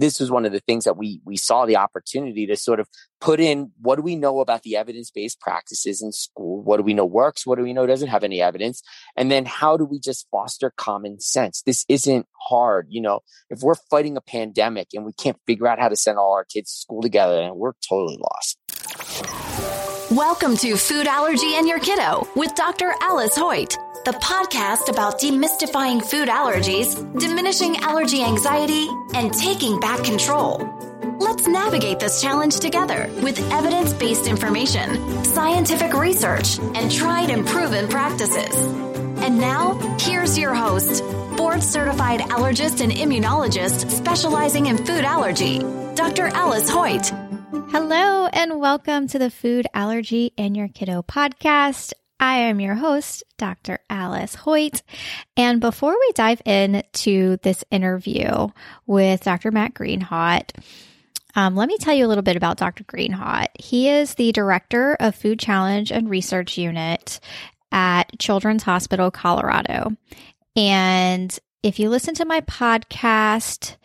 this 0.00 0.18
was 0.18 0.30
one 0.30 0.44
of 0.44 0.52
the 0.52 0.60
things 0.60 0.84
that 0.84 0.96
we 0.96 1.20
we 1.24 1.36
saw 1.36 1.66
the 1.66 1.76
opportunity 1.76 2.46
to 2.46 2.56
sort 2.56 2.80
of 2.80 2.88
put 3.20 3.38
in 3.38 3.70
what 3.80 3.96
do 3.96 4.02
we 4.02 4.16
know 4.16 4.40
about 4.40 4.62
the 4.62 4.76
evidence-based 4.76 5.40
practices 5.40 6.02
in 6.02 6.12
school? 6.12 6.62
What 6.62 6.78
do 6.78 6.82
we 6.82 6.94
know 6.94 7.04
works? 7.04 7.46
What 7.46 7.58
do 7.58 7.64
we 7.64 7.72
know 7.72 7.86
doesn't 7.86 8.08
have 8.08 8.24
any 8.24 8.40
evidence? 8.40 8.82
And 9.16 9.30
then 9.30 9.44
how 9.44 9.76
do 9.76 9.84
we 9.84 10.00
just 10.00 10.26
foster 10.30 10.72
common 10.76 11.20
sense? 11.20 11.62
This 11.62 11.84
isn't 11.88 12.26
hard 12.48 12.86
you 12.88 13.00
know? 13.00 13.20
If 13.50 13.60
we're 13.60 13.74
fighting 13.74 14.16
a 14.16 14.20
pandemic 14.20 14.88
and 14.94 15.04
we 15.04 15.12
can't 15.12 15.36
figure 15.46 15.66
out 15.66 15.78
how 15.78 15.88
to 15.88 15.96
send 15.96 16.18
all 16.18 16.32
our 16.32 16.44
kids 16.44 16.72
to 16.72 16.80
school 16.80 17.02
together 17.02 17.40
and 17.40 17.56
we're 17.56 17.72
totally 17.88 18.18
lost. 18.18 18.58
Welcome 20.10 20.56
to 20.56 20.76
Food 20.76 21.06
Allergy 21.06 21.54
and 21.54 21.68
Your 21.68 21.78
Kiddo 21.78 22.26
with 22.34 22.54
Dr. 22.56 22.94
Alice 23.00 23.36
Hoyt, 23.36 23.76
the 24.04 24.12
podcast 24.12 24.88
about 24.88 25.20
demystifying 25.20 26.02
food 26.02 26.28
allergies, 26.28 26.96
diminishing 27.18 27.76
allergy 27.78 28.22
anxiety, 28.22 28.88
and 29.14 29.32
taking 29.32 29.78
back 29.78 30.02
control. 30.04 30.66
Let's 31.18 31.46
navigate 31.46 32.00
this 32.00 32.22
challenge 32.22 32.60
together 32.60 33.10
with 33.22 33.38
evidence 33.52 33.92
based 33.92 34.26
information, 34.26 35.24
scientific 35.24 35.92
research, 35.92 36.58
and 36.74 36.90
tried 36.90 37.28
and 37.28 37.46
proven 37.46 37.88
practices. 37.88 38.54
And 39.22 39.38
now, 39.38 39.74
here's 39.98 40.38
your 40.38 40.54
host, 40.54 41.02
board 41.36 41.62
certified 41.62 42.20
allergist 42.20 42.80
and 42.80 42.90
immunologist 42.90 43.90
specializing 43.90 44.66
in 44.66 44.78
food 44.78 45.04
allergy, 45.04 45.58
Dr. 45.94 46.28
Alice 46.28 46.70
Hoyt. 46.70 47.12
Hello, 47.70 48.26
and 48.28 48.58
welcome 48.60 49.08
to 49.08 49.18
the 49.18 49.30
Food 49.30 49.66
Allergy 49.74 50.32
and 50.38 50.56
Your 50.56 50.68
Kiddo 50.68 51.02
podcast. 51.02 51.92
I 52.20 52.36
am 52.36 52.60
your 52.60 52.74
host, 52.74 53.24
Dr. 53.38 53.78
Alice 53.88 54.34
Hoyt. 54.34 54.82
And 55.38 55.58
before 55.58 55.92
we 55.98 56.12
dive 56.12 56.42
into 56.44 57.38
this 57.38 57.64
interview 57.70 58.48
with 58.86 59.22
Dr. 59.22 59.50
Matt 59.50 59.72
Greenhawt, 59.72 60.50
um, 61.34 61.56
let 61.56 61.68
me 61.68 61.78
tell 61.78 61.94
you 61.94 62.04
a 62.04 62.08
little 62.08 62.22
bit 62.22 62.36
about 62.36 62.58
Dr. 62.58 62.84
Greenhawt. 62.84 63.46
He 63.58 63.88
is 63.88 64.14
the 64.14 64.32
director 64.32 64.98
of 65.00 65.14
Food 65.14 65.38
Challenge 65.38 65.90
and 65.90 66.10
Research 66.10 66.58
Unit 66.58 67.20
at 67.72 68.18
Children's 68.18 68.64
Hospital 68.64 69.10
Colorado. 69.10 69.96
And 70.54 71.36
if 71.62 71.78
you 71.78 71.88
listen 71.88 72.14
to 72.16 72.26
my 72.26 72.42
podcast, 72.42 73.76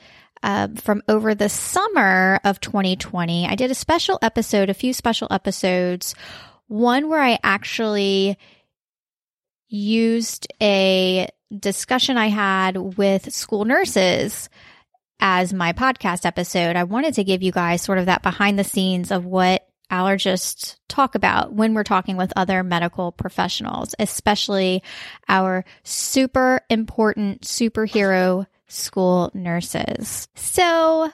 uh, 0.43 0.67
from 0.75 1.01
over 1.07 1.33
the 1.33 1.49
summer 1.49 2.39
of 2.43 2.59
2020. 2.59 3.47
I 3.47 3.55
did 3.55 3.71
a 3.71 3.75
special 3.75 4.19
episode, 4.21 4.69
a 4.69 4.75
few 4.75 4.93
special 4.93 5.27
episodes, 5.31 6.13
one 6.67 7.09
where 7.09 7.21
I 7.21 7.39
actually 7.43 8.37
used 9.67 10.47
a 10.61 11.29
discussion 11.57 12.17
I 12.17 12.27
had 12.27 12.77
with 12.77 13.33
school 13.33 13.65
nurses 13.65 14.49
as 15.19 15.53
my 15.53 15.73
podcast 15.73 16.25
episode. 16.25 16.75
I 16.75 16.83
wanted 16.83 17.15
to 17.15 17.23
give 17.23 17.43
you 17.43 17.51
guys 17.51 17.81
sort 17.81 17.97
of 17.97 18.07
that 18.07 18.23
behind 18.23 18.59
the 18.59 18.63
scenes 18.63 19.11
of 19.11 19.25
what 19.25 19.67
allergists 19.91 20.77
talk 20.89 21.15
about 21.15 21.53
when 21.53 21.73
we're 21.73 21.83
talking 21.83 22.17
with 22.17 22.33
other 22.35 22.63
medical 22.63 23.11
professionals, 23.11 23.93
especially 23.99 24.81
our 25.29 25.63
super 25.83 26.61
important 26.69 27.41
superhero 27.41 28.47
school 28.67 29.31
nurses. 29.33 30.27
So 30.35 31.11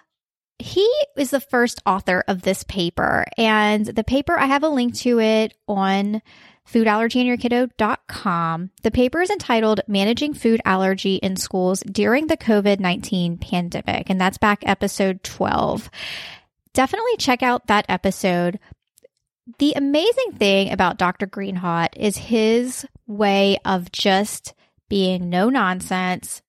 he 0.62 0.90
is 1.18 1.32
the 1.32 1.40
first 1.40 1.82
author 1.86 2.24
of 2.28 2.42
this 2.42 2.64
paper, 2.64 3.26
and 3.38 3.86
the 3.86 4.04
paper, 4.04 4.38
I 4.38 4.46
have 4.46 4.64
a 4.64 4.70
link 4.70 4.96
to 4.98 5.20
it 5.20 5.56
on 5.68 6.22
foodallergyandyourkiddo.com. 6.72 8.70
The 8.84 8.92
paper 8.92 9.22
is 9.22 9.30
entitled 9.30 9.82
Managing 9.88 10.34
Food 10.34 10.62
Allergy 10.64 11.16
in 11.16 11.36
Schools 11.36 11.82
During 11.82 12.28
the 12.28 12.38
COVID 12.38 12.80
19 12.80 13.38
Pandemic, 13.38 14.10
and 14.10 14.22
that's 14.22 14.38
back 14.38 14.64
episode 14.66 15.24
12. 15.24 15.90
Definitely 16.74 17.18
check 17.18 17.44
out 17.44 17.68
that 17.68 17.86
episode. 17.90 18.60
The 19.60 19.74
amazing 19.76 20.34
thing 20.38 20.72
about 20.72 20.98
Dr. 20.98 21.28
Greenhawt 21.28 21.90
is 21.98 22.16
his 22.16 22.86
way 23.08 23.58
of 23.66 23.92
just 23.92 24.54
being 24.88 25.30
no 25.30 25.50
nonsense, 25.50 26.42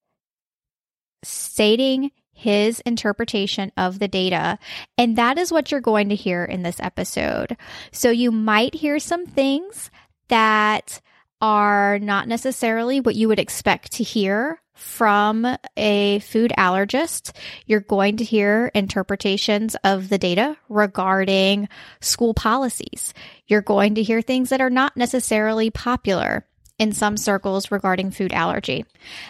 stating 1.24 2.12
his 2.42 2.80
interpretation 2.80 3.70
of 3.76 3.98
the 4.00 4.08
data. 4.08 4.58
And 4.98 5.16
that 5.16 5.38
is 5.38 5.52
what 5.52 5.70
you're 5.70 5.80
going 5.80 6.08
to 6.08 6.16
hear 6.16 6.44
in 6.44 6.62
this 6.62 6.80
episode. 6.80 7.56
So 7.92 8.10
you 8.10 8.32
might 8.32 8.74
hear 8.74 8.98
some 8.98 9.26
things 9.26 9.90
that 10.28 11.00
are 11.40 11.98
not 12.00 12.26
necessarily 12.28 13.00
what 13.00 13.14
you 13.14 13.28
would 13.28 13.38
expect 13.38 13.92
to 13.92 14.02
hear 14.02 14.60
from 14.74 15.46
a 15.76 16.18
food 16.20 16.52
allergist. 16.58 17.32
You're 17.66 17.80
going 17.80 18.16
to 18.16 18.24
hear 18.24 18.70
interpretations 18.74 19.76
of 19.84 20.08
the 20.08 20.18
data 20.18 20.56
regarding 20.68 21.68
school 22.00 22.34
policies. 22.34 23.14
You're 23.46 23.62
going 23.62 23.94
to 23.94 24.02
hear 24.02 24.20
things 24.20 24.48
that 24.50 24.60
are 24.60 24.70
not 24.70 24.96
necessarily 24.96 25.70
popular 25.70 26.46
in 26.82 26.92
some 26.92 27.16
circles 27.16 27.70
regarding 27.70 28.10
food 28.10 28.32
allergy. 28.32 28.84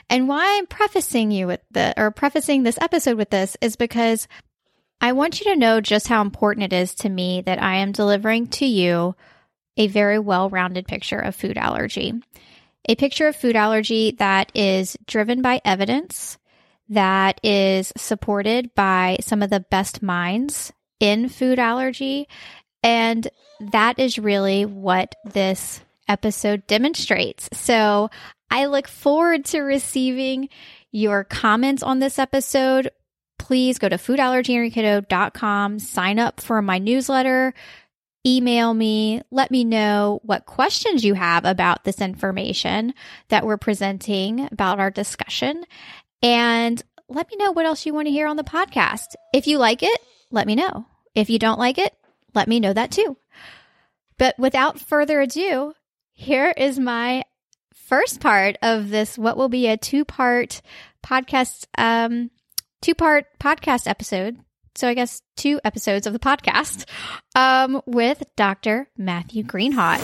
And 0.09 0.27
why 0.27 0.57
I'm 0.57 0.67
prefacing 0.67 1.31
you 1.31 1.47
with 1.47 1.61
the 1.71 1.93
or 1.99 2.11
prefacing 2.11 2.63
this 2.63 2.79
episode 2.81 3.19
with 3.19 3.29
this 3.29 3.59
is 3.61 3.77
because 3.77 4.27
I 5.03 5.13
want 5.13 5.39
you 5.39 5.53
to 5.53 5.59
know 5.59 5.83
just 5.83 6.09
how 6.09 6.23
important 6.23 6.73
it 6.73 6.73
is 6.73 6.95
to 6.97 7.11
me 7.11 7.43
that 7.43 7.63
I 7.63 7.77
am 7.77 7.93
delivering 7.93 8.47
to 8.49 8.65
you 8.65 9.15
a 9.77 9.87
very 9.87 10.19
well-rounded 10.19 10.87
picture 10.87 11.19
of 11.19 11.37
food 11.37 11.59
allergy. 11.59 12.15
A 12.89 12.95
picture 12.95 13.27
of 13.27 13.37
food 13.37 13.55
allergy 13.55 14.13
that 14.13 14.51
is 14.55 14.97
driven 15.07 15.43
by 15.43 15.61
evidence, 15.63 16.39
that 16.89 17.39
is 17.43 17.93
supported 17.99 18.75
by 18.75 19.19
some 19.21 19.43
of 19.43 19.51
the 19.51 19.61
best 19.61 20.03
minds 20.03 20.73
in 21.01 21.29
food 21.29 21.59
allergy, 21.59 22.29
and 22.83 23.29
that 23.61 23.99
is 23.99 24.19
really 24.19 24.65
what 24.65 25.15
this 25.27 25.83
episode 26.09 26.67
demonstrates. 26.67 27.49
So 27.53 28.11
I 28.51 28.67
look 28.67 28.89
forward 28.89 29.45
to 29.47 29.61
receiving 29.61 30.49
your 30.91 31.25
comments 31.25 31.83
on 31.83 31.99
this 31.99 32.19
episode. 32.19 32.91
Please 33.39 33.79
go 33.79 33.89
to 33.89 33.97
foodallergyandyourkiddo.com, 33.97 35.79
sign 35.79 36.19
up 36.19 36.41
for 36.41 36.63
my 36.63 36.79
newsletter, 36.79 37.55
email 38.27 38.73
me, 38.73 39.23
let 39.31 39.51
me 39.51 39.65
know 39.65 40.21
what 40.23 40.47
questions 40.47 41.05
you 41.05 41.15
have 41.15 41.45
about 41.45 41.85
this 41.85 42.01
information 42.01 42.95
that 43.29 43.45
we're 43.45 43.57
presenting 43.57 44.49
about 44.53 44.79
our 44.79 44.91
discussion. 44.91 45.65
And 46.23 46.81
let 47.09 47.29
me 47.31 47.37
know 47.37 47.53
what 47.53 47.67
else 47.67 47.85
you 47.85 47.95
want 47.95 48.07
to 48.07 48.13
hear 48.13 48.27
on 48.27 48.37
the 48.37 48.45
podcast. 48.45 49.15
If 49.35 49.47
you 49.47 49.59
like 49.59 49.83
it, 49.83 50.01
let 50.31 50.47
me 50.47 50.55
know. 50.55 50.87
If 51.15 51.31
you 51.31 51.39
don't 51.39 51.59
like 51.59 51.79
it, 51.79 51.95
let 52.35 52.49
me 52.49 52.61
know 52.61 52.73
that 52.73 52.91
too. 52.91 53.17
But 54.19 54.39
without 54.39 54.79
further 54.79 55.21
ado, 55.21 55.75
here 56.23 56.55
is 56.57 56.79
my 56.79 57.25
first 57.75 58.21
part 58.21 58.57
of 58.63 58.91
this, 58.91 59.19
what 59.19 59.37
will 59.37 59.49
be 59.49 59.67
a 59.67 59.77
two 59.77 60.05
part 60.05 60.63
podcast, 61.05 61.67
um, 61.77 62.31
two 62.81 62.95
part 62.95 63.27
podcast 63.41 63.89
episode. 63.89 64.39
So 64.75 64.89
I 64.89 64.95
guess 64.95 65.21
two 65.37 65.61
episodes 65.65 66.07
of 66.07 66.13
the 66.13 66.19
podcast, 66.19 66.89
um, 67.35 67.83
with 67.87 68.23
Dr. 68.37 68.89
Matthew 68.97 69.43
Greenhawt. 69.43 69.99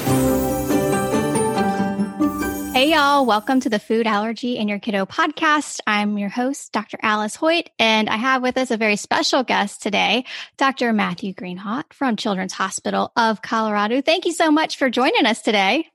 Hey, 2.74 2.92
y'all. 2.92 3.24
Welcome 3.24 3.60
to 3.60 3.70
the 3.70 3.78
Food 3.78 4.06
Allergy 4.06 4.58
and 4.58 4.68
Your 4.68 4.78
Kiddo 4.78 5.06
podcast. 5.06 5.80
I'm 5.86 6.18
your 6.18 6.28
host, 6.28 6.70
Dr. 6.72 6.98
Alice 7.00 7.34
Hoyt, 7.34 7.70
and 7.78 8.10
I 8.10 8.16
have 8.16 8.42
with 8.42 8.58
us 8.58 8.70
a 8.70 8.76
very 8.76 8.96
special 8.96 9.42
guest 9.42 9.82
today, 9.82 10.24
Dr. 10.58 10.92
Matthew 10.92 11.32
Greenhawt 11.32 11.92
from 11.92 12.16
Children's 12.16 12.52
Hospital 12.52 13.10
of 13.16 13.40
Colorado. 13.40 14.02
Thank 14.02 14.26
you 14.26 14.32
so 14.32 14.50
much 14.50 14.76
for 14.76 14.90
joining 14.90 15.24
us 15.24 15.42
today. 15.42 15.86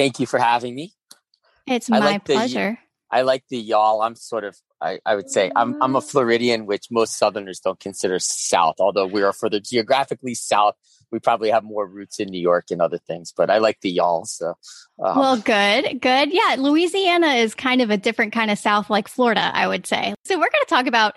Thank 0.00 0.20
you 0.20 0.26
for 0.26 0.38
having 0.38 0.74
me. 0.74 0.94
It's 1.66 1.90
my 1.90 1.98
like 1.98 2.24
pleasure. 2.24 2.78
The, 3.10 3.16
I 3.16 3.22
like 3.22 3.44
the 3.48 3.58
y'all. 3.58 4.02
I'm 4.02 4.16
sort 4.16 4.44
of 4.44 4.56
I, 4.80 4.98
I 5.04 5.14
would 5.14 5.30
say 5.30 5.50
I'm 5.54 5.80
I'm 5.82 5.94
a 5.94 6.00
Floridian, 6.00 6.64
which 6.66 6.86
most 6.90 7.18
Southerners 7.18 7.60
don't 7.60 7.78
consider 7.78 8.18
South. 8.18 8.76
Although 8.78 9.06
we 9.06 9.22
are 9.22 9.32
further 9.32 9.60
geographically 9.60 10.34
South, 10.34 10.74
we 11.10 11.18
probably 11.18 11.50
have 11.50 11.64
more 11.64 11.86
roots 11.86 12.18
in 12.18 12.28
New 12.28 12.40
York 12.40 12.66
and 12.70 12.80
other 12.80 12.98
things. 12.98 13.32
But 13.36 13.50
I 13.50 13.58
like 13.58 13.80
the 13.82 13.90
y'all. 13.90 14.24
So, 14.24 14.54
um, 15.04 15.18
well, 15.18 15.36
good, 15.36 16.00
good. 16.00 16.32
Yeah, 16.32 16.56
Louisiana 16.58 17.34
is 17.34 17.54
kind 17.54 17.82
of 17.82 17.90
a 17.90 17.96
different 17.96 18.32
kind 18.32 18.50
of 18.50 18.58
South, 18.58 18.88
like 18.88 19.08
Florida, 19.08 19.50
I 19.52 19.68
would 19.68 19.86
say. 19.86 20.14
So 20.24 20.36
we're 20.36 20.40
going 20.40 20.64
to 20.64 20.66
talk 20.70 20.86
about 20.86 21.14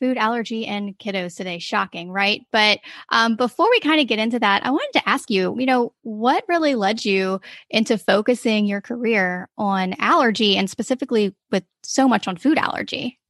food 0.00 0.16
allergy 0.16 0.66
and 0.66 0.98
kiddos 0.98 1.36
today. 1.36 1.58
Shocking, 1.58 2.10
right? 2.10 2.44
But 2.50 2.80
um, 3.10 3.36
before 3.36 3.68
we 3.70 3.80
kind 3.80 4.00
of 4.00 4.08
get 4.08 4.18
into 4.18 4.38
that, 4.38 4.64
I 4.64 4.70
wanted 4.70 4.98
to 4.98 5.08
ask 5.08 5.30
you, 5.30 5.54
you 5.58 5.66
know, 5.66 5.92
what 6.02 6.44
really 6.48 6.74
led 6.74 7.04
you 7.04 7.40
into 7.68 7.98
focusing 7.98 8.66
your 8.66 8.80
career 8.80 9.48
on 9.56 9.94
allergy 9.98 10.56
and 10.56 10.68
specifically 10.68 11.34
with 11.50 11.64
so 11.82 12.08
much 12.08 12.26
on 12.26 12.36
food 12.36 12.58
allergy? 12.58 13.20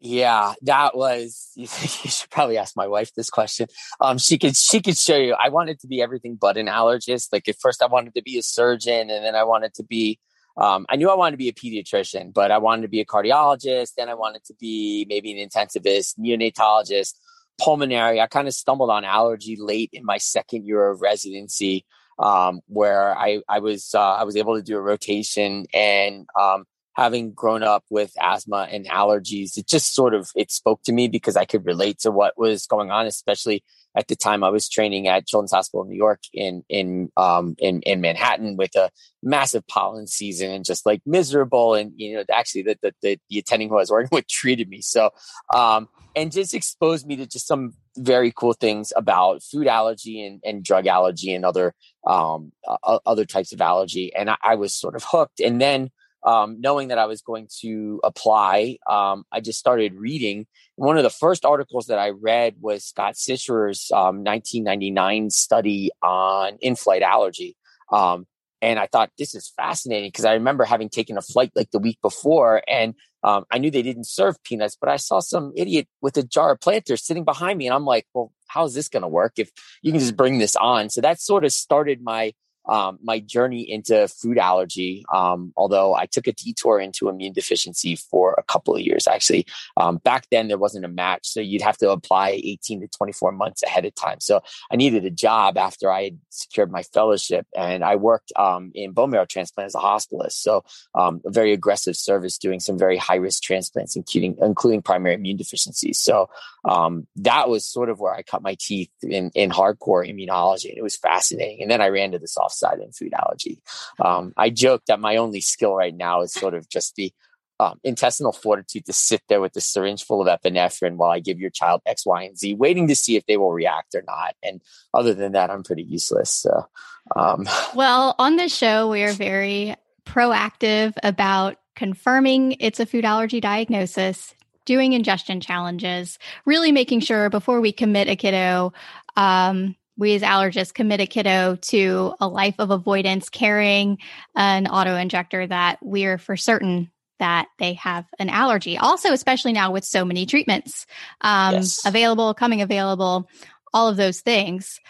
Yeah, 0.00 0.54
that 0.62 0.96
was. 0.96 1.48
You, 1.56 1.66
should 1.66 2.30
probably 2.30 2.56
ask 2.56 2.74
my 2.74 2.86
wife 2.86 3.12
this 3.14 3.28
question. 3.28 3.66
Um, 4.00 4.16
she 4.16 4.38
could 4.38 4.56
she 4.56 4.80
could 4.80 4.96
show 4.96 5.16
you. 5.16 5.34
I 5.34 5.50
wanted 5.50 5.78
to 5.80 5.86
be 5.86 6.00
everything 6.00 6.38
but 6.40 6.56
an 6.56 6.66
allergist. 6.66 7.28
Like 7.32 7.48
at 7.48 7.56
first, 7.60 7.82
I 7.82 7.86
wanted 7.86 8.14
to 8.14 8.22
be 8.22 8.38
a 8.38 8.42
surgeon, 8.42 9.10
and 9.10 9.24
then 9.24 9.34
I 9.34 9.44
wanted 9.44 9.74
to 9.74 9.82
be 9.82 10.18
um, 10.56 10.86
I 10.88 10.96
knew 10.96 11.08
I 11.10 11.14
wanted 11.14 11.32
to 11.32 11.36
be 11.36 11.48
a 11.48 11.52
pediatrician, 11.52 12.32
but 12.32 12.50
I 12.50 12.58
wanted 12.58 12.82
to 12.82 12.88
be 12.88 13.00
a 13.00 13.04
cardiologist. 13.04 13.94
Then 13.96 14.08
I 14.08 14.14
wanted 14.14 14.44
to 14.44 14.54
be 14.54 15.06
maybe 15.08 15.38
an 15.38 15.48
intensivist, 15.48 16.18
neonatologist, 16.18 17.14
pulmonary. 17.60 18.20
I 18.20 18.26
kind 18.26 18.48
of 18.48 18.54
stumbled 18.54 18.90
on 18.90 19.04
allergy 19.04 19.56
late 19.58 19.90
in 19.92 20.04
my 20.04 20.18
second 20.18 20.66
year 20.66 20.90
of 20.90 21.00
residency, 21.00 21.86
um, 22.18 22.60
where 22.66 23.16
I, 23.16 23.40
I 23.48 23.60
was 23.60 23.94
uh, 23.94 24.14
I 24.14 24.24
was 24.24 24.36
able 24.36 24.56
to 24.56 24.62
do 24.62 24.76
a 24.76 24.80
rotation 24.80 25.66
and 25.72 26.26
um, 26.38 26.64
having 26.94 27.32
grown 27.32 27.62
up 27.62 27.84
with 27.88 28.12
asthma 28.20 28.68
and 28.70 28.86
allergies, 28.88 29.56
it 29.56 29.66
just 29.66 29.94
sort 29.94 30.14
of 30.14 30.30
it 30.34 30.50
spoke 30.50 30.82
to 30.82 30.92
me 30.92 31.08
because 31.08 31.36
I 31.36 31.44
could 31.44 31.64
relate 31.64 31.98
to 32.00 32.10
what 32.10 32.38
was 32.38 32.66
going 32.66 32.90
on, 32.90 33.06
especially 33.06 33.62
at 33.96 34.08
the 34.08 34.16
time 34.16 34.44
I 34.44 34.50
was 34.50 34.68
training 34.68 35.08
at 35.08 35.26
Children's 35.26 35.52
Hospital 35.52 35.82
of 35.82 35.88
New 35.88 35.96
York 35.96 36.20
in 36.32 36.64
in 36.68 37.10
um 37.16 37.54
in, 37.58 37.82
in 37.82 38.00
Manhattan 38.00 38.56
with 38.56 38.74
a 38.76 38.90
massive 39.22 39.66
pollen 39.66 40.06
season 40.06 40.50
and 40.50 40.64
just 40.64 40.86
like 40.86 41.02
miserable. 41.04 41.74
And 41.74 41.92
you 41.96 42.16
know 42.16 42.24
actually 42.32 42.62
the 42.62 42.78
the, 42.82 42.94
the, 43.02 43.20
the 43.28 43.38
attending 43.38 43.68
who 43.68 43.76
I 43.76 43.80
was 43.80 43.90
working 43.90 44.08
with 44.12 44.28
treated 44.28 44.68
me. 44.68 44.80
So 44.80 45.10
um 45.54 45.88
and 46.16 46.32
just 46.32 46.54
exposed 46.54 47.06
me 47.06 47.16
to 47.16 47.26
just 47.26 47.46
some 47.46 47.74
very 47.96 48.32
cool 48.34 48.52
things 48.52 48.92
about 48.96 49.42
food 49.42 49.66
allergy 49.66 50.24
and, 50.24 50.40
and 50.44 50.64
drug 50.64 50.86
allergy 50.86 51.34
and 51.34 51.44
other 51.44 51.74
um 52.06 52.52
uh, 52.66 52.98
other 53.06 53.24
types 53.24 53.52
of 53.52 53.60
allergy. 53.60 54.14
And 54.14 54.30
I, 54.30 54.36
I 54.42 54.54
was 54.54 54.74
sort 54.74 54.94
of 54.94 55.04
hooked. 55.04 55.40
And 55.40 55.60
then 55.60 55.90
um, 56.22 56.60
knowing 56.60 56.88
that 56.88 56.98
I 56.98 57.06
was 57.06 57.22
going 57.22 57.48
to 57.60 58.00
apply, 58.04 58.78
um, 58.88 59.24
I 59.32 59.40
just 59.40 59.58
started 59.58 59.94
reading. 59.94 60.46
One 60.76 60.96
of 60.96 61.02
the 61.02 61.10
first 61.10 61.44
articles 61.44 61.86
that 61.86 61.98
I 61.98 62.10
read 62.10 62.56
was 62.60 62.84
Scott 62.84 63.16
Sicherer's 63.16 63.90
um, 63.92 64.24
1999 64.24 65.30
study 65.30 65.90
on 66.02 66.58
in-flight 66.60 67.02
allergy. 67.02 67.56
Um, 67.92 68.26
and 68.62 68.78
I 68.78 68.86
thought 68.86 69.10
this 69.18 69.34
is 69.34 69.52
fascinating 69.56 70.08
because 70.08 70.26
I 70.26 70.34
remember 70.34 70.64
having 70.64 70.90
taken 70.90 71.16
a 71.16 71.22
flight 71.22 71.50
like 71.54 71.70
the 71.70 71.78
week 71.78 71.98
before 72.02 72.62
and 72.68 72.94
um, 73.22 73.44
I 73.50 73.58
knew 73.58 73.70
they 73.70 73.82
didn't 73.82 74.06
serve 74.06 74.42
peanuts, 74.44 74.76
but 74.80 74.88
I 74.88 74.96
saw 74.96 75.20
some 75.20 75.52
idiot 75.54 75.88
with 76.00 76.16
a 76.16 76.22
jar 76.22 76.52
of 76.52 76.60
planters 76.60 77.04
sitting 77.04 77.24
behind 77.24 77.58
me. 77.58 77.66
And 77.66 77.74
I'm 77.74 77.84
like, 77.84 78.06
well, 78.14 78.32
how's 78.46 78.74
this 78.74 78.88
going 78.88 79.02
to 79.02 79.08
work 79.08 79.34
if 79.36 79.50
you 79.82 79.92
can 79.92 80.00
just 80.00 80.16
bring 80.16 80.38
this 80.38 80.56
on? 80.56 80.88
So 80.88 81.00
that 81.02 81.20
sort 81.20 81.44
of 81.44 81.52
started 81.52 82.02
my 82.02 82.32
um, 82.70 82.98
my 83.02 83.18
journey 83.18 83.68
into 83.68 84.06
food 84.06 84.38
allergy. 84.38 85.04
Um, 85.12 85.52
although 85.56 85.94
I 85.94 86.06
took 86.06 86.28
a 86.28 86.32
detour 86.32 86.78
into 86.78 87.08
immune 87.08 87.32
deficiency 87.32 87.96
for 87.96 88.34
a 88.38 88.44
couple 88.44 88.76
of 88.76 88.80
years, 88.80 89.08
actually. 89.08 89.44
Um, 89.76 89.96
back 89.96 90.28
then, 90.30 90.46
there 90.46 90.56
wasn't 90.56 90.84
a 90.84 90.88
match. 90.88 91.26
So 91.26 91.40
you'd 91.40 91.62
have 91.62 91.76
to 91.78 91.90
apply 91.90 92.40
18 92.42 92.82
to 92.82 92.88
24 92.88 93.32
months 93.32 93.64
ahead 93.64 93.84
of 93.84 93.94
time. 93.96 94.20
So 94.20 94.40
I 94.70 94.76
needed 94.76 95.04
a 95.04 95.10
job 95.10 95.58
after 95.58 95.90
I 95.90 96.04
had 96.04 96.18
secured 96.30 96.70
my 96.70 96.84
fellowship. 96.84 97.44
And 97.56 97.82
I 97.84 97.96
worked 97.96 98.32
um, 98.36 98.70
in 98.74 98.92
bone 98.92 99.10
marrow 99.10 99.26
transplant 99.26 99.66
as 99.66 99.74
a 99.74 99.78
hospitalist. 99.78 100.34
So 100.34 100.62
um, 100.94 101.20
a 101.26 101.30
very 101.30 101.52
aggressive 101.52 101.96
service 101.96 102.38
doing 102.38 102.60
some 102.60 102.78
very 102.78 102.96
high 102.96 103.16
risk 103.16 103.42
transplants, 103.42 103.96
including, 103.96 104.36
including 104.40 104.82
primary 104.82 105.16
immune 105.16 105.36
deficiencies. 105.36 105.98
So 105.98 106.30
um, 106.64 107.08
that 107.16 107.48
was 107.48 107.66
sort 107.66 107.88
of 107.88 107.98
where 107.98 108.14
I 108.14 108.22
cut 108.22 108.42
my 108.42 108.56
teeth 108.60 108.90
in, 109.02 109.32
in 109.34 109.50
hardcore 109.50 110.08
immunology. 110.08 110.68
And 110.68 110.78
it 110.78 110.82
was 110.82 110.96
fascinating. 110.96 111.62
And 111.62 111.70
then 111.70 111.80
I 111.80 111.88
ran 111.88 112.12
to 112.12 112.20
the 112.20 112.28
soft 112.28 112.59
side 112.60 112.78
in 112.78 112.92
food 112.92 113.12
allergy. 113.14 113.60
Um, 113.98 114.32
I 114.36 114.50
joke 114.50 114.82
that 114.86 115.00
my 115.00 115.16
only 115.16 115.40
skill 115.40 115.74
right 115.74 115.94
now 115.94 116.20
is 116.22 116.32
sort 116.32 116.54
of 116.54 116.68
just 116.68 116.94
the 116.96 117.12
um, 117.60 117.78
intestinal 117.84 118.32
fortitude 118.32 118.86
to 118.86 118.92
sit 118.94 119.20
there 119.28 119.42
with 119.42 119.52
the 119.52 119.60
syringe 119.60 120.02
full 120.04 120.26
of 120.26 120.40
epinephrine 120.40 120.96
while 120.96 121.10
I 121.10 121.20
give 121.20 121.38
your 121.38 121.50
child 121.50 121.82
X, 121.84 122.06
Y, 122.06 122.22
and 122.22 122.38
Z, 122.38 122.54
waiting 122.54 122.88
to 122.88 122.96
see 122.96 123.16
if 123.16 123.26
they 123.26 123.36
will 123.36 123.52
react 123.52 123.94
or 123.94 124.02
not. 124.06 124.34
And 124.42 124.62
other 124.94 125.12
than 125.12 125.32
that, 125.32 125.50
I'm 125.50 125.62
pretty 125.62 125.82
useless. 125.82 126.30
So, 126.30 126.66
um. 127.14 127.46
well, 127.74 128.14
on 128.18 128.36
this 128.36 128.56
show, 128.56 128.88
we 128.88 129.02
are 129.02 129.12
very 129.12 129.74
proactive 130.06 130.94
about 131.02 131.56
confirming 131.76 132.56
it's 132.60 132.80
a 132.80 132.86
food 132.86 133.04
allergy 133.04 133.40
diagnosis, 133.40 134.34
doing 134.64 134.94
ingestion 134.94 135.40
challenges, 135.40 136.18
really 136.46 136.72
making 136.72 137.00
sure 137.00 137.28
before 137.28 137.60
we 137.60 137.72
commit 137.72 138.08
a 138.08 138.16
kiddo, 138.16 138.72
um, 139.16 139.76
we 140.00 140.14
as 140.14 140.22
allergists 140.22 140.72
commit 140.72 141.00
a 141.00 141.06
kiddo 141.06 141.56
to 141.56 142.14
a 142.20 142.26
life 142.26 142.54
of 142.58 142.70
avoidance 142.70 143.28
carrying 143.28 143.98
an 144.34 144.66
auto 144.66 144.96
injector 144.96 145.46
that 145.46 145.78
we're 145.82 146.16
for 146.16 146.36
certain 146.36 146.90
that 147.18 147.48
they 147.58 147.74
have 147.74 148.06
an 148.18 148.30
allergy. 148.30 148.78
Also, 148.78 149.12
especially 149.12 149.52
now 149.52 149.70
with 149.70 149.84
so 149.84 150.06
many 150.06 150.24
treatments 150.24 150.86
um, 151.20 151.56
yes. 151.56 151.84
available, 151.84 152.32
coming 152.32 152.62
available, 152.62 153.28
all 153.74 153.88
of 153.88 153.98
those 153.98 154.22
things. 154.22 154.80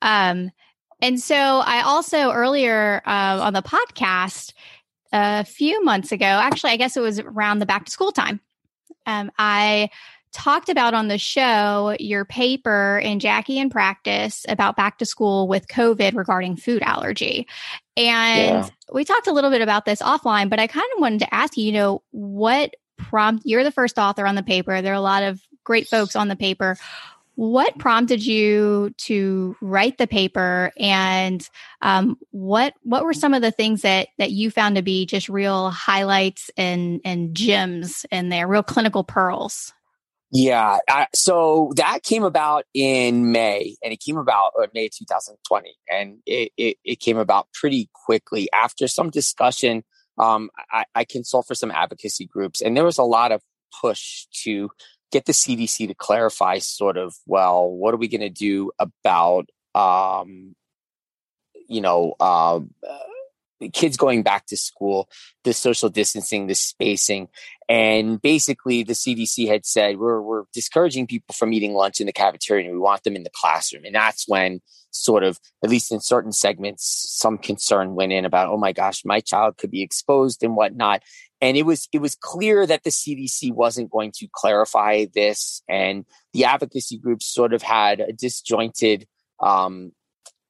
Um, 0.00 0.52
and 1.02 1.20
so 1.20 1.34
I 1.34 1.82
also 1.82 2.30
earlier 2.30 3.02
uh, 3.04 3.40
on 3.42 3.52
the 3.52 3.62
podcast 3.62 4.52
a 5.12 5.44
few 5.44 5.82
months 5.82 6.12
ago, 6.12 6.26
actually, 6.26 6.70
I 6.70 6.76
guess 6.76 6.96
it 6.96 7.00
was 7.00 7.18
around 7.18 7.58
the 7.58 7.66
back 7.66 7.86
to 7.86 7.90
school 7.90 8.12
time. 8.12 8.40
Um, 9.04 9.32
I 9.36 9.90
talked 10.32 10.68
about 10.68 10.94
on 10.94 11.08
the 11.08 11.18
show 11.18 11.96
your 11.98 12.24
paper 12.24 13.00
in 13.02 13.18
JACI 13.18 13.56
in 13.56 13.70
Practice 13.70 14.46
about 14.48 14.76
back 14.76 14.98
to 14.98 15.06
school 15.06 15.48
with 15.48 15.68
COVID 15.68 16.14
regarding 16.14 16.56
food 16.56 16.82
allergy. 16.82 17.46
And 17.96 18.64
yeah. 18.64 18.68
we 18.92 19.04
talked 19.04 19.26
a 19.26 19.32
little 19.32 19.50
bit 19.50 19.62
about 19.62 19.84
this 19.84 20.00
offline, 20.00 20.48
but 20.48 20.60
I 20.60 20.66
kind 20.66 20.86
of 20.94 21.00
wanted 21.00 21.20
to 21.20 21.34
ask 21.34 21.56
you, 21.56 21.64
you 21.64 21.72
know, 21.72 22.02
what 22.10 22.74
prompt 22.96 23.42
you're 23.46 23.64
the 23.64 23.72
first 23.72 23.98
author 23.98 24.26
on 24.26 24.34
the 24.34 24.42
paper. 24.42 24.80
There 24.82 24.92
are 24.92 24.96
a 24.96 25.00
lot 25.00 25.22
of 25.22 25.40
great 25.64 25.88
folks 25.88 26.16
on 26.16 26.28
the 26.28 26.36
paper. 26.36 26.76
What 27.36 27.78
prompted 27.78 28.24
you 28.24 28.92
to 28.98 29.56
write 29.62 29.96
the 29.96 30.06
paper, 30.06 30.72
and 30.76 31.48
um, 31.80 32.18
what 32.32 32.74
what 32.82 33.02
were 33.02 33.14
some 33.14 33.32
of 33.32 33.40
the 33.40 33.50
things 33.50 33.80
that 33.80 34.08
that 34.18 34.30
you 34.30 34.50
found 34.50 34.76
to 34.76 34.82
be 34.82 35.06
just 35.06 35.30
real 35.30 35.70
highlights 35.70 36.50
and 36.58 37.00
and 37.02 37.34
gems 37.34 38.04
in 38.10 38.28
there, 38.28 38.46
real 38.46 38.62
clinical 38.62 39.04
pearls? 39.04 39.72
Yeah. 40.32 40.78
I, 40.88 41.06
so 41.12 41.72
that 41.76 42.02
came 42.02 42.22
about 42.22 42.64
in 42.72 43.32
May 43.32 43.76
and 43.82 43.92
it 43.92 44.00
came 44.00 44.16
about 44.16 44.52
uh, 44.60 44.66
May 44.72 44.88
2020 44.88 45.74
and 45.90 46.18
it, 46.24 46.52
it, 46.56 46.76
it, 46.84 47.00
came 47.00 47.18
about 47.18 47.48
pretty 47.52 47.90
quickly 47.92 48.48
after 48.52 48.86
some 48.86 49.10
discussion. 49.10 49.82
Um, 50.18 50.50
I, 50.70 50.84
I 50.94 51.04
consult 51.04 51.48
for 51.48 51.56
some 51.56 51.72
advocacy 51.72 52.26
groups 52.26 52.60
and 52.60 52.76
there 52.76 52.84
was 52.84 52.98
a 52.98 53.02
lot 53.02 53.32
of 53.32 53.42
push 53.80 54.26
to 54.44 54.70
get 55.10 55.26
the 55.26 55.32
CDC 55.32 55.88
to 55.88 55.94
clarify 55.94 56.58
sort 56.58 56.96
of, 56.96 57.14
well, 57.26 57.68
what 57.68 57.92
are 57.92 57.98
we 57.98 58.06
going 58.06 58.20
to 58.20 58.30
do 58.30 58.70
about, 58.78 59.48
um, 59.74 60.54
you 61.68 61.80
know, 61.80 62.14
uh, 62.20 62.60
kids 63.68 63.96
going 63.96 64.22
back 64.22 64.46
to 64.46 64.56
school, 64.56 65.08
the 65.44 65.52
social 65.52 65.88
distancing, 65.88 66.46
the 66.46 66.54
spacing. 66.54 67.28
And 67.68 68.20
basically, 68.20 68.82
the 68.82 68.94
CDC 68.94 69.48
had 69.48 69.64
said, 69.64 69.98
we're, 69.98 70.20
we're 70.20 70.44
discouraging 70.52 71.06
people 71.06 71.34
from 71.34 71.52
eating 71.52 71.74
lunch 71.74 72.00
in 72.00 72.06
the 72.06 72.12
cafeteria 72.12 72.66
and 72.66 72.74
we 72.74 72.80
want 72.80 73.04
them 73.04 73.16
in 73.16 73.22
the 73.22 73.30
classroom. 73.34 73.84
And 73.84 73.94
that's 73.94 74.26
when, 74.26 74.60
sort 74.90 75.22
of, 75.22 75.38
at 75.62 75.70
least 75.70 75.92
in 75.92 76.00
certain 76.00 76.32
segments, 76.32 76.84
some 76.84 77.38
concern 77.38 77.94
went 77.94 78.12
in 78.12 78.24
about, 78.24 78.48
oh 78.48 78.56
my 78.56 78.72
gosh, 78.72 79.04
my 79.04 79.20
child 79.20 79.56
could 79.56 79.70
be 79.70 79.82
exposed 79.82 80.42
and 80.42 80.56
whatnot. 80.56 81.02
And 81.40 81.56
it 81.56 81.62
was 81.62 81.88
it 81.92 82.00
was 82.00 82.16
clear 82.16 82.66
that 82.66 82.84
the 82.84 82.90
CDC 82.90 83.54
wasn't 83.54 83.90
going 83.90 84.12
to 84.16 84.28
clarify 84.30 85.06
this, 85.14 85.62
and 85.70 86.04
the 86.34 86.44
advocacy 86.44 86.98
groups 86.98 87.26
sort 87.26 87.54
of 87.54 87.62
had 87.62 88.00
a 88.00 88.12
disjointed 88.12 89.06
um, 89.40 89.92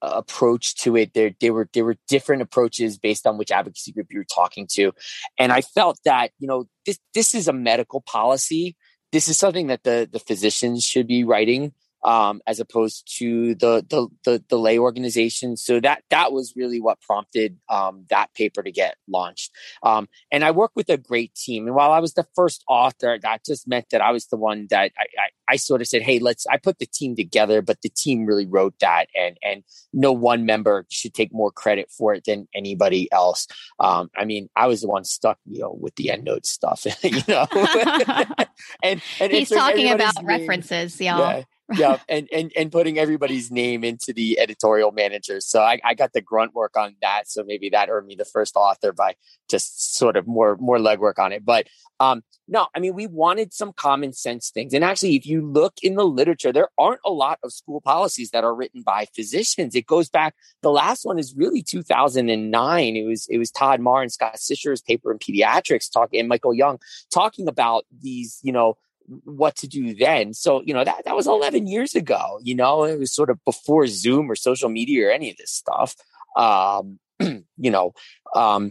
approach 0.02 0.75
to 0.76 0.97
it. 0.97 1.14
There, 1.14 1.33
there 1.40 1.52
were 1.52 1.69
there 1.73 1.85
were 1.85 1.97
different 2.09 2.42
approaches 2.42 2.99
based 2.99 3.26
on 3.26 3.38
which 3.38 3.50
advocacy 3.50 3.92
group 3.92 4.09
you 4.11 4.19
were 4.19 4.25
talking 4.25 4.66
to, 4.73 4.92
and 5.38 5.52
I 5.52 5.61
felt 5.61 5.99
that 6.04 6.30
you 6.38 6.49
know 6.49 6.66
this 6.87 6.99
this 7.14 7.35
is 7.35 7.49
a 7.49 7.52
medical 7.52 8.00
policy. 8.00 8.76
This 9.12 9.28
is 9.28 9.38
something 9.38 9.69
that 9.69 9.85
the 9.85 10.09
the 10.11 10.21
physicians 10.21 10.85
should 10.85 11.07
be 11.07 11.25
writing 11.25 11.73
um, 12.02 12.40
as 12.47 12.61
opposed 12.61 13.11
to 13.19 13.54
the, 13.57 13.85
the, 13.88 14.09
the 14.25 14.45
the 14.49 14.59
lay 14.59 14.78
organization. 14.78 15.57
So 15.57 15.80
that 15.80 16.02
that 16.11 16.33
was 16.33 16.54
really 16.57 16.80
what 16.80 17.00
prompted 17.00 17.59
um, 17.69 18.07
that 18.11 18.33
paper 18.35 18.62
to 18.62 18.73
get 18.73 18.97
launched. 19.09 19.50
Um, 19.83 20.09
and 20.33 20.45
I 20.45 20.50
work 20.50 20.73
with 20.75 20.88
a 20.88 20.97
great 20.97 21.35
team. 21.35 21.66
And 21.66 21.76
while 21.76 21.92
I 21.92 22.00
was 22.00 22.14
the 22.14 22.26
first 22.35 22.64
author, 22.69 23.19
that 23.23 23.45
just 23.45 23.69
meant 23.69 23.87
that 23.90 24.00
I 24.00 24.12
was 24.12 24.26
the 24.26 24.37
one 24.37 24.66
that 24.71 24.92
I, 24.99 25.02
I, 25.02 25.54
I 25.54 25.57
sort 25.57 25.80
of 25.80 25.88
said, 25.88 26.02
"Hey, 26.02 26.19
let's." 26.19 26.47
I 26.47 26.57
put 26.57 26.78
the 26.78 26.87
team 26.87 27.16
together, 27.16 27.62
but 27.62 27.83
the 27.83 27.90
team 27.90 28.25
really 28.25 28.47
wrote 28.47 28.75
that, 28.80 29.07
and 29.14 29.37
and 29.42 29.62
no 29.92 30.12
one 30.12 30.47
member 30.47 30.87
should 30.90 31.14
take 31.14 31.33
more 31.33 31.50
credit 31.50 31.90
for 31.90 32.14
it 32.14 32.25
than 32.25 32.49
anybody 32.54 33.11
else. 33.12 33.47
Um, 33.78 34.11
I 34.16 34.25
mean, 34.25 34.49
I 34.57 34.66
was 34.66 34.80
the 34.80 34.88
one 34.88 35.04
stuck, 35.04 35.38
you 35.47 35.61
know, 35.61 35.76
with 35.78 35.95
the 35.97 36.07
endnote 36.07 36.47
stuff, 36.47 36.87
you 37.04 37.23
know. 37.28 37.47
and, 38.83 39.02
and 39.21 39.33
he's 39.33 39.49
talking 39.49 39.90
about 39.90 40.14
references, 40.25 41.00
y'all. 41.00 41.19
Yeah 41.19 41.42
yeah, 41.77 41.99
and, 42.09 42.29
and 42.33 42.53
and 42.57 42.73
putting 42.73 42.99
everybody's 42.99 43.50
name 43.50 43.85
into 43.85 44.12
the 44.12 44.39
editorial 44.39 44.93
manager. 44.93 45.41
So 45.41 45.61
I, 45.61 45.81
I 45.85 45.95
got 45.95 46.12
the 46.12 46.21
grunt 46.21 46.55
work 46.55 46.77
on 46.77 46.97
that. 47.03 47.29
So 47.29 47.45
maybe 47.45 47.71
that 47.71 47.89
earned 47.89 48.07
me 48.07 48.15
the 48.17 48.25
first 48.25 48.57
author 48.57 48.93
by 48.93 49.15
just 49.49 49.95
sort 49.97 50.17
of 50.17 50.27
more 50.27 50.57
more 50.57 50.79
legwork 50.79 51.19
on 51.19 51.33
it. 51.33 51.45
But 51.45 51.67
um, 51.99 52.23
no, 52.49 52.67
I 52.75 52.81
mean 52.81 52.95
we 52.95 53.07
wanted 53.07 53.53
some 53.53 53.73
common 53.73 54.12
sense 54.12 54.50
things. 54.50 54.75
And 54.75 54.85
actually, 54.85 55.17
if 55.17 55.27
you 55.27 55.47
look 55.47 55.75
in 55.83 55.95
the 55.95 56.05
literature, 56.05 56.53
there 56.53 56.69
aren't 56.79 57.00
a 57.05 57.11
lot 57.11 57.39
of 57.43 57.53
school 57.53 57.81
policies 57.81 58.31
that 58.31 58.45
are 58.45 58.55
written 58.55 58.83
by 58.83 59.07
physicians. 59.15 59.75
It 59.75 59.87
goes 59.87 60.09
back. 60.09 60.35
The 60.62 60.71
last 60.71 61.05
one 61.05 61.19
is 61.19 61.35
really 61.37 61.62
2009. 61.62 62.97
It 62.97 63.07
was 63.07 63.27
it 63.29 63.39
was 63.39 63.50
Todd 63.50 63.81
Mahr 63.81 64.03
and 64.03 64.12
Scott 64.12 64.39
Sicherer's 64.39 64.83
paper 64.83 65.12
in 65.12 65.19
pediatrics 65.19 65.91
talking 65.93 66.21
and 66.21 66.29
Michael 66.29 66.55
Young 66.55 66.79
talking 67.12 67.49
about 67.49 67.85
these, 68.00 68.39
you 68.43 68.53
know 68.53 68.77
what 69.25 69.57
to 69.57 69.69
do 69.69 69.95
then. 69.95 70.35
So, 70.35 70.62
you 70.62 70.75
know, 70.75 70.85
that, 70.85 71.05
that 71.05 71.17
was 71.17 71.26
11 71.26 71.67
years 71.67 71.95
ago, 71.95 72.40
you 72.43 72.55
know, 72.55 72.85
it 72.85 72.99
was 72.99 73.12
sort 73.12 73.31
of 73.31 73.43
before 73.45 73.87
Zoom 73.87 74.31
or 74.31 74.37
social 74.37 74.69
media 74.69 75.09
or 75.09 75.11
any 75.11 75.31
of 75.31 75.37
this 75.37 75.50
stuff. 75.50 75.95
Um, 76.37 76.99
you 77.21 77.71
know, 77.71 77.93
um, 78.35 78.71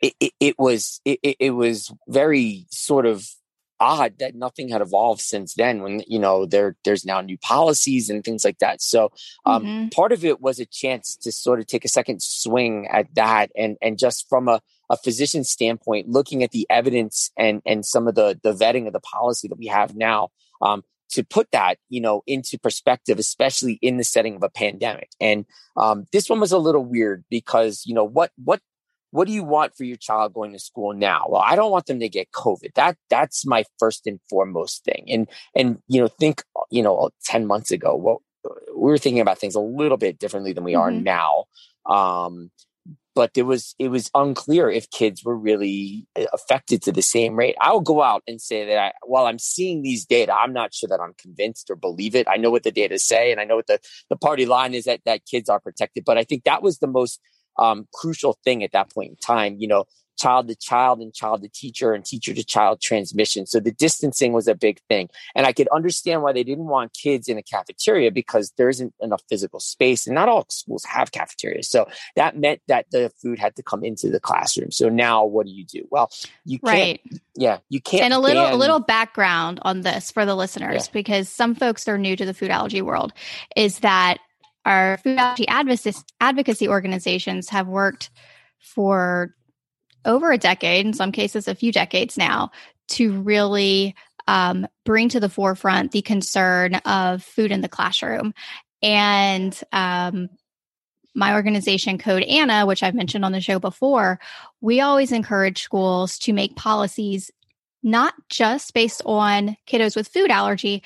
it, 0.00 0.14
it, 0.20 0.32
it 0.40 0.58
was, 0.58 1.00
it, 1.04 1.18
it 1.22 1.50
was 1.50 1.92
very 2.08 2.66
sort 2.70 3.06
of 3.06 3.26
odd 3.82 4.18
that 4.20 4.36
nothing 4.36 4.68
had 4.68 4.80
evolved 4.80 5.20
since 5.20 5.54
then 5.54 5.82
when 5.82 6.02
you 6.06 6.18
know 6.18 6.46
there 6.46 6.76
there's 6.84 7.04
now 7.04 7.20
new 7.20 7.36
policies 7.38 8.08
and 8.08 8.22
things 8.22 8.44
like 8.44 8.58
that 8.60 8.80
so 8.80 9.10
um, 9.44 9.64
mm-hmm. 9.64 9.88
part 9.88 10.12
of 10.12 10.24
it 10.24 10.40
was 10.40 10.60
a 10.60 10.66
chance 10.66 11.16
to 11.16 11.32
sort 11.32 11.58
of 11.58 11.66
take 11.66 11.84
a 11.84 11.88
second 11.88 12.22
swing 12.22 12.86
at 12.86 13.12
that 13.16 13.50
and 13.56 13.76
and 13.82 13.98
just 13.98 14.28
from 14.28 14.46
a 14.46 14.60
a 14.92 14.96
physician 14.98 15.42
standpoint, 15.42 16.08
looking 16.08 16.44
at 16.44 16.50
the 16.50 16.66
evidence 16.70 17.32
and 17.36 17.62
and 17.66 17.84
some 17.84 18.06
of 18.06 18.14
the 18.14 18.38
the 18.42 18.52
vetting 18.52 18.86
of 18.86 18.92
the 18.92 19.00
policy 19.00 19.48
that 19.48 19.58
we 19.58 19.66
have 19.66 19.96
now, 19.96 20.28
um, 20.60 20.84
to 21.10 21.24
put 21.24 21.50
that 21.50 21.78
you 21.88 22.00
know 22.00 22.22
into 22.26 22.58
perspective, 22.58 23.18
especially 23.18 23.78
in 23.80 23.96
the 23.96 24.04
setting 24.04 24.36
of 24.36 24.42
a 24.42 24.50
pandemic. 24.50 25.08
And 25.18 25.46
um, 25.78 26.04
this 26.12 26.28
one 26.28 26.40
was 26.40 26.52
a 26.52 26.58
little 26.58 26.84
weird 26.84 27.24
because 27.30 27.84
you 27.86 27.94
know 27.94 28.04
what 28.04 28.30
what 28.36 28.60
what 29.12 29.26
do 29.26 29.32
you 29.32 29.44
want 29.44 29.74
for 29.74 29.84
your 29.84 29.96
child 29.96 30.34
going 30.34 30.52
to 30.52 30.58
school 30.58 30.92
now? 30.92 31.26
Well, 31.28 31.42
I 31.44 31.56
don't 31.56 31.70
want 31.70 31.86
them 31.86 32.00
to 32.00 32.08
get 32.08 32.30
COVID. 32.32 32.74
That 32.74 32.98
that's 33.08 33.46
my 33.46 33.64
first 33.78 34.06
and 34.06 34.20
foremost 34.28 34.84
thing. 34.84 35.06
And 35.08 35.26
and 35.56 35.78
you 35.88 36.02
know 36.02 36.08
think 36.08 36.42
you 36.70 36.82
know 36.82 37.10
ten 37.24 37.46
months 37.46 37.70
ago, 37.70 37.96
well, 37.96 38.22
we 38.76 38.90
were 38.90 38.98
thinking 38.98 39.22
about 39.22 39.38
things 39.38 39.54
a 39.54 39.60
little 39.60 39.96
bit 39.96 40.18
differently 40.18 40.52
than 40.52 40.64
we 40.64 40.72
mm-hmm. 40.72 40.80
are 40.82 40.90
now. 40.90 41.44
Um, 41.86 42.50
but 43.14 43.30
it 43.36 43.42
was 43.42 43.74
it 43.78 43.88
was 43.88 44.10
unclear 44.14 44.70
if 44.70 44.90
kids 44.90 45.24
were 45.24 45.36
really 45.36 46.06
uh, 46.18 46.24
affected 46.32 46.82
to 46.82 46.92
the 46.92 47.02
same 47.02 47.36
rate. 47.36 47.56
I 47.60 47.72
will 47.72 47.80
go 47.80 48.02
out 48.02 48.22
and 48.26 48.40
say 48.40 48.66
that 48.66 48.78
I, 48.78 48.92
while 49.04 49.26
I'm 49.26 49.38
seeing 49.38 49.82
these 49.82 50.04
data, 50.04 50.34
I'm 50.34 50.52
not 50.52 50.74
sure 50.74 50.88
that 50.88 51.00
I'm 51.00 51.14
convinced 51.18 51.70
or 51.70 51.76
believe 51.76 52.14
it. 52.14 52.26
I 52.28 52.36
know 52.36 52.50
what 52.50 52.62
the 52.62 52.72
data 52.72 52.98
say, 52.98 53.30
and 53.30 53.40
I 53.40 53.44
know 53.44 53.56
what 53.56 53.66
the 53.66 53.80
the 54.08 54.16
party 54.16 54.46
line 54.46 54.74
is 54.74 54.84
that 54.84 55.00
that 55.04 55.26
kids 55.26 55.48
are 55.48 55.60
protected. 55.60 56.04
But 56.04 56.18
I 56.18 56.24
think 56.24 56.44
that 56.44 56.62
was 56.62 56.78
the 56.78 56.86
most 56.86 57.20
um, 57.58 57.86
crucial 57.92 58.38
thing 58.44 58.62
at 58.64 58.72
that 58.72 58.92
point 58.92 59.10
in 59.10 59.16
time. 59.16 59.56
You 59.58 59.68
know, 59.68 59.84
child 60.18 60.48
to 60.48 60.56
child 60.56 61.00
and 61.00 61.12
child 61.12 61.42
to 61.42 61.48
teacher 61.48 61.92
and 61.92 62.04
teacher 62.04 62.34
to 62.34 62.44
child 62.44 62.80
transmission. 62.80 63.46
So 63.46 63.60
the 63.60 63.72
distancing 63.72 64.32
was 64.32 64.48
a 64.48 64.54
big 64.54 64.80
thing. 64.88 65.08
And 65.34 65.46
I 65.46 65.52
could 65.52 65.68
understand 65.68 66.22
why 66.22 66.32
they 66.32 66.44
didn't 66.44 66.66
want 66.66 66.92
kids 66.94 67.28
in 67.28 67.38
a 67.38 67.42
cafeteria 67.42 68.10
because 68.10 68.52
there 68.56 68.68
isn't 68.68 68.94
enough 69.00 69.22
physical 69.28 69.60
space 69.60 70.06
and 70.06 70.14
not 70.14 70.28
all 70.28 70.46
schools 70.48 70.84
have 70.84 71.12
cafeterias. 71.12 71.68
So 71.68 71.88
that 72.16 72.36
meant 72.36 72.60
that 72.68 72.86
the 72.90 73.10
food 73.20 73.38
had 73.38 73.56
to 73.56 73.62
come 73.62 73.84
into 73.84 74.10
the 74.10 74.20
classroom. 74.20 74.70
So 74.70 74.88
now 74.88 75.24
what 75.24 75.46
do 75.46 75.52
you 75.52 75.64
do? 75.64 75.86
Well, 75.90 76.10
you 76.44 76.58
can't, 76.58 77.00
right. 77.10 77.20
yeah, 77.34 77.58
you 77.68 77.80
can't. 77.80 78.04
And 78.04 78.14
a 78.14 78.18
little, 78.18 78.44
ban- 78.44 78.52
a 78.52 78.56
little 78.56 78.80
background 78.80 79.60
on 79.62 79.80
this 79.80 80.10
for 80.10 80.24
the 80.24 80.34
listeners, 80.34 80.86
yeah. 80.86 80.92
because 80.92 81.28
some 81.28 81.54
folks 81.54 81.88
are 81.88 81.98
new 81.98 82.16
to 82.16 82.24
the 82.24 82.34
food 82.34 82.50
allergy 82.50 82.82
world 82.82 83.12
is 83.56 83.80
that 83.80 84.18
our 84.64 84.98
food 84.98 85.18
allergy 85.18 85.48
advocacy 85.48 86.68
organizations 86.68 87.48
have 87.48 87.66
worked 87.66 88.10
for 88.60 89.34
over 90.04 90.30
a 90.32 90.38
decade, 90.38 90.86
in 90.86 90.92
some 90.92 91.12
cases, 91.12 91.48
a 91.48 91.54
few 91.54 91.72
decades 91.72 92.16
now, 92.16 92.50
to 92.88 93.20
really 93.22 93.94
um, 94.26 94.66
bring 94.84 95.08
to 95.10 95.20
the 95.20 95.28
forefront 95.28 95.92
the 95.92 96.02
concern 96.02 96.76
of 96.84 97.22
food 97.22 97.52
in 97.52 97.60
the 97.60 97.68
classroom. 97.68 98.34
And 98.82 99.58
um, 99.72 100.28
my 101.14 101.34
organization, 101.34 101.98
Code 101.98 102.22
Ana, 102.22 102.66
which 102.66 102.82
I've 102.82 102.94
mentioned 102.94 103.24
on 103.24 103.32
the 103.32 103.40
show 103.40 103.58
before, 103.58 104.18
we 104.60 104.80
always 104.80 105.12
encourage 105.12 105.62
schools 105.62 106.18
to 106.20 106.32
make 106.32 106.56
policies 106.56 107.30
not 107.82 108.14
just 108.28 108.74
based 108.74 109.02
on 109.04 109.56
kiddos 109.66 109.96
with 109.96 110.08
food 110.08 110.30
allergy, 110.30 110.82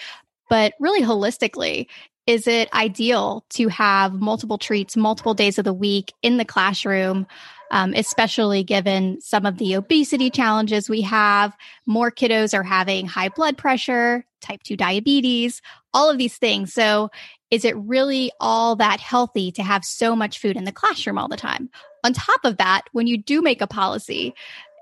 but 0.48 0.74
really 0.80 1.02
holistically. 1.02 1.86
Is 2.26 2.46
it 2.46 2.72
ideal 2.72 3.44
to 3.50 3.68
have 3.68 4.14
multiple 4.14 4.58
treats 4.58 4.96
multiple 4.96 5.34
days 5.34 5.58
of 5.58 5.64
the 5.64 5.72
week 5.72 6.12
in 6.22 6.36
the 6.38 6.44
classroom? 6.44 7.26
um, 7.70 7.92
especially 7.94 8.62
given 8.62 9.20
some 9.20 9.46
of 9.46 9.58
the 9.58 9.74
obesity 9.74 10.30
challenges 10.30 10.88
we 10.88 11.02
have. 11.02 11.56
More 11.86 12.10
kiddos 12.10 12.54
are 12.54 12.62
having 12.62 13.06
high 13.06 13.28
blood 13.28 13.56
pressure, 13.56 14.24
type 14.40 14.62
2 14.62 14.76
diabetes, 14.76 15.62
all 15.92 16.10
of 16.10 16.18
these 16.18 16.36
things. 16.36 16.72
So, 16.72 17.10
is 17.50 17.64
it 17.64 17.76
really 17.76 18.32
all 18.40 18.74
that 18.76 18.98
healthy 19.00 19.52
to 19.52 19.62
have 19.62 19.84
so 19.84 20.16
much 20.16 20.40
food 20.40 20.56
in 20.56 20.64
the 20.64 20.72
classroom 20.72 21.16
all 21.16 21.28
the 21.28 21.36
time? 21.36 21.70
On 22.04 22.12
top 22.12 22.44
of 22.44 22.56
that, 22.56 22.82
when 22.92 23.06
you 23.06 23.18
do 23.18 23.40
make 23.40 23.60
a 23.60 23.66
policy, 23.66 24.34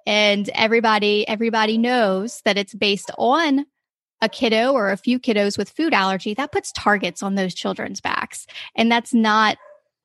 and 0.07 0.51
everybody 0.51 1.27
everybody 1.27 1.79
knows 1.79 2.43
that 2.45 2.59
it's 2.59 2.75
based 2.75 3.11
on 3.17 3.65
a 4.25 4.29
kiddo 4.29 4.73
or 4.73 4.91
a 4.91 4.97
few 4.97 5.19
kiddos 5.19 5.57
with 5.57 5.71
food 5.71 5.95
allergy 5.95 6.35
that 6.35 6.53
puts 6.53 6.73
targets 6.73 7.23
on 7.23 7.35
those 7.35 7.55
children's 7.55 8.01
backs 8.01 8.47
and 8.75 8.91
that's 8.91 9.15
not 9.15 9.57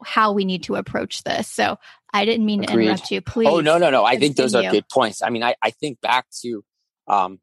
how 0.04 0.32
we 0.32 0.46
need 0.46 0.64
to 0.64 0.76
approach 0.76 1.24
this 1.24 1.48
so 1.48 1.78
I 2.12 2.26
didn't 2.26 2.46
mean 2.46 2.64
Agreed. 2.64 2.76
to 2.76 2.82
interrupt 2.82 3.12
you. 3.12 3.22
Please. 3.22 3.48
Oh 3.48 3.60
no, 3.60 3.78
no, 3.78 3.90
no. 3.90 4.04
I 4.04 4.18
think 4.18 4.36
those 4.36 4.56
are 4.56 4.72
good 4.72 4.90
points. 4.90 5.22
I 5.22 5.30
mean, 5.30 5.44
I, 5.44 5.56
I 5.62 5.72
think 5.72 6.02
back 6.02 6.26
to 6.42 6.64
um 7.08 7.40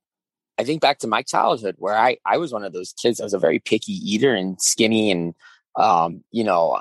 I 0.58 0.64
think 0.64 0.80
back 0.80 0.98
to 1.00 1.06
my 1.06 1.22
childhood 1.22 1.76
where 1.78 1.96
I 1.96 2.16
I 2.24 2.38
was 2.38 2.52
one 2.52 2.64
of 2.64 2.72
those 2.72 2.92
kids. 2.92 3.20
I 3.20 3.24
was 3.24 3.34
a 3.34 3.38
very 3.38 3.58
picky 3.58 3.92
eater 3.92 4.34
and 4.34 4.60
skinny 4.60 5.10
and 5.10 5.34
um, 5.76 6.24
you 6.30 6.44
know, 6.44 6.78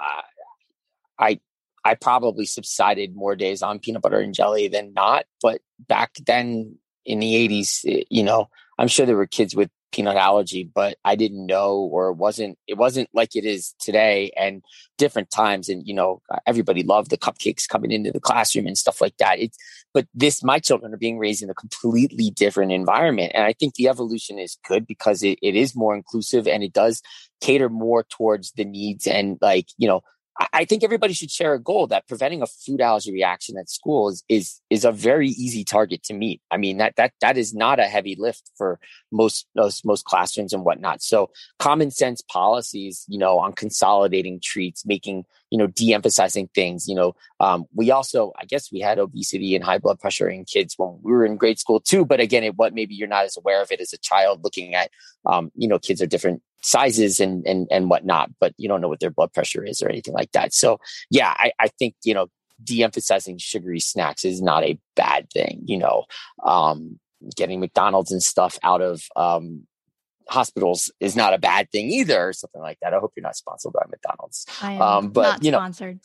I 1.19 1.39
I 1.83 1.93
probably 1.95 2.45
subsided 2.45 3.15
more 3.15 3.35
days 3.35 3.61
on 3.61 3.79
peanut 3.79 4.01
butter 4.01 4.19
and 4.19 4.33
jelly 4.33 4.67
than 4.67 4.93
not, 4.93 5.25
but 5.41 5.61
back 5.77 6.13
then 6.25 6.79
in 7.05 7.19
the 7.19 7.47
80s, 7.47 8.05
you 8.09 8.23
know, 8.23 8.49
I'm 8.79 8.87
sure 8.87 9.05
there 9.05 9.15
were 9.15 9.27
kids 9.27 9.55
with 9.55 9.69
peanut 9.95 10.17
allergy, 10.17 10.69
but 10.75 10.97
I 11.05 11.15
didn't 11.15 11.45
know 11.45 11.77
or 11.77 12.09
it 12.09 12.15
wasn't 12.15 12.57
it 12.67 12.73
wasn't 12.73 13.07
like 13.13 13.33
it 13.33 13.45
is 13.45 13.73
today 13.79 14.31
and 14.35 14.61
different 14.97 15.31
times. 15.31 15.69
And 15.69 15.87
you 15.87 15.93
know, 15.93 16.21
uh, 16.29 16.39
everybody 16.45 16.83
loved 16.83 17.11
the 17.11 17.17
cupcakes 17.17 17.67
coming 17.67 17.91
into 17.91 18.11
the 18.11 18.19
classroom 18.19 18.67
and 18.67 18.77
stuff 18.77 18.99
like 18.99 19.15
that. 19.17 19.39
It's 19.39 19.57
but 19.93 20.05
this 20.13 20.43
my 20.43 20.59
children 20.59 20.93
are 20.93 20.97
being 20.97 21.17
raised 21.17 21.41
in 21.41 21.49
a 21.49 21.53
completely 21.53 22.29
different 22.29 22.73
environment. 22.73 23.31
And 23.33 23.45
I 23.45 23.53
think 23.53 23.75
the 23.75 23.87
evolution 23.87 24.37
is 24.37 24.57
good 24.67 24.85
because 24.85 25.23
it, 25.23 25.39
it 25.41 25.55
is 25.55 25.75
more 25.75 25.95
inclusive 25.95 26.45
and 26.45 26.61
it 26.61 26.73
does 26.73 27.01
cater 27.39 27.69
more 27.69 28.03
towards 28.03 28.51
the 28.51 28.65
needs 28.65 29.07
and 29.07 29.37
like, 29.41 29.67
you 29.77 29.87
know, 29.87 30.01
I 30.51 30.65
think 30.65 30.84
everybody 30.84 31.13
should 31.13 31.32
share 31.32 31.54
a 31.54 31.60
goal 31.60 31.88
that 31.88 32.08
preventing 32.08 32.42
a 32.42 32.48
food 32.48 32.82
allergy 32.82 33.13
reaction 33.13 33.58
at 33.58 33.70
school 33.70 34.10
is 34.10 34.24
is 34.27 34.62
is 34.70 34.84
a 34.84 34.92
very 34.92 35.30
easy 35.30 35.63
target 35.63 36.04
to 36.04 36.13
meet. 36.13 36.42
I 36.51 36.58
mean 36.58 36.77
that 36.77 36.98
that 36.98 37.13
that 37.22 37.38
is 37.38 37.54
not 37.54 37.80
a 37.80 37.86
heavy 37.86 38.15
lift 38.18 38.51
for 38.58 38.80
most 39.12 39.48
most 39.56 39.86
most 39.86 40.04
classrooms 40.04 40.51
and 40.51 40.65
whatnot. 40.65 41.01
So 41.01 41.30
common 41.60 41.89
sense 41.89 42.22
policies, 42.22 43.06
you 43.08 43.18
know, 43.18 43.39
on 43.39 43.54
consolidating 43.54 44.42
treats, 44.44 44.86
making 44.86 45.24
you 45.51 45.58
know 45.58 45.68
de-emphasizing 45.68 46.50
things. 46.54 46.88
You 46.88 46.96
know, 46.96 47.15
um, 47.39 47.65
we 47.74 47.92
also 47.92 48.34
I 48.38 48.44
guess 48.46 48.72
we 48.72 48.80
had 48.82 49.00
obesity 49.00 49.56
and 49.56 49.63
high 49.63 49.77
blood 49.77 50.00
pressure 50.01 50.27
in 50.27 50.44
kids 50.44 50.75
when 50.77 51.00
we 51.01 51.13
were 51.13 51.25
in 51.25 51.38
grade 51.38 51.60
school 51.60 51.80
too. 51.80 52.06
But 52.06 52.20
again, 52.20 52.44
it, 52.44 52.58
what 52.58 52.74
maybe 52.74 52.94
you're 52.94 53.08
not 53.08 53.25
as 53.25 53.38
aware 53.38 53.62
of 53.62 53.72
it 53.72 53.80
as 53.80 53.94
a 53.94 53.98
child 53.98 54.44
looking 54.44 54.75
at 54.75 54.92
um, 55.25 55.51
you 55.56 55.70
know 55.70 55.80
kids 55.80 56.01
are 56.01 56.08
different 56.08 56.42
sizes 56.65 57.19
and 57.19 57.45
and 57.45 57.67
and 57.69 57.89
whatnot, 57.89 58.31
but 58.39 58.53
you 58.57 58.67
don't 58.67 58.81
know 58.81 58.88
what 58.88 59.00
their 59.00 59.12
blood 59.12 59.31
pressure 59.31 59.63
is 59.63 59.81
or 59.81 59.89
anything 59.89 60.13
like 60.13 60.31
that. 60.31 60.53
So 60.53 60.79
yeah, 61.10 61.34
I, 61.38 61.51
I 61.60 61.67
think 61.67 61.95
you 62.03 62.13
know 62.13 62.27
de-emphasizing 62.63 63.38
sugary 63.38 63.79
snacks 63.79 64.25
is 64.25 64.41
not 64.41 64.63
a 64.63 64.79
bad 64.95 65.29
thing. 65.31 65.62
You 65.65 65.77
know, 65.77 66.05
um, 66.43 67.00
getting 67.36 67.60
McDonald's 67.60 68.12
and 68.12 68.24
stuff 68.24 68.57
out 68.63 68.81
of 68.81 69.03
um, 69.15 69.67
hospitals 70.27 70.91
is 71.00 71.15
not 71.15 71.34
a 71.34 71.38
bad 71.38 71.69
thing 71.72 71.91
either, 71.91 72.29
or 72.29 72.34
something 72.34 72.62
like 72.62 72.79
that. 72.81 72.93
I 72.93 72.98
hope 72.98 73.13
you're 73.15 73.24
not 73.24 73.36
sponsored 73.36 73.74
by 73.74 73.86
McDonald's. 73.89 74.45
I 74.62 74.74
am 74.74 74.81
um, 74.81 75.10
but 75.10 75.24
not 75.24 75.43
you 75.43 75.51
know, 75.51 75.60
sponsored. 75.60 76.00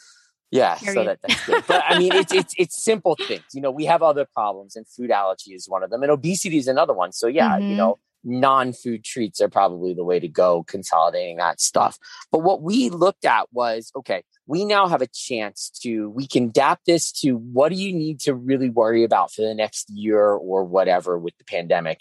Yeah, 0.50 0.75
Period. 0.75 0.95
so 0.95 1.05
that, 1.05 1.19
that's 1.23 1.47
good. 1.47 1.64
But 1.67 1.85
I 1.87 1.99
mean, 1.99 2.12
it's 2.12 2.35
it's 2.35 2.55
it's 2.59 2.85
simple 2.85 3.17
things. 3.17 3.45
You 3.55 3.62
know, 3.62 3.71
we 3.71 3.87
have 3.87 4.02
other 4.02 4.26
problems, 4.35 4.76
and 4.76 4.87
food 4.87 5.11
allergy 5.11 5.55
is 5.55 5.69
one 5.69 5.83
of 5.83 5.90
them, 5.90 6.02
and 6.02 6.12
obesity 6.12 6.59
is 6.59 6.69
another 6.69 6.93
one. 6.93 7.12
So 7.12 7.29
yeah, 7.29 7.52
mm-hmm. 7.52 7.71
you 7.71 7.76
know, 7.76 7.99
non-food 8.25 9.05
treats 9.05 9.41
are 9.41 9.49
probably 9.49 9.95
the 9.95 10.05
way 10.05 10.21
to 10.21 10.29
go 10.29 10.62
consolidating 10.65 11.37
that 11.37 11.61
stuff 11.61 11.99
but 12.31 12.41
what 12.41 12.62
we 12.62 12.91
looked 12.91 13.25
at 13.25 13.47
was 13.53 13.91
okay 13.97 14.23
we 14.47 14.65
now 14.65 14.89
have 14.89 15.03
a 15.03 15.07
chance 15.07 15.71
to 15.71 16.11
we 16.11 16.27
can 16.27 16.45
adapt 16.45 16.85
this 16.87 17.12
to 17.12 17.37
what 17.37 17.71
do 17.71 17.77
you 17.77 17.93
need 17.93 18.21
to 18.21 18.35
really 18.35 18.69
worry 18.69 19.05
about 19.05 19.33
for 19.33 19.43
the 19.43 19.55
next 19.55 19.89
year 19.91 20.21
or 20.21 20.65
whatever 20.65 21.19
with 21.19 21.37
the 21.39 21.45
pandemic 21.45 22.00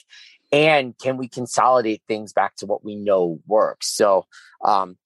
and 0.52 0.98
can 0.98 1.18
we 1.18 1.28
consolidate 1.28 2.02
things 2.08 2.34
back 2.34 2.56
to 2.58 2.66
what 2.66 2.84
we 2.84 2.96
know 2.96 3.40
works? 3.46 3.88
So, 3.88 4.26
um, 4.64 4.98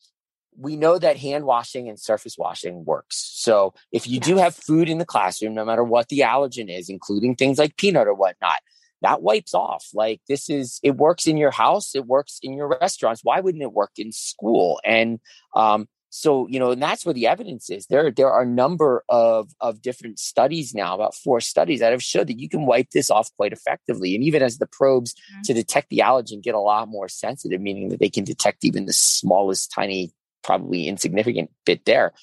we 0.56 0.76
know 0.76 1.00
that 1.00 1.18
hand 1.18 1.46
washing 1.46 1.90
and 1.90 2.00
surface 2.00 2.38
washing 2.38 2.86
works. 2.86 3.32
So 3.34 3.74
if 3.92 4.08
you 4.08 4.20
do 4.20 4.38
have 4.38 4.54
food 4.54 4.88
in 4.88 5.00
the 5.00 5.06
classroom, 5.06 5.56
no 5.56 5.66
matter 5.66 5.84
what 5.84 6.10
the 6.10 6.20
allergen 6.20 6.70
is, 6.70 6.90
including 6.90 7.36
things 7.36 7.58
like 7.58 7.76
peanut 7.76 8.08
or 8.08 8.14
whatnot, 8.14 8.58
that 9.04 9.22
wipes 9.22 9.54
off. 9.54 9.88
Like 9.94 10.22
this 10.28 10.50
is, 10.50 10.80
it 10.82 10.96
works 10.96 11.28
in 11.28 11.38
your 11.38 11.52
house, 11.52 11.94
it 11.96 12.06
works 12.06 12.40
in 12.42 12.54
your 12.54 12.68
restaurants. 12.68 13.22
Why 13.24 13.40
wouldn't 13.40 13.62
it 13.62 13.74
work 13.74 13.92
in 13.98 14.12
school? 14.12 14.82
And 14.84 15.20
um, 15.56 15.88
so 16.16 16.48
you 16.48 16.60
know 16.60 16.70
and 16.70 16.82
that's 16.82 17.08
where 17.08 17.14
the 17.14 17.26
evidence 17.26 17.72
is 17.72 17.88
there 17.88 18.12
there 18.12 18.32
are 18.32 18.44
a 18.44 18.48
number 18.48 19.04
of 19.10 19.50
of 19.60 19.82
different 19.82 20.20
studies 20.20 20.76
now 20.76 20.94
about 20.94 21.16
four 21.16 21.42
studies 21.42 21.80
that 21.80 21.92
have 21.92 22.04
showed 22.04 22.28
that 22.28 22.40
you 22.40 22.48
can 22.48 22.68
wipe 22.68 22.92
this 22.92 23.10
off 23.10 23.36
quite 23.36 23.52
effectively 23.52 24.14
and 24.14 24.24
even 24.24 24.44
as 24.44 24.60
the 24.60 24.68
probes 24.68 25.16
mm-hmm. 25.16 25.42
to 25.42 25.56
detect 25.56 25.90
the 25.90 25.98
allergen 25.98 26.44
get 26.44 26.54
a 26.54 26.60
lot 26.60 26.88
more 26.88 27.10
sensitive 27.10 27.60
meaning 27.60 27.90
that 27.90 28.00
they 28.00 28.12
can 28.12 28.24
detect 28.24 28.64
even 28.64 28.86
the 28.86 28.94
smallest 28.94 29.72
tiny 29.72 30.14
probably 30.44 30.88
insignificant 30.88 31.50
bit 31.66 31.84
there 31.86 32.14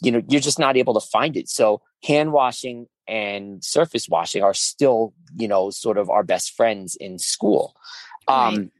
you 0.00 0.10
know 0.10 0.22
you're 0.28 0.40
just 0.40 0.58
not 0.58 0.76
able 0.76 0.94
to 0.94 1.06
find 1.06 1.36
it 1.36 1.48
so 1.48 1.80
hand 2.02 2.32
washing 2.32 2.86
and 3.06 3.62
surface 3.62 4.08
washing 4.08 4.42
are 4.42 4.54
still 4.54 5.12
you 5.36 5.48
know 5.48 5.70
sort 5.70 5.98
of 5.98 6.08
our 6.10 6.22
best 6.22 6.52
friends 6.54 6.96
in 6.96 7.18
school 7.18 7.74
right. 8.28 8.54
Um, 8.54 8.70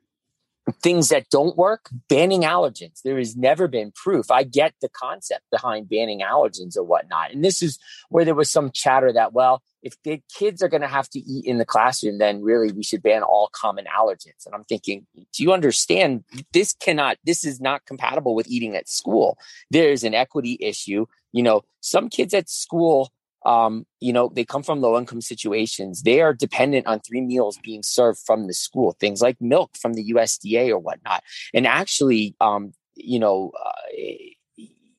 things 0.83 1.11
that 1.11 1.29
don't 1.31 1.57
work, 1.57 1.91
banning 2.09 2.43
allergens. 2.43 3.03
There 3.03 3.19
has 3.19 3.37
never 3.37 3.69
been 3.69 3.93
proof. 3.93 4.31
I 4.31 4.45
get 4.45 4.75
the 4.81 4.89
concept 4.89 5.43
behind 5.51 5.89
banning 5.89 6.21
allergens 6.21 6.77
or 6.77 6.85
whatnot. 6.85 7.33
And 7.33 7.45
this 7.45 7.63
is 7.63 7.79
where 8.09 8.25
there 8.25 8.35
was 8.35 8.51
some 8.51 8.71
chatter 8.71 9.13
that, 9.13 9.33
well, 9.33 9.63
if 9.83 9.95
the 10.03 10.23
kids 10.35 10.63
are 10.63 10.69
going 10.69 10.81
to 10.81 10.89
have 10.89 11.11
to 11.11 11.19
eat 11.19 11.45
in 11.45 11.59
the 11.59 11.67
classroom, 11.67 12.19
then 12.19 12.43
really 12.43 12.73
we 12.73 12.83
should 12.83 13.03
ban 13.03 13.23
all 13.23 13.51
common 13.53 13.85
allergens. 13.85 14.47
And 14.47 14.55
I'm 14.55 14.65
thinking, 14.65 15.07
do 15.15 15.43
you 15.43 15.53
understand? 15.53 16.25
This 16.53 16.73
cannot, 16.73 17.19
this 17.25 17.45
is 17.45 17.61
not 17.61 17.85
compatible 17.85 18.35
with 18.35 18.49
eating 18.49 18.75
at 18.75 18.89
school. 18.89 19.37
There's 19.71 20.03
an 20.03 20.15
equity 20.15 20.57
issue. 20.61 21.05
You 21.33 21.43
know, 21.43 21.63
some 21.81 22.09
kids 22.09 22.33
at 22.33 22.49
school 22.49 23.13
um, 23.45 23.87
you 24.01 24.13
know, 24.13 24.31
they 24.35 24.45
come 24.45 24.63
from 24.63 24.81
low 24.81 24.99
income 24.99 25.21
situations. 25.21 26.03
They 26.03 26.21
are 26.21 26.33
dependent 26.33 26.87
on 26.87 27.01
three 27.01 27.21
meals 27.21 27.59
being 27.63 27.83
served 27.83 28.19
from 28.25 28.47
the 28.47 28.55
school, 28.55 28.97
things 28.99 29.21
like 29.21 29.41
milk 29.41 29.77
from 29.77 29.95
the 29.95 30.13
USDA 30.13 30.71
or 30.71 30.79
whatnot. 30.79 31.23
And 31.53 31.67
actually, 31.67 32.35
um, 32.41 32.73
you 32.97 33.19
know, 33.19 33.53
uh, 33.65 33.73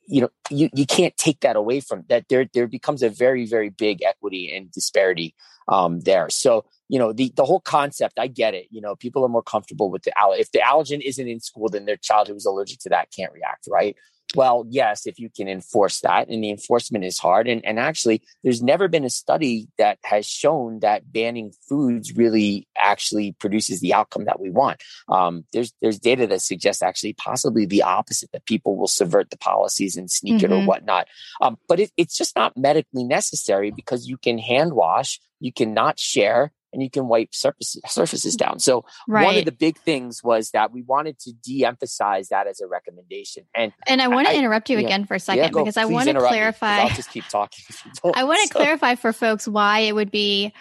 you 0.08 0.22
know, 0.22 0.30
you, 0.52 0.70
you 0.74 0.86
can't 0.86 1.18
take 1.18 1.40
that 1.40 1.56
away 1.56 1.80
from 1.80 2.04
that. 2.10 2.26
There, 2.30 2.46
there 2.54 2.68
becomes 2.68 3.02
a 3.02 3.10
very, 3.10 3.46
very 3.46 3.70
big 3.70 4.04
equity 4.04 4.56
and 4.56 4.72
disparity 4.72 5.34
um, 5.68 6.02
there. 6.02 6.30
So, 6.30 6.66
you 6.88 7.00
know, 7.00 7.12
the, 7.12 7.34
the 7.36 7.46
whole 7.46 7.60
concept, 7.60 8.20
I 8.20 8.28
get 8.28 8.54
it. 8.54 8.68
You 8.70 8.82
know, 8.82 8.96
people 8.96 9.26
are 9.26 9.30
more 9.30 9.42
comfortable 9.42 9.90
with 9.90 10.04
the 10.04 10.12
allergen. 10.12 10.40
If 10.40 10.52
the 10.52 10.60
allergen 10.60 11.02
isn't 11.02 11.28
in 11.28 11.40
school, 11.40 11.70
then 11.70 11.86
their 11.86 11.98
child 11.98 12.28
who's 12.28 12.46
allergic 12.46 12.80
to 12.82 12.90
that 12.90 13.12
can't 13.12 13.34
react, 13.34 13.68
right? 13.68 13.96
Well, 14.34 14.66
yes, 14.70 15.06
if 15.06 15.20
you 15.20 15.30
can 15.30 15.48
enforce 15.48 16.02
that, 16.02 16.30
and 16.30 16.44
the 16.44 16.50
enforcement 16.50 17.06
is 17.06 17.20
hard. 17.20 17.48
And, 17.48 17.64
and 17.66 17.80
actually, 17.80 18.22
there's 18.44 18.64
never 18.64 18.88
been 18.88 19.06
a 19.06 19.10
study 19.10 19.68
that 19.78 20.00
has 20.04 20.26
shown 20.26 20.80
that 20.80 21.12
banning 21.12 21.54
foods 21.70 22.16
really 22.16 22.68
actually 22.78 23.34
produces 23.34 23.82
the 23.82 23.94
outcome 23.94 24.26
that 24.26 24.40
we 24.40 24.50
want. 24.50 24.82
Um, 25.10 25.46
there's 25.54 25.74
there's 25.82 26.00
data 26.00 26.28
that 26.28 26.42
suggests 26.42 26.82
actually 26.82 27.14
possibly 27.14 27.66
the 27.66 27.84
opposite 27.84 28.32
that 28.32 28.46
people 28.46 28.76
will 28.78 28.88
subvert 28.88 29.30
the 29.30 29.38
policies 29.38 29.96
and 29.96 30.10
sneak 30.10 30.38
mm-hmm. 30.38 30.46
it 30.46 30.52
or 30.52 30.58
mm-hmm. 30.58 30.68
whatnot. 30.68 31.08
Um, 31.42 31.58
but 31.68 31.80
it, 31.80 31.92
it's 31.96 32.18
just 32.18 32.36
not 32.36 32.58
medically 32.58 33.04
necessary 33.04 33.72
because 33.72 34.08
you 34.08 34.18
can 34.18 34.38
hand 34.38 34.74
wash, 34.74 35.20
you 35.40 35.54
cannot 35.54 36.00
share, 36.00 36.52
and 36.76 36.84
you 36.84 36.90
can 36.90 37.08
wipe 37.08 37.34
surfaces, 37.34 37.82
surfaces 37.88 38.36
down. 38.36 38.60
So 38.60 38.84
right. 39.08 39.24
one 39.26 39.38
of 39.38 39.46
the 39.46 39.54
big 39.54 39.78
things 39.80 40.22
was 40.22 40.52
that 40.52 40.74
we 40.74 40.82
wanted 40.82 41.18
to 41.20 41.32
de-emphasize 41.32 42.28
that 42.30 42.48
as 42.48 42.60
a 42.60 42.68
recommendation. 42.68 43.46
And 43.56 43.72
and 43.88 44.02
I 44.02 44.10
want 44.10 44.28
to 44.28 44.36
interrupt 44.36 44.70
you 44.70 44.78
again 44.78 45.06
for 45.06 45.16
a 45.16 45.20
second 45.20 45.44
yeah, 45.44 45.50
go, 45.50 45.64
because 45.64 45.78
I 45.78 45.86
want 45.86 46.10
to 46.10 46.20
clarify. 46.20 46.82
I'll 46.82 46.90
just 46.90 47.12
keep 47.12 47.26
talking. 47.30 47.64
I 48.14 48.26
want 48.26 48.42
to 48.42 48.48
so. 48.50 48.60
clarify 48.60 48.96
for 48.96 49.14
folks 49.14 49.48
why 49.48 49.80
it 49.80 49.96
would 49.96 50.12
be 50.12 50.54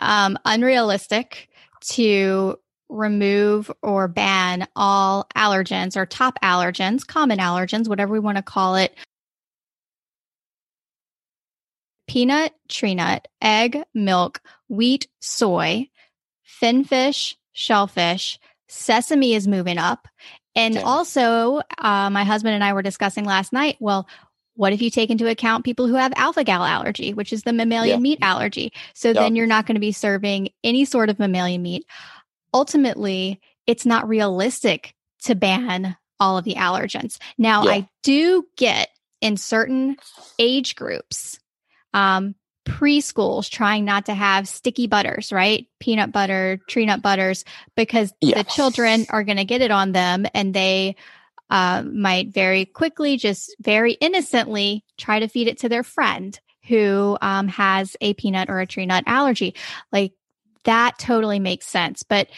um, 0.00 0.36
unrealistic 0.44 1.48
to 1.82 2.58
remove 2.88 3.70
or 3.82 4.08
ban 4.08 4.66
all 4.74 5.26
allergens 5.36 5.96
or 5.96 6.06
top 6.06 6.38
allergens, 6.42 7.06
common 7.06 7.38
allergens, 7.38 7.88
whatever 7.88 8.12
we 8.12 8.18
want 8.18 8.36
to 8.36 8.42
call 8.42 8.74
it, 8.74 8.94
peanut, 12.12 12.52
tree 12.68 12.94
nut, 12.94 13.26
egg, 13.40 13.82
milk, 13.94 14.42
wheat, 14.68 15.08
soy, 15.22 15.88
finfish, 16.42 17.38
shellfish, 17.52 18.38
sesame 18.68 19.32
is 19.32 19.48
moving 19.48 19.78
up. 19.78 20.06
And 20.54 20.76
okay. 20.76 20.84
also, 20.84 21.62
uh, 21.78 22.10
my 22.10 22.24
husband 22.24 22.54
and 22.54 22.62
I 22.62 22.74
were 22.74 22.82
discussing 22.82 23.24
last 23.24 23.50
night. 23.50 23.78
Well, 23.80 24.06
what 24.56 24.74
if 24.74 24.82
you 24.82 24.90
take 24.90 25.08
into 25.08 25.26
account 25.26 25.64
people 25.64 25.86
who 25.86 25.94
have 25.94 26.12
alpha 26.16 26.44
gal 26.44 26.62
allergy, 26.62 27.14
which 27.14 27.32
is 27.32 27.44
the 27.44 27.52
mammalian 27.54 28.00
yeah. 28.00 28.02
meat 28.02 28.18
allergy? 28.20 28.74
So 28.92 29.08
yeah. 29.08 29.14
then 29.14 29.34
you're 29.34 29.46
not 29.46 29.64
going 29.64 29.76
to 29.76 29.80
be 29.80 29.92
serving 29.92 30.50
any 30.62 30.84
sort 30.84 31.08
of 31.08 31.18
mammalian 31.18 31.62
meat. 31.62 31.86
Ultimately, 32.52 33.40
it's 33.66 33.86
not 33.86 34.06
realistic 34.06 34.94
to 35.22 35.34
ban 35.34 35.96
all 36.20 36.36
of 36.36 36.44
the 36.44 36.56
allergens. 36.56 37.16
Now, 37.38 37.64
yeah. 37.64 37.70
I 37.70 37.88
do 38.02 38.44
get 38.58 38.90
in 39.22 39.38
certain 39.38 39.96
age 40.38 40.74
groups 40.74 41.38
um, 41.94 42.34
preschools 42.64 43.50
trying 43.50 43.84
not 43.84 44.06
to 44.06 44.14
have 44.14 44.48
sticky 44.48 44.86
butters, 44.86 45.32
right? 45.32 45.66
Peanut 45.80 46.12
butter, 46.12 46.60
tree 46.68 46.86
nut 46.86 47.02
butters, 47.02 47.44
because 47.76 48.12
yes. 48.20 48.36
the 48.36 48.44
children 48.44 49.06
are 49.10 49.24
going 49.24 49.38
to 49.38 49.44
get 49.44 49.62
it 49.62 49.70
on 49.70 49.92
them 49.92 50.26
and 50.34 50.54
they 50.54 50.96
uh, 51.50 51.82
might 51.82 52.28
very 52.28 52.64
quickly, 52.64 53.16
just 53.16 53.54
very 53.60 53.92
innocently 53.94 54.84
try 54.96 55.20
to 55.20 55.28
feed 55.28 55.48
it 55.48 55.58
to 55.58 55.68
their 55.68 55.82
friend 55.82 56.38
who 56.68 57.18
um, 57.20 57.48
has 57.48 57.96
a 58.00 58.14
peanut 58.14 58.48
or 58.48 58.60
a 58.60 58.66
tree 58.66 58.86
nut 58.86 59.04
allergy. 59.06 59.54
Like 59.90 60.12
that 60.64 60.98
totally 60.98 61.40
makes 61.40 61.66
sense. 61.66 62.04
But 62.04 62.28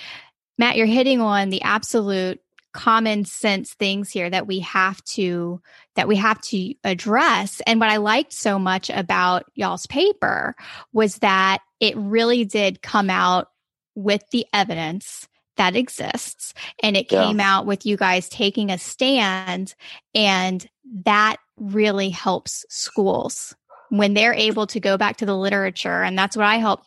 Matt, 0.59 0.77
you're 0.77 0.87
hitting 0.87 1.21
on 1.21 1.51
the 1.51 1.63
absolute 1.63 2.41
common 2.75 3.25
sense 3.25 3.73
things 3.75 4.11
here 4.11 4.29
that 4.29 4.49
we 4.49 4.59
have 4.59 5.03
to 5.05 5.63
that 5.95 6.09
we 6.09 6.17
have 6.17 6.41
to 6.41 6.75
address 6.83 7.63
and 7.67 7.81
what 7.81 7.89
i 7.89 7.97
liked 7.97 8.33
so 8.33 8.59
much 8.59 8.91
about 8.91 9.45
y'all's 9.55 9.87
paper 9.87 10.55
was 10.93 11.19
that 11.19 11.61
it 11.79 11.97
really 11.97 12.45
did 12.45 12.83
come 12.83 13.09
out 13.09 13.49
with 13.95 14.23
the 14.33 14.45
evidence 14.53 15.29
that 15.57 15.77
exists 15.77 16.53
and 16.83 16.97
it 16.97 17.11
yeah. 17.11 17.25
came 17.25 17.39
out 17.39 17.65
with 17.65 17.87
you 17.87 17.97
guys 17.97 18.29
taking 18.29 18.71
a 18.71 18.79
stand 18.79 19.75
and 20.13 20.69
that 21.05 21.37
really 21.57 22.11
helps 22.11 22.67
schools 22.69 23.55
when 23.91 24.15
they're 24.15 24.35
able 24.35 24.67
to 24.67 24.81
go 24.81 24.99
back 24.99 25.19
to 25.19 25.27
the 25.27 25.37
literature 25.37 26.03
and 26.03 26.19
that's 26.19 26.37
what 26.37 26.47
i 26.47 26.57
help 26.57 26.83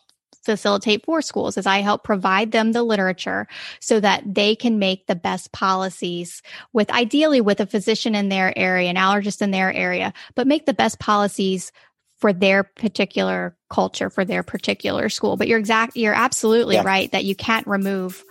facilitate 0.48 1.06
for 1.06 1.22
schools 1.22 1.58
is 1.58 1.68
I 1.68 1.80
help 1.80 2.04
provide 2.04 2.52
them 2.52 2.72
the 2.72 2.82
literature 2.82 3.48
so 3.80 4.00
that 4.00 4.24
they 4.26 4.56
can 4.56 4.80
make 4.80 5.06
the 5.06 5.16
best 5.16 5.52
policies 5.52 6.42
with 6.74 6.90
ideally 6.90 7.42
with 7.42 7.60
a 7.60 7.68
physician 7.68 8.16
in 8.16 8.30
their 8.30 8.58
area, 8.58 8.90
an 8.90 8.96
allergist 8.96 9.42
in 9.42 9.52
their 9.52 9.72
area, 9.72 10.14
but 10.36 10.48
make 10.48 10.66
the 10.66 10.74
best 10.74 11.00
policies 11.00 11.72
for 12.18 12.34
their 12.34 12.64
particular 12.64 13.56
culture, 13.70 14.10
for 14.10 14.26
their 14.26 14.42
particular 14.42 15.10
school. 15.10 15.38
But 15.38 15.48
you're 15.48 15.60
exact, 15.60 15.96
you're 15.98 16.16
absolutely 16.16 16.76
yeah. 16.76 16.84
right 16.84 17.12
that 17.12 17.26
you 17.26 17.36
can't 17.36 17.68
remove 17.68 18.24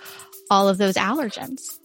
all 0.50 0.68
of 0.68 0.78
those 0.78 0.94
allergens. 0.94 1.78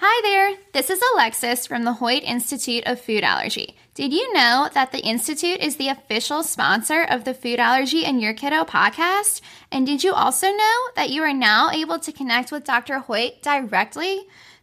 Hi 0.00 0.20
there, 0.22 0.56
this 0.74 0.90
is 0.90 1.02
Alexis 1.12 1.66
from 1.66 1.82
the 1.82 1.94
Hoyt 1.94 2.22
Institute 2.22 2.84
of 2.86 3.00
Food 3.00 3.24
Allergy. 3.24 3.74
Did 3.94 4.12
you 4.12 4.32
know 4.32 4.68
that 4.72 4.92
the 4.92 5.00
Institute 5.00 5.58
is 5.58 5.74
the 5.74 5.88
official 5.88 6.44
sponsor 6.44 7.02
of 7.02 7.24
the 7.24 7.34
Food 7.34 7.58
Allergy 7.58 8.04
and 8.04 8.22
Your 8.22 8.32
Kiddo 8.32 8.62
podcast? 8.62 9.40
And 9.72 9.84
did 9.84 10.04
you 10.04 10.12
also 10.12 10.46
know 10.46 10.76
that 10.94 11.10
you 11.10 11.24
are 11.24 11.34
now 11.34 11.70
able 11.72 11.98
to 11.98 12.12
connect 12.12 12.52
with 12.52 12.62
Dr. 12.62 13.00
Hoyt 13.00 13.42
directly? 13.42 14.20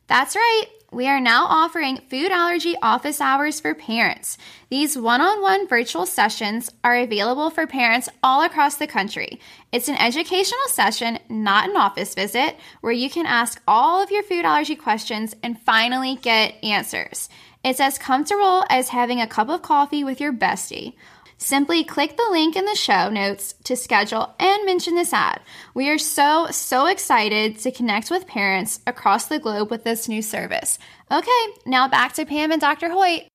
That's 0.08 0.38
right. 0.38 0.68
We 0.92 1.08
are 1.08 1.20
now 1.20 1.46
offering 1.46 1.98
food 2.10 2.32
allergy 2.32 2.76
office 2.82 3.20
hours 3.20 3.60
for 3.60 3.74
parents. 3.74 4.38
These 4.70 4.98
one 4.98 5.20
on 5.20 5.42
one 5.42 5.68
virtual 5.68 6.06
sessions 6.06 6.72
are 6.84 6.96
available 6.96 7.50
for 7.50 7.66
parents 7.66 8.08
all 8.22 8.44
across 8.44 8.76
the 8.76 8.88
country. 8.88 9.40
It's 9.72 9.90
an 9.90 9.98
educational 9.98 10.68
session, 10.68 11.20
not 11.28 11.70
an 11.70 11.76
office 11.76 12.14
visit, 12.14 12.58
where 12.82 12.94
you 12.94 13.10
can 13.10 13.26
ask 13.26 13.62
all 13.68 14.02
of 14.02 14.12
your 14.12 14.24
food 14.24 14.46
allergy 14.46 14.76
questions 14.76 15.36
and 15.42 15.60
finally 15.60 16.16
get 16.22 16.64
answers. 16.64 17.30
It's 17.64 17.80
as 17.80 17.98
comfortable 17.98 18.64
as 18.70 18.90
having 18.90 19.20
a 19.20 19.28
cup 19.28 19.50
of 19.50 19.64
coffee 19.64 20.04
with 20.04 20.22
your 20.22 20.32
bestie. 20.32 20.94
Simply 21.38 21.84
click 21.84 22.16
the 22.16 22.28
link 22.32 22.56
in 22.56 22.66
the 22.66 22.76
show 22.76 23.10
notes 23.10 23.54
to 23.66 23.76
schedule 23.76 24.34
and 24.40 24.66
mention 24.66 24.96
this 24.96 25.14
ad. 25.14 25.42
We 25.74 25.90
are 25.90 25.98
so, 25.98 26.48
so 26.52 26.88
excited 26.88 27.60
to 27.60 27.72
connect 27.72 28.10
with 28.10 28.28
parents 28.28 28.80
across 28.88 29.28
the 29.28 29.40
globe 29.40 29.70
with 29.70 29.84
this 29.84 30.08
new 30.08 30.22
service. 30.22 30.80
Okay, 31.12 31.46
now 31.66 31.88
back 31.88 32.14
to 32.14 32.26
Pam 32.26 32.52
and 32.52 32.62
Dr. 32.62 32.90
Hoyt. 32.90 33.28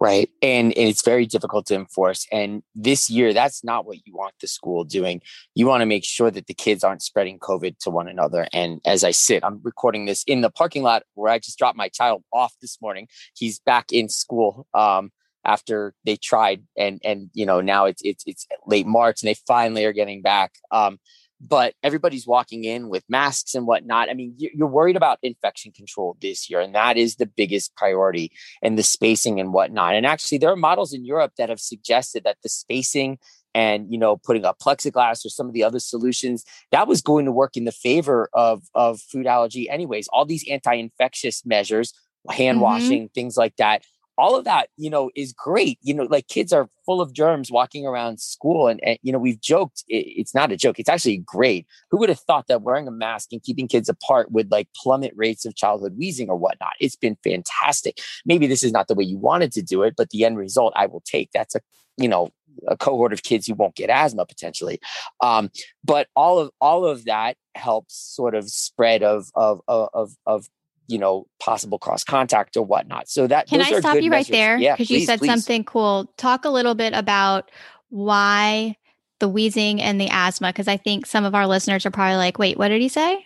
Right. 0.00 0.28
And, 0.42 0.76
and 0.76 0.88
it's 0.88 1.02
very 1.02 1.24
difficult 1.24 1.66
to 1.66 1.74
enforce. 1.74 2.26
And 2.32 2.62
this 2.74 3.08
year, 3.08 3.32
that's 3.32 3.64
not 3.64 3.86
what 3.86 3.98
you 4.04 4.14
want 4.14 4.34
the 4.40 4.46
school 4.46 4.84
doing. 4.84 5.22
You 5.54 5.66
want 5.66 5.82
to 5.82 5.86
make 5.86 6.04
sure 6.04 6.30
that 6.30 6.46
the 6.46 6.54
kids 6.54 6.84
aren't 6.84 7.02
spreading 7.02 7.38
COVID 7.38 7.78
to 7.80 7.90
one 7.90 8.08
another. 8.08 8.46
And 8.52 8.80
as 8.84 9.04
I 9.04 9.12
sit, 9.12 9.44
I'm 9.44 9.60
recording 9.62 10.04
this 10.04 10.24
in 10.24 10.40
the 10.40 10.50
parking 10.50 10.82
lot 10.82 11.04
where 11.14 11.32
I 11.32 11.38
just 11.38 11.58
dropped 11.58 11.78
my 11.78 11.88
child 11.88 12.22
off 12.32 12.54
this 12.60 12.82
morning. 12.82 13.08
He's 13.34 13.60
back 13.60 13.92
in 13.92 14.08
school. 14.08 14.66
Um, 14.74 15.10
after 15.44 15.94
they 16.04 16.16
tried 16.16 16.62
and 16.76 17.00
and 17.04 17.30
you 17.34 17.44
know 17.44 17.60
now 17.60 17.84
it's 17.84 18.02
it's 18.02 18.24
it's 18.26 18.46
late 18.66 18.86
March 18.86 19.22
and 19.22 19.28
they 19.28 19.36
finally 19.46 19.84
are 19.84 19.92
getting 19.92 20.22
back. 20.22 20.52
Um, 20.70 20.98
but 21.46 21.74
everybody's 21.82 22.26
walking 22.26 22.64
in 22.64 22.88
with 22.88 23.04
masks 23.08 23.54
and 23.54 23.66
whatnot. 23.66 24.08
I 24.08 24.14
mean, 24.14 24.34
you're 24.38 24.66
worried 24.66 24.96
about 24.96 25.18
infection 25.22 25.72
control 25.72 26.16
this 26.20 26.48
year, 26.48 26.60
and 26.60 26.74
that 26.74 26.96
is 26.96 27.16
the 27.16 27.26
biggest 27.26 27.76
priority 27.76 28.32
and 28.62 28.78
the 28.78 28.82
spacing 28.82 29.38
and 29.40 29.52
whatnot. 29.52 29.94
And 29.94 30.06
actually, 30.06 30.38
there 30.38 30.50
are 30.50 30.56
models 30.56 30.92
in 30.92 31.04
Europe 31.04 31.32
that 31.36 31.50
have 31.50 31.60
suggested 31.60 32.24
that 32.24 32.38
the 32.42 32.48
spacing 32.48 33.18
and 33.54 33.90
you 33.92 33.98
know 33.98 34.16
putting 34.16 34.44
up 34.44 34.58
plexiglass 34.58 35.24
or 35.24 35.28
some 35.28 35.46
of 35.46 35.52
the 35.52 35.62
other 35.62 35.78
solutions 35.78 36.44
that 36.72 36.88
was 36.88 37.00
going 37.00 37.24
to 37.24 37.32
work 37.32 37.56
in 37.56 37.64
the 37.64 37.72
favor 37.72 38.28
of 38.32 38.62
of 38.74 39.00
food 39.00 39.26
allergy 39.26 39.70
anyways 39.70 40.08
all 40.08 40.24
these 40.24 40.44
anti-infectious 40.50 41.46
measures 41.46 41.94
hand 42.30 42.56
mm-hmm. 42.56 42.64
washing 42.64 43.08
things 43.14 43.36
like 43.36 43.54
that 43.56 43.82
all 44.16 44.36
of 44.36 44.44
that, 44.44 44.68
you 44.76 44.90
know, 44.90 45.10
is 45.16 45.32
great. 45.32 45.78
You 45.82 45.94
know, 45.94 46.04
like 46.04 46.28
kids 46.28 46.52
are 46.52 46.68
full 46.86 47.00
of 47.00 47.12
germs 47.12 47.50
walking 47.50 47.86
around 47.86 48.20
school. 48.20 48.68
And, 48.68 48.80
and 48.84 48.98
you 49.02 49.12
know, 49.12 49.18
we've 49.18 49.40
joked, 49.40 49.84
it, 49.88 50.06
it's 50.06 50.34
not 50.34 50.52
a 50.52 50.56
joke. 50.56 50.78
It's 50.78 50.88
actually 50.88 51.18
great. 51.18 51.66
Who 51.90 51.98
would 51.98 52.08
have 52.08 52.20
thought 52.20 52.46
that 52.48 52.62
wearing 52.62 52.86
a 52.86 52.92
mask 52.92 53.28
and 53.32 53.42
keeping 53.42 53.68
kids 53.68 53.88
apart 53.88 54.30
would 54.30 54.50
like 54.50 54.68
plummet 54.76 55.12
rates 55.16 55.44
of 55.44 55.56
childhood 55.56 55.96
wheezing 55.96 56.30
or 56.30 56.36
whatnot? 56.36 56.72
It's 56.80 56.96
been 56.96 57.16
fantastic. 57.24 57.98
Maybe 58.24 58.46
this 58.46 58.62
is 58.62 58.72
not 58.72 58.88
the 58.88 58.94
way 58.94 59.04
you 59.04 59.18
wanted 59.18 59.52
to 59.52 59.62
do 59.62 59.82
it, 59.82 59.94
but 59.96 60.10
the 60.10 60.24
end 60.24 60.38
result 60.38 60.72
I 60.76 60.86
will 60.86 61.02
take. 61.04 61.30
That's 61.32 61.54
a, 61.54 61.60
you 61.96 62.08
know, 62.08 62.30
a 62.68 62.76
cohort 62.76 63.12
of 63.12 63.22
kids 63.22 63.46
who 63.46 63.54
won't 63.54 63.74
get 63.74 63.90
asthma 63.90 64.26
potentially. 64.26 64.80
Um, 65.20 65.50
but 65.84 66.08
all 66.14 66.38
of 66.38 66.50
all 66.60 66.86
of 66.86 67.04
that 67.06 67.36
helps 67.54 67.96
sort 67.96 68.34
of 68.34 68.48
spread 68.48 69.02
of 69.02 69.30
of 69.34 69.60
of 69.66 70.14
of 70.26 70.48
you 70.86 70.98
know 70.98 71.26
possible 71.40 71.78
cross 71.78 72.04
contact 72.04 72.56
or 72.56 72.64
whatnot 72.64 73.08
so 73.08 73.26
that 73.26 73.48
can 73.48 73.60
i 73.60 73.78
stop 73.78 73.96
you 74.00 74.10
measures. 74.10 74.10
right 74.10 74.32
there 74.32 74.56
Yeah. 74.58 74.74
because 74.74 74.90
yeah, 74.90 74.98
you 74.98 75.06
said 75.06 75.18
please. 75.18 75.28
something 75.28 75.64
cool 75.64 76.12
talk 76.16 76.44
a 76.44 76.50
little 76.50 76.74
bit 76.74 76.92
about 76.92 77.50
why 77.90 78.76
the 79.20 79.28
wheezing 79.28 79.80
and 79.80 80.00
the 80.00 80.08
asthma 80.10 80.48
because 80.48 80.68
i 80.68 80.76
think 80.76 81.06
some 81.06 81.24
of 81.24 81.34
our 81.34 81.46
listeners 81.46 81.86
are 81.86 81.90
probably 81.90 82.16
like 82.16 82.38
wait 82.38 82.58
what 82.58 82.68
did 82.68 82.82
he 82.82 82.88
say 82.88 83.24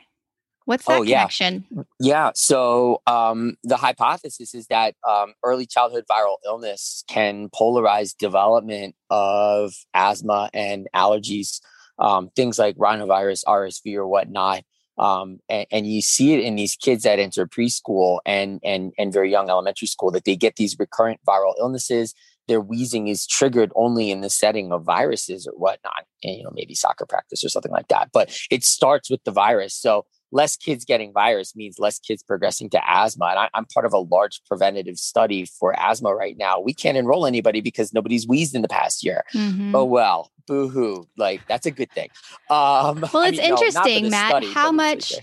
what's 0.66 0.84
that 0.84 0.98
oh, 1.00 1.02
connection 1.02 1.64
yeah. 1.70 1.82
yeah 1.98 2.30
so 2.34 3.00
um, 3.06 3.56
the 3.64 3.78
hypothesis 3.78 4.54
is 4.54 4.66
that 4.66 4.94
um, 5.08 5.32
early 5.42 5.66
childhood 5.66 6.04
viral 6.10 6.36
illness 6.44 7.04
can 7.08 7.48
polarize 7.48 8.14
development 8.16 8.94
of 9.08 9.72
asthma 9.94 10.50
and 10.52 10.86
allergies 10.94 11.60
um, 11.98 12.28
things 12.36 12.58
like 12.58 12.76
rhinovirus 12.76 13.42
rsv 13.46 13.94
or 13.94 14.06
whatnot 14.06 14.62
um, 14.98 15.40
and, 15.48 15.66
and, 15.70 15.86
you 15.86 16.02
see 16.02 16.34
it 16.34 16.40
in 16.40 16.56
these 16.56 16.76
kids 16.76 17.04
that 17.04 17.18
enter 17.18 17.46
preschool 17.46 18.18
and 18.26 18.60
and 18.64 18.92
and 18.98 19.12
very 19.12 19.30
young 19.30 19.48
elementary 19.48 19.88
school 19.88 20.10
that 20.10 20.24
they 20.24 20.36
get 20.36 20.56
these 20.56 20.76
recurrent 20.78 21.20
viral 21.26 21.54
illnesses. 21.58 22.14
Their 22.48 22.60
wheezing 22.60 23.08
is 23.08 23.26
triggered 23.26 23.72
only 23.76 24.10
in 24.10 24.22
the 24.22 24.30
setting 24.30 24.72
of 24.72 24.84
viruses 24.84 25.46
or 25.46 25.52
whatnot, 25.52 26.04
and 26.24 26.36
you 26.36 26.42
know 26.42 26.50
maybe 26.52 26.74
soccer 26.74 27.06
practice 27.06 27.44
or 27.44 27.48
something 27.48 27.72
like 27.72 27.88
that. 27.88 28.10
But 28.12 28.36
it 28.50 28.64
starts 28.64 29.10
with 29.10 29.22
the 29.24 29.30
virus. 29.30 29.74
So 29.74 30.06
less 30.30 30.56
kids 30.56 30.84
getting 30.84 31.12
virus 31.12 31.56
means 31.56 31.78
less 31.78 31.98
kids 31.98 32.22
progressing 32.22 32.70
to 32.70 32.80
asthma. 32.86 33.26
And 33.26 33.38
I, 33.38 33.48
am 33.54 33.66
part 33.66 33.86
of 33.86 33.92
a 33.92 33.98
large 33.98 34.42
preventative 34.46 34.98
study 34.98 35.46
for 35.46 35.78
asthma 35.78 36.14
right 36.14 36.36
now. 36.36 36.60
We 36.60 36.74
can't 36.74 36.96
enroll 36.96 37.26
anybody 37.26 37.60
because 37.60 37.92
nobody's 37.92 38.26
wheezed 38.26 38.54
in 38.54 38.62
the 38.62 38.68
past 38.68 39.04
year. 39.04 39.24
Mm-hmm. 39.34 39.74
Oh 39.74 39.84
well, 39.84 40.30
boo 40.46 40.68
hoo. 40.68 41.06
Like 41.16 41.46
that's 41.48 41.66
a 41.66 41.70
good 41.70 41.90
thing. 41.92 42.10
Um, 42.50 43.04
well, 43.12 43.22
it's 43.24 43.38
I 43.38 43.42
mean, 43.42 43.50
interesting, 43.50 44.04
no, 44.04 44.10
Matt. 44.10 44.30
Study, 44.30 44.52
how 44.52 44.72
much? 44.72 45.14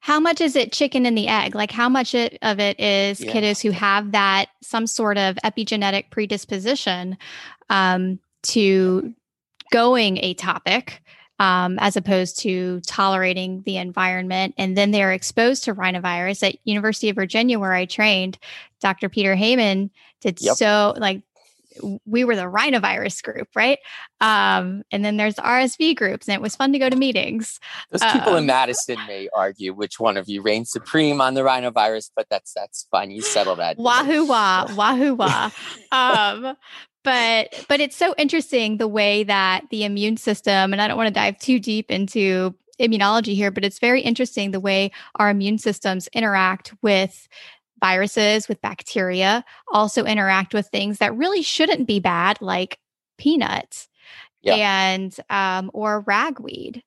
How 0.00 0.20
much 0.20 0.40
is 0.40 0.54
it 0.54 0.72
chicken 0.72 1.06
and 1.06 1.18
the 1.18 1.26
egg? 1.26 1.56
Like 1.56 1.72
how 1.72 1.88
much 1.88 2.14
it, 2.14 2.38
of 2.40 2.60
it 2.60 2.78
is 2.78 3.20
yeah. 3.20 3.32
kiddos 3.32 3.60
who 3.60 3.72
have 3.72 4.12
that 4.12 4.46
some 4.62 4.86
sort 4.86 5.18
of 5.18 5.34
epigenetic 5.44 6.10
predisposition 6.10 7.18
um, 7.68 8.20
to 8.44 9.12
going 9.72 10.16
atopic 10.16 11.00
um, 11.38 11.78
as 11.78 11.96
opposed 11.96 12.38
to 12.40 12.80
tolerating 12.80 13.62
the 13.62 13.76
environment. 13.76 14.54
And 14.58 14.76
then 14.76 14.90
they're 14.90 15.12
exposed 15.12 15.64
to 15.64 15.74
rhinovirus 15.74 16.46
at 16.46 16.58
University 16.64 17.08
of 17.08 17.16
Virginia, 17.16 17.58
where 17.58 17.74
I 17.74 17.84
trained. 17.84 18.38
Dr. 18.80 19.08
Peter 19.08 19.34
Heymann 19.34 19.90
did 20.20 20.40
yep. 20.40 20.56
so 20.56 20.94
like 20.98 21.22
we 22.04 22.24
were 22.24 22.36
the 22.36 22.42
rhinovirus 22.42 23.22
group, 23.22 23.48
right? 23.54 23.78
Um, 24.20 24.82
and 24.90 25.04
then 25.04 25.16
there's 25.16 25.36
RSV 25.36 25.96
groups, 25.96 26.28
and 26.28 26.34
it 26.34 26.40
was 26.40 26.56
fun 26.56 26.72
to 26.72 26.78
go 26.78 26.88
to 26.88 26.96
meetings. 26.96 27.60
Those 27.90 28.02
people 28.12 28.34
in 28.34 28.44
um, 28.44 28.46
Madison 28.46 28.98
may 29.06 29.28
argue 29.34 29.72
which 29.74 30.00
one 30.00 30.16
of 30.16 30.28
you 30.28 30.42
reigns 30.42 30.70
supreme 30.70 31.20
on 31.20 31.34
the 31.34 31.42
rhinovirus, 31.42 32.10
but 32.14 32.26
that's 32.30 32.52
that's 32.54 32.86
fine. 32.90 33.10
You 33.10 33.22
settle 33.22 33.56
that. 33.56 33.78
Wahoo 33.78 34.26
wah, 34.26 34.66
wahoo 34.74 35.14
wah. 35.14 35.50
um, 35.92 36.56
but 37.04 37.64
but 37.68 37.80
it's 37.80 37.96
so 37.96 38.14
interesting 38.18 38.76
the 38.76 38.88
way 38.88 39.24
that 39.24 39.64
the 39.70 39.84
immune 39.84 40.16
system 40.16 40.72
and 40.72 40.82
i 40.82 40.88
don't 40.88 40.96
want 40.96 41.06
to 41.06 41.14
dive 41.14 41.38
too 41.38 41.58
deep 41.58 41.90
into 41.90 42.54
immunology 42.80 43.34
here 43.34 43.50
but 43.50 43.64
it's 43.64 43.78
very 43.78 44.00
interesting 44.00 44.50
the 44.50 44.60
way 44.60 44.90
our 45.16 45.30
immune 45.30 45.58
systems 45.58 46.08
interact 46.12 46.74
with 46.82 47.28
viruses 47.80 48.48
with 48.48 48.60
bacteria 48.60 49.44
also 49.72 50.04
interact 50.04 50.54
with 50.54 50.66
things 50.68 50.98
that 50.98 51.14
really 51.14 51.42
shouldn't 51.42 51.86
be 51.86 52.00
bad 52.00 52.40
like 52.40 52.78
peanuts 53.18 53.88
yeah. 54.42 54.54
and 54.54 55.16
um, 55.30 55.70
or 55.74 56.00
ragweed 56.00 56.82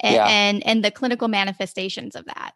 and, 0.00 0.14
yeah. 0.14 0.26
and 0.26 0.66
and 0.66 0.84
the 0.84 0.90
clinical 0.90 1.28
manifestations 1.28 2.14
of 2.14 2.24
that 2.26 2.54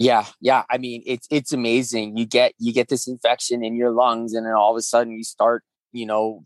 yeah, 0.00 0.26
yeah. 0.40 0.64
I 0.68 0.78
mean, 0.78 1.04
it's 1.06 1.28
it's 1.30 1.52
amazing. 1.52 2.16
You 2.16 2.26
get 2.26 2.52
you 2.58 2.72
get 2.72 2.88
this 2.88 3.06
infection 3.06 3.64
in 3.64 3.76
your 3.76 3.92
lungs, 3.92 4.34
and 4.34 4.44
then 4.44 4.52
all 4.52 4.72
of 4.72 4.76
a 4.76 4.82
sudden 4.82 5.12
you 5.12 5.22
start 5.22 5.62
you 5.94 6.04
know, 6.04 6.44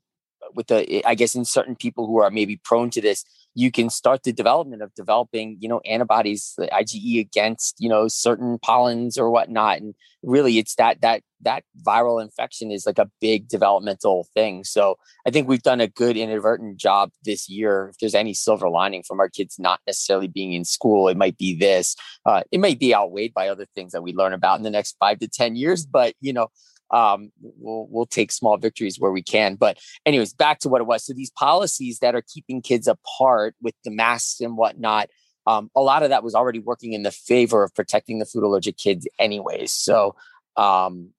with 0.55 0.69
the, 0.69 1.05
I 1.05 1.17
guess 1.17 1.35
in 1.35 1.45
certain 1.45 1.75
people 1.75 2.07
who 2.07 2.21
are 2.21 2.31
maybe 2.31 2.61
prone 2.63 2.91
to 2.91 3.01
this, 3.01 3.25
you 3.59 3.73
can 3.73 3.91
start 3.91 4.23
the 4.23 4.33
development 4.33 4.83
of 4.83 4.95
developing, 4.95 5.57
you 5.59 5.69
know, 5.69 5.81
antibodies, 5.85 6.55
the 6.57 6.69
IgE 6.69 7.19
against, 7.19 7.75
you 7.81 7.89
know, 7.89 8.07
certain 8.07 8.57
pollens 8.61 9.19
or 9.19 9.33
whatnot. 9.33 9.79
And 9.79 9.97
really 10.23 10.59
it's 10.59 10.77
that, 10.77 11.01
that, 11.01 11.23
that 11.41 11.65
viral 11.85 12.23
infection 12.23 12.71
is 12.71 12.87
like 12.87 13.01
a 13.01 13.11
big 13.21 13.49
developmental 13.49 14.29
thing. 14.33 14.63
So 14.63 14.97
I 15.27 15.33
think 15.33 15.49
we've 15.49 15.61
done 15.61 15.81
a 15.81 15.89
good 15.89 16.17
inadvertent 16.17 16.77
job 16.77 17.11
this 17.25 17.49
year. 17.49 17.89
If 17.89 17.99
there's 17.99 18.15
any 18.15 18.33
silver 18.33 18.69
lining 18.69 19.03
from 19.03 19.19
our 19.19 19.29
kids 19.29 19.57
not 19.59 19.81
necessarily 19.89 20.29
being 20.29 20.53
in 20.53 20.65
school, 20.65 21.09
it 21.09 21.17
might 21.17 21.37
be 21.37 21.59
this. 21.59 21.97
Uh, 22.25 22.45
it 22.53 22.61
might 22.61 22.79
be 22.79 22.95
outweighed 22.95 23.35
by 23.35 23.49
other 23.49 23.67
things 23.75 23.91
that 23.91 24.05
we 24.05 24.13
learn 24.13 24.35
about 24.35 24.59
in 24.59 24.63
the 24.63 24.71
next 24.71 24.95
five 25.01 25.19
to 25.19 25.27
10 25.27 25.57
years. 25.57 25.85
But, 25.85 26.15
you 26.21 26.33
know, 26.33 26.47
um, 26.91 27.31
we'll 27.41 27.87
we'll 27.91 28.07
take 28.07 28.33
small 28.33 28.57
victories 28.57 28.99
where 28.99 29.13
we 29.13 29.23
can. 29.23 29.57
But 29.57 29.79
anyways, 30.07 30.33
back 30.35 30.59
to 30.61 30.69
what 30.69 30.81
it 30.81 30.87
was. 30.87 31.05
So 31.05 31.13
these 31.13 31.31
policies 31.31 31.99
that 32.01 32.15
are 32.15 32.23
keeping 32.23 32.63
kids 32.63 32.89
apart 32.89 33.55
with 33.63 33.75
the 33.85 33.91
masks 33.91 34.41
and 34.41 34.57
whatnot, 34.57 35.09
um, 35.47 35.71
a 35.75 35.81
lot 35.81 36.03
of 36.03 36.11
that 36.11 36.23
was 36.23 36.35
already 36.35 36.59
working 36.59 36.93
in 36.93 37.03
the 37.03 37.11
favor 37.11 37.63
of 37.63 37.75
protecting 37.75 38.19
the 38.19 38.27
food 38.27 38.45
allergic 38.45 38.77
kids, 38.77 39.07
anyways. 39.19 39.73
So, 39.73 40.17
um, 40.57 41.11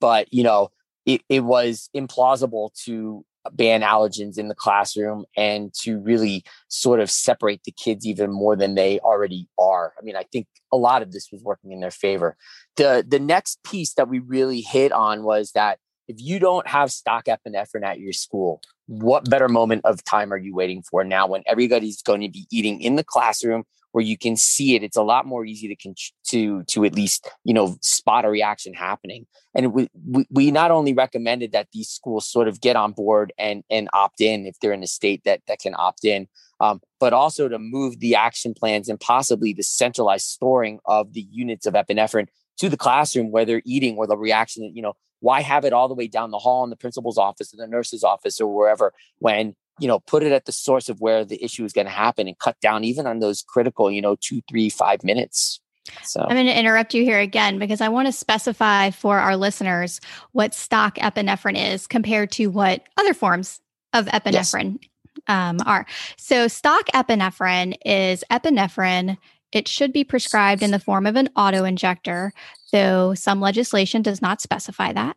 but 0.00 0.32
you 0.32 0.42
know, 0.42 0.70
it, 1.06 1.22
it 1.28 1.40
was 1.40 1.88
implausible 1.94 2.70
to 2.84 3.24
ban 3.52 3.82
allergens 3.82 4.38
in 4.38 4.48
the 4.48 4.54
classroom 4.54 5.24
and 5.36 5.72
to 5.72 5.98
really 5.98 6.44
sort 6.68 7.00
of 7.00 7.10
separate 7.10 7.62
the 7.64 7.72
kids 7.72 8.06
even 8.06 8.30
more 8.32 8.56
than 8.56 8.74
they 8.74 8.98
already 9.00 9.48
are. 9.58 9.94
I 9.98 10.02
mean, 10.02 10.16
I 10.16 10.24
think 10.32 10.46
a 10.72 10.76
lot 10.76 11.02
of 11.02 11.12
this 11.12 11.30
was 11.32 11.42
working 11.42 11.72
in 11.72 11.80
their 11.80 11.90
favor. 11.90 12.36
The 12.76 13.04
the 13.06 13.20
next 13.20 13.62
piece 13.62 13.94
that 13.94 14.08
we 14.08 14.18
really 14.18 14.60
hit 14.60 14.92
on 14.92 15.22
was 15.22 15.52
that 15.52 15.78
if 16.08 16.16
you 16.18 16.38
don't 16.38 16.66
have 16.66 16.90
stock 16.90 17.26
epinephrine 17.26 17.84
at 17.84 18.00
your 18.00 18.12
school, 18.12 18.62
what 18.88 19.28
better 19.28 19.48
moment 19.48 19.82
of 19.84 20.02
time 20.02 20.32
are 20.32 20.38
you 20.38 20.54
waiting 20.54 20.82
for 20.82 21.04
now 21.04 21.26
when 21.26 21.42
everybody's 21.46 22.02
going 22.02 22.22
to 22.22 22.28
be 22.28 22.46
eating 22.50 22.80
in 22.80 22.96
the 22.96 23.04
classroom 23.04 23.64
where 23.92 24.02
you 24.02 24.18
can 24.18 24.34
see 24.34 24.74
it? 24.74 24.82
It's 24.82 24.96
a 24.96 25.02
lot 25.02 25.26
more 25.26 25.44
easy 25.44 25.74
to 25.74 25.94
to 26.28 26.64
to 26.64 26.84
at 26.84 26.94
least 26.94 27.30
you 27.44 27.52
know 27.52 27.76
spot 27.82 28.24
a 28.24 28.30
reaction 28.30 28.72
happening. 28.72 29.26
And 29.54 29.72
we, 29.72 29.88
we, 30.30 30.50
not 30.50 30.70
only 30.70 30.92
recommended 30.92 31.52
that 31.52 31.68
these 31.72 31.88
schools 31.88 32.28
sort 32.28 32.48
of 32.48 32.60
get 32.60 32.76
on 32.76 32.92
board 32.92 33.32
and 33.38 33.62
and 33.70 33.88
opt 33.92 34.20
in 34.20 34.46
if 34.46 34.56
they're 34.60 34.72
in 34.72 34.82
a 34.82 34.88
state 34.88 35.22
that 35.24 35.42
that 35.46 35.60
can 35.60 35.74
opt 35.76 36.04
in 36.04 36.26
um, 36.60 36.80
but 36.98 37.12
also 37.12 37.48
to 37.48 37.58
move 37.58 38.00
the 38.00 38.14
action 38.14 38.54
plans 38.54 38.88
and 38.88 38.98
possibly 38.98 39.52
the 39.52 39.62
centralized 39.62 40.26
storing 40.26 40.80
of 40.86 41.12
the 41.12 41.26
units 41.30 41.66
of 41.66 41.74
epinephrine 41.74 42.26
to 42.58 42.68
the 42.68 42.76
classroom 42.76 43.30
where 43.30 43.44
they're 43.44 43.62
eating 43.64 43.96
or 43.96 44.06
the 44.06 44.16
reaction 44.16 44.64
you 44.74 44.82
know 44.82 44.94
why 45.20 45.40
have 45.40 45.64
it 45.64 45.72
all 45.72 45.88
the 45.88 45.94
way 45.94 46.06
down 46.06 46.30
the 46.30 46.38
hall 46.38 46.62
in 46.64 46.70
the 46.70 46.76
principal's 46.76 47.18
office 47.18 47.52
or 47.52 47.56
the 47.56 47.66
nurse's 47.66 48.04
office 48.04 48.40
or 48.40 48.54
wherever 48.54 48.92
when 49.18 49.54
you 49.78 49.88
know 49.88 49.98
put 50.00 50.22
it 50.22 50.32
at 50.32 50.44
the 50.44 50.52
source 50.52 50.88
of 50.88 51.00
where 51.00 51.24
the 51.24 51.42
issue 51.42 51.64
is 51.64 51.72
going 51.72 51.86
to 51.86 51.92
happen 51.92 52.28
and 52.28 52.38
cut 52.38 52.58
down 52.60 52.84
even 52.84 53.06
on 53.06 53.18
those 53.20 53.42
critical 53.42 53.90
you 53.90 54.02
know 54.02 54.16
two 54.20 54.40
three 54.48 54.68
five 54.68 55.02
minutes 55.02 55.60
So 56.02 56.20
I'm 56.22 56.36
going 56.36 56.46
to 56.46 56.58
interrupt 56.58 56.94
you 56.94 57.02
here 57.02 57.20
again 57.20 57.58
because 57.58 57.80
I 57.80 57.88
want 57.88 58.06
to 58.06 58.12
specify 58.12 58.90
for 58.90 59.18
our 59.18 59.36
listeners 59.36 60.00
what 60.32 60.54
stock 60.54 60.96
epinephrine 60.96 61.72
is 61.72 61.86
compared 61.86 62.30
to 62.32 62.48
what 62.48 62.82
other 62.96 63.14
forms 63.14 63.60
of 63.92 64.06
epinephrine 64.06 64.78
yes. 64.80 65.24
um, 65.28 65.58
are. 65.66 65.86
So, 66.16 66.48
stock 66.48 66.86
epinephrine 66.94 67.76
is 67.84 68.24
epinephrine. 68.30 69.16
It 69.52 69.68
should 69.68 69.92
be 69.92 70.04
prescribed 70.04 70.62
in 70.62 70.70
the 70.70 70.78
form 70.78 71.06
of 71.06 71.16
an 71.16 71.30
auto 71.36 71.64
injector, 71.64 72.32
though 72.72 73.14
some 73.14 73.40
legislation 73.40 74.02
does 74.02 74.20
not 74.20 74.40
specify 74.40 74.92
that. 74.92 75.16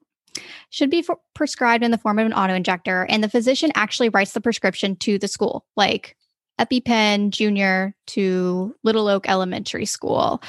Should 0.69 0.89
be 0.89 1.05
prescribed 1.33 1.83
in 1.83 1.91
the 1.91 1.97
form 1.97 2.17
of 2.17 2.25
an 2.25 2.33
auto 2.33 2.53
injector, 2.53 3.05
and 3.09 3.23
the 3.23 3.29
physician 3.29 3.71
actually 3.75 4.09
writes 4.09 4.31
the 4.31 4.41
prescription 4.41 4.95
to 4.97 5.19
the 5.19 5.27
school, 5.27 5.65
like 5.75 6.15
EpiPen 6.59 7.31
Junior 7.31 7.93
to 8.07 8.75
Little 8.83 9.07
Oak 9.07 9.27
Elementary 9.27 9.85
School. 9.85 10.41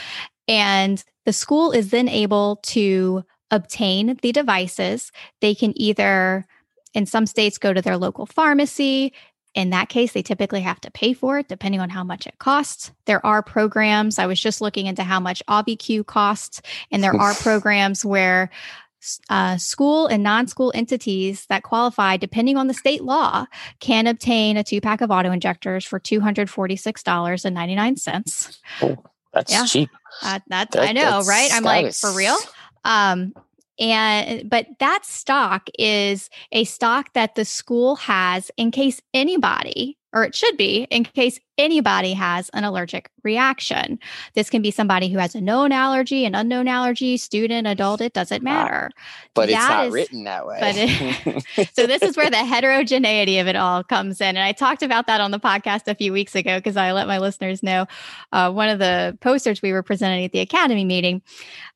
And 0.46 1.02
the 1.24 1.32
school 1.32 1.72
is 1.72 1.90
then 1.90 2.08
able 2.08 2.56
to 2.66 3.24
obtain 3.50 4.18
the 4.22 4.32
devices. 4.32 5.10
They 5.40 5.54
can 5.54 5.72
either, 5.80 6.46
in 6.94 7.06
some 7.06 7.26
states, 7.26 7.58
go 7.58 7.72
to 7.72 7.82
their 7.82 7.96
local 7.96 8.26
pharmacy. 8.26 9.12
In 9.54 9.70
that 9.70 9.88
case, 9.88 10.12
they 10.12 10.22
typically 10.22 10.62
have 10.62 10.80
to 10.80 10.90
pay 10.90 11.12
for 11.12 11.38
it 11.38 11.48
depending 11.48 11.80
on 11.80 11.90
how 11.90 12.04
much 12.04 12.26
it 12.26 12.38
costs. 12.38 12.90
There 13.04 13.24
are 13.24 13.42
programs. 13.42 14.18
I 14.18 14.26
was 14.26 14.40
just 14.40 14.60
looking 14.60 14.86
into 14.86 15.02
how 15.02 15.20
much 15.20 15.42
Auvi-Q 15.48 16.04
costs, 16.04 16.62
and 16.90 17.04
there 17.04 17.14
are 17.14 17.34
programs 17.40 18.04
where 18.04 18.50
uh, 19.28 19.56
school 19.56 20.06
and 20.06 20.22
non 20.22 20.46
school 20.46 20.70
entities 20.74 21.46
that 21.46 21.64
qualify, 21.64 22.16
depending 22.16 22.56
on 22.56 22.68
the 22.68 22.74
state 22.74 23.02
law, 23.02 23.46
can 23.80 24.06
obtain 24.06 24.56
a 24.56 24.64
two 24.64 24.80
pack 24.80 25.00
of 25.00 25.10
auto 25.10 25.32
injectors 25.32 25.84
for 25.84 25.98
$246.99. 26.00 28.58
Oh, 28.82 28.96
that's 29.32 29.52
yeah. 29.52 29.66
cheap. 29.66 29.90
Uh, 30.22 30.38
that's, 30.46 30.76
that, 30.76 30.88
I 30.88 30.92
know, 30.92 31.22
right? 31.22 31.50
I'm 31.52 31.64
like, 31.64 31.92
for 31.94 32.12
real? 32.12 32.36
Um, 32.84 33.34
and 33.78 34.48
but 34.48 34.66
that 34.78 35.04
stock 35.04 35.68
is 35.78 36.30
a 36.52 36.64
stock 36.64 37.12
that 37.14 37.34
the 37.34 37.44
school 37.44 37.96
has 37.96 38.50
in 38.56 38.70
case 38.70 39.00
anybody 39.14 39.98
or 40.12 40.24
it 40.24 40.34
should 40.34 40.56
be 40.56 40.86
in 40.90 41.04
case 41.04 41.40
anybody 41.58 42.12
has 42.12 42.48
an 42.50 42.64
allergic 42.64 43.10
reaction. 43.22 43.98
This 44.34 44.50
can 44.50 44.62
be 44.62 44.70
somebody 44.70 45.08
who 45.08 45.18
has 45.18 45.34
a 45.34 45.40
known 45.40 45.72
allergy, 45.72 46.24
an 46.24 46.34
unknown 46.34 46.68
allergy, 46.68 47.16
student, 47.16 47.66
adult, 47.66 48.00
it 48.00 48.12
doesn't 48.12 48.42
matter. 48.42 48.90
But 49.34 49.48
that 49.48 49.52
it's 49.52 49.68
not 49.68 49.86
is, 49.86 49.92
written 49.92 50.24
that 50.24 50.46
way. 50.46 50.58
It, 50.62 51.68
so 51.74 51.86
this 51.86 52.02
is 52.02 52.16
where 52.16 52.30
the 52.30 52.44
heterogeneity 52.44 53.38
of 53.38 53.46
it 53.46 53.56
all 53.56 53.84
comes 53.84 54.20
in. 54.20 54.28
And 54.28 54.40
I 54.40 54.52
talked 54.52 54.82
about 54.82 55.06
that 55.06 55.20
on 55.20 55.30
the 55.30 55.40
podcast 55.40 55.88
a 55.88 55.94
few 55.94 56.12
weeks 56.12 56.34
ago 56.34 56.58
because 56.58 56.76
I 56.76 56.92
let 56.92 57.06
my 57.06 57.18
listeners 57.18 57.62
know 57.62 57.86
uh, 58.32 58.50
one 58.50 58.68
of 58.68 58.78
the 58.78 59.16
posters 59.20 59.62
we 59.62 59.72
were 59.72 59.82
presenting 59.82 60.24
at 60.24 60.32
the 60.32 60.40
academy 60.40 60.84
meeting. 60.84 61.22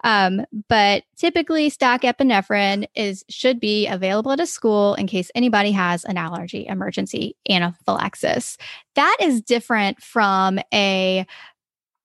Um, 0.04 0.44
but 0.68 1.04
typically 1.16 1.70
stock 1.70 2.02
epinephrine 2.02 2.86
is 2.94 3.24
should 3.28 3.58
be 3.58 3.86
available 3.86 4.32
at 4.32 4.40
a 4.40 4.46
school 4.46 4.94
in 4.94 5.06
case 5.06 5.30
anybody 5.34 5.72
has 5.72 6.04
an 6.04 6.16
allergy 6.16 6.66
emergency 6.66 7.36
anaphylaxis. 7.48 8.56
That 8.96 9.16
is 9.20 9.40
different 9.40 10.02
from 10.02 10.58
a 10.74 11.26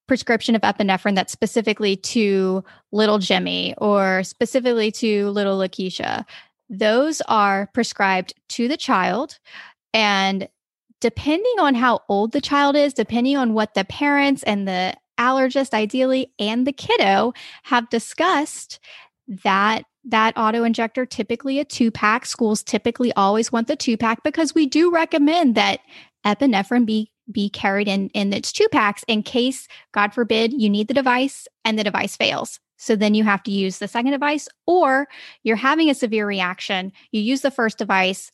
prescription 0.07 0.55
of 0.55 0.61
epinephrine 0.61 1.15
that's 1.15 1.31
specifically 1.31 1.95
to 1.95 2.63
little 2.91 3.17
Jimmy 3.17 3.73
or 3.77 4.23
specifically 4.23 4.91
to 4.91 5.29
little 5.29 5.57
Lakeisha. 5.57 6.25
Those 6.69 7.21
are 7.29 7.69
prescribed 7.73 8.33
to 8.49 8.67
the 8.67 8.77
child. 8.77 9.39
And 9.93 10.49
depending 10.99 11.55
on 11.59 11.75
how 11.75 12.01
old 12.09 12.33
the 12.33 12.41
child 12.41 12.75
is, 12.75 12.93
depending 12.93 13.37
on 13.37 13.53
what 13.53 13.73
the 13.73 13.85
parents 13.85 14.43
and 14.43 14.67
the 14.67 14.93
allergist, 15.17 15.73
ideally, 15.73 16.31
and 16.39 16.67
the 16.67 16.73
kiddo 16.73 17.33
have 17.63 17.89
discussed, 17.89 18.79
that 19.43 19.83
that 20.03 20.33
auto 20.35 20.63
injector 20.63 21.05
typically 21.05 21.59
a 21.59 21.65
two 21.65 21.91
pack 21.91 22.25
schools 22.25 22.63
typically 22.63 23.13
always 23.13 23.51
want 23.51 23.67
the 23.67 23.75
two 23.75 23.97
pack 23.97 24.23
because 24.23 24.55
we 24.55 24.65
do 24.65 24.91
recommend 24.91 25.55
that 25.55 25.79
epinephrine 26.25 26.85
be 26.85 27.11
be 27.31 27.49
carried 27.49 27.87
in 27.87 28.09
in 28.09 28.33
its 28.33 28.51
two 28.51 28.67
packs 28.69 29.03
in 29.07 29.23
case 29.23 29.67
god 29.93 30.13
forbid 30.13 30.53
you 30.53 30.69
need 30.69 30.87
the 30.87 30.93
device 30.93 31.47
and 31.65 31.77
the 31.77 31.83
device 31.83 32.15
fails. 32.15 32.59
So 32.77 32.95
then 32.95 33.13
you 33.13 33.23
have 33.23 33.43
to 33.43 33.51
use 33.51 33.77
the 33.77 33.87
second 33.87 34.11
device 34.11 34.49
or 34.65 35.07
you're 35.43 35.55
having 35.55 35.89
a 35.89 35.95
severe 35.95 36.25
reaction 36.25 36.91
you 37.11 37.21
use 37.21 37.41
the 37.41 37.51
first 37.51 37.77
device 37.77 38.31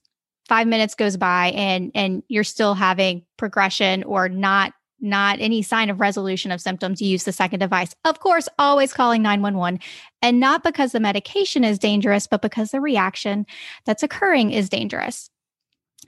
5 0.47 0.67
minutes 0.67 0.95
goes 0.95 1.17
by 1.17 1.47
and 1.51 1.91
and 1.93 2.23
you're 2.27 2.43
still 2.43 2.73
having 2.73 3.25
progression 3.37 4.03
or 4.03 4.29
not 4.29 4.73
not 4.99 5.39
any 5.39 5.61
sign 5.61 5.89
of 5.89 5.99
resolution 5.99 6.51
of 6.51 6.61
symptoms 6.61 7.01
you 7.01 7.09
use 7.09 7.23
the 7.23 7.31
second 7.31 7.59
device. 7.59 7.93
Of 8.03 8.19
course 8.19 8.49
always 8.57 8.93
calling 8.93 9.21
911 9.21 9.79
and 10.21 10.39
not 10.39 10.63
because 10.63 10.91
the 10.91 10.99
medication 10.99 11.63
is 11.63 11.77
dangerous 11.77 12.25
but 12.25 12.41
because 12.41 12.71
the 12.71 12.81
reaction 12.81 13.45
that's 13.85 14.03
occurring 14.03 14.51
is 14.51 14.69
dangerous 14.69 15.29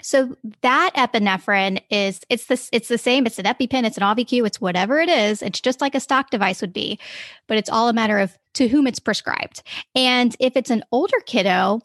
so 0.02 0.36
that 0.62 0.92
epinephrine 0.96 1.82
is 1.90 2.22
it's 2.30 2.46
this 2.46 2.70
it's 2.72 2.88
the 2.88 2.98
same. 2.98 3.26
It's 3.26 3.40
an 3.40 3.46
EpiPen, 3.46 3.86
it's 3.86 3.98
an 3.98 4.04
Auvi-Q, 4.04 4.46
it's 4.46 4.62
whatever 4.62 5.00
it 5.00 5.10
is. 5.10 5.42
It's 5.42 5.62
just 5.62 5.82
like 5.82 5.96
a 5.96 6.00
stock 6.00 6.30
device 6.30 6.62
would 6.62 6.74
be, 6.74 7.00
but 7.48 7.58
it's 7.58 7.70
all 7.70 7.90
a 7.90 7.94
matter 7.94 8.20
of 8.20 8.38
to 8.54 8.68
whom 8.68 8.88
it's 8.88 9.00
prescribed. 9.00 9.64
And 9.96 10.36
if 10.40 10.56
it's 10.56 10.70
an 10.70 10.84
older 10.92 11.20
kiddo, 11.26 11.82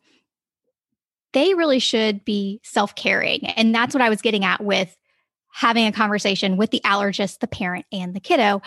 they 1.32 1.54
really 1.54 1.80
should 1.80 2.24
be 2.24 2.60
self-caring 2.62 3.46
And 3.46 3.74
that's 3.74 3.94
what 3.94 4.02
I 4.02 4.08
was 4.08 4.22
getting 4.22 4.44
at 4.44 4.62
with 4.62 4.96
having 5.52 5.86
a 5.86 5.92
conversation 5.92 6.56
with 6.56 6.70
the 6.70 6.80
allergist, 6.84 7.40
the 7.40 7.46
parent, 7.46 7.86
and 7.92 8.14
the 8.14 8.20
kiddo. 8.20 8.62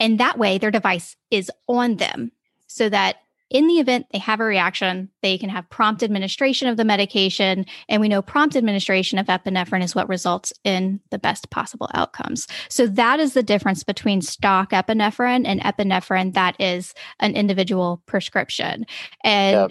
And 0.00 0.20
that 0.20 0.38
way 0.38 0.58
their 0.58 0.70
device 0.70 1.16
is 1.30 1.50
on 1.66 1.96
them 1.96 2.32
so 2.66 2.88
that 2.88 3.16
in 3.50 3.66
the 3.66 3.74
event 3.74 4.06
they 4.10 4.18
have 4.18 4.40
a 4.40 4.44
reaction, 4.44 5.10
they 5.22 5.38
can 5.38 5.48
have 5.48 5.68
prompt 5.70 6.02
administration 6.02 6.68
of 6.68 6.76
the 6.76 6.84
medication. 6.84 7.66
And 7.88 8.00
we 8.00 8.08
know 8.08 8.22
prompt 8.22 8.56
administration 8.56 9.18
of 9.18 9.26
epinephrine 9.26 9.82
is 9.82 9.94
what 9.94 10.08
results 10.08 10.52
in 10.64 11.00
the 11.10 11.18
best 11.18 11.50
possible 11.50 11.88
outcomes. 11.94 12.46
So 12.68 12.86
that 12.86 13.20
is 13.20 13.34
the 13.34 13.42
difference 13.42 13.84
between 13.84 14.22
stock 14.22 14.70
epinephrine 14.70 15.46
and 15.46 15.60
epinephrine 15.60 16.34
that 16.34 16.56
is 16.60 16.94
an 17.20 17.34
individual 17.34 18.02
prescription. 18.06 18.86
And 19.22 19.70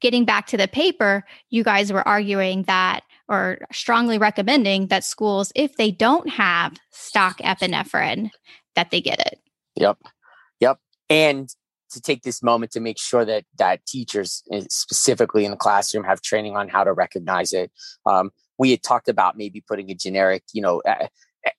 getting 0.00 0.24
back 0.24 0.46
to 0.48 0.56
the 0.56 0.68
paper, 0.68 1.24
you 1.50 1.64
guys 1.64 1.92
were 1.92 2.06
arguing 2.06 2.62
that 2.64 3.02
or 3.28 3.58
strongly 3.72 4.18
recommending 4.18 4.88
that 4.88 5.04
schools, 5.04 5.52
if 5.54 5.76
they 5.76 5.90
don't 5.90 6.28
have 6.28 6.76
stock 6.90 7.38
epinephrine, 7.38 8.30
that 8.74 8.90
they 8.90 9.00
get 9.00 9.20
it. 9.20 9.40
Yep. 9.76 9.98
Yep. 10.60 10.78
And 11.08 11.48
to 11.92 12.00
take 12.00 12.22
this 12.22 12.42
moment 12.42 12.72
to 12.72 12.80
make 12.80 12.98
sure 12.98 13.24
that 13.24 13.44
that 13.58 13.84
teachers 13.86 14.42
eh, 14.52 14.62
specifically 14.70 15.44
in 15.44 15.50
the 15.50 15.56
classroom 15.56 16.04
have 16.04 16.20
training 16.22 16.56
on 16.56 16.68
how 16.68 16.84
to 16.84 16.92
recognize 16.92 17.52
it. 17.52 17.70
Um, 18.06 18.30
we 18.58 18.70
had 18.70 18.82
talked 18.82 19.08
about 19.08 19.36
maybe 19.36 19.62
putting 19.66 19.90
a 19.90 19.94
generic 19.94 20.42
you 20.52 20.62
know 20.62 20.82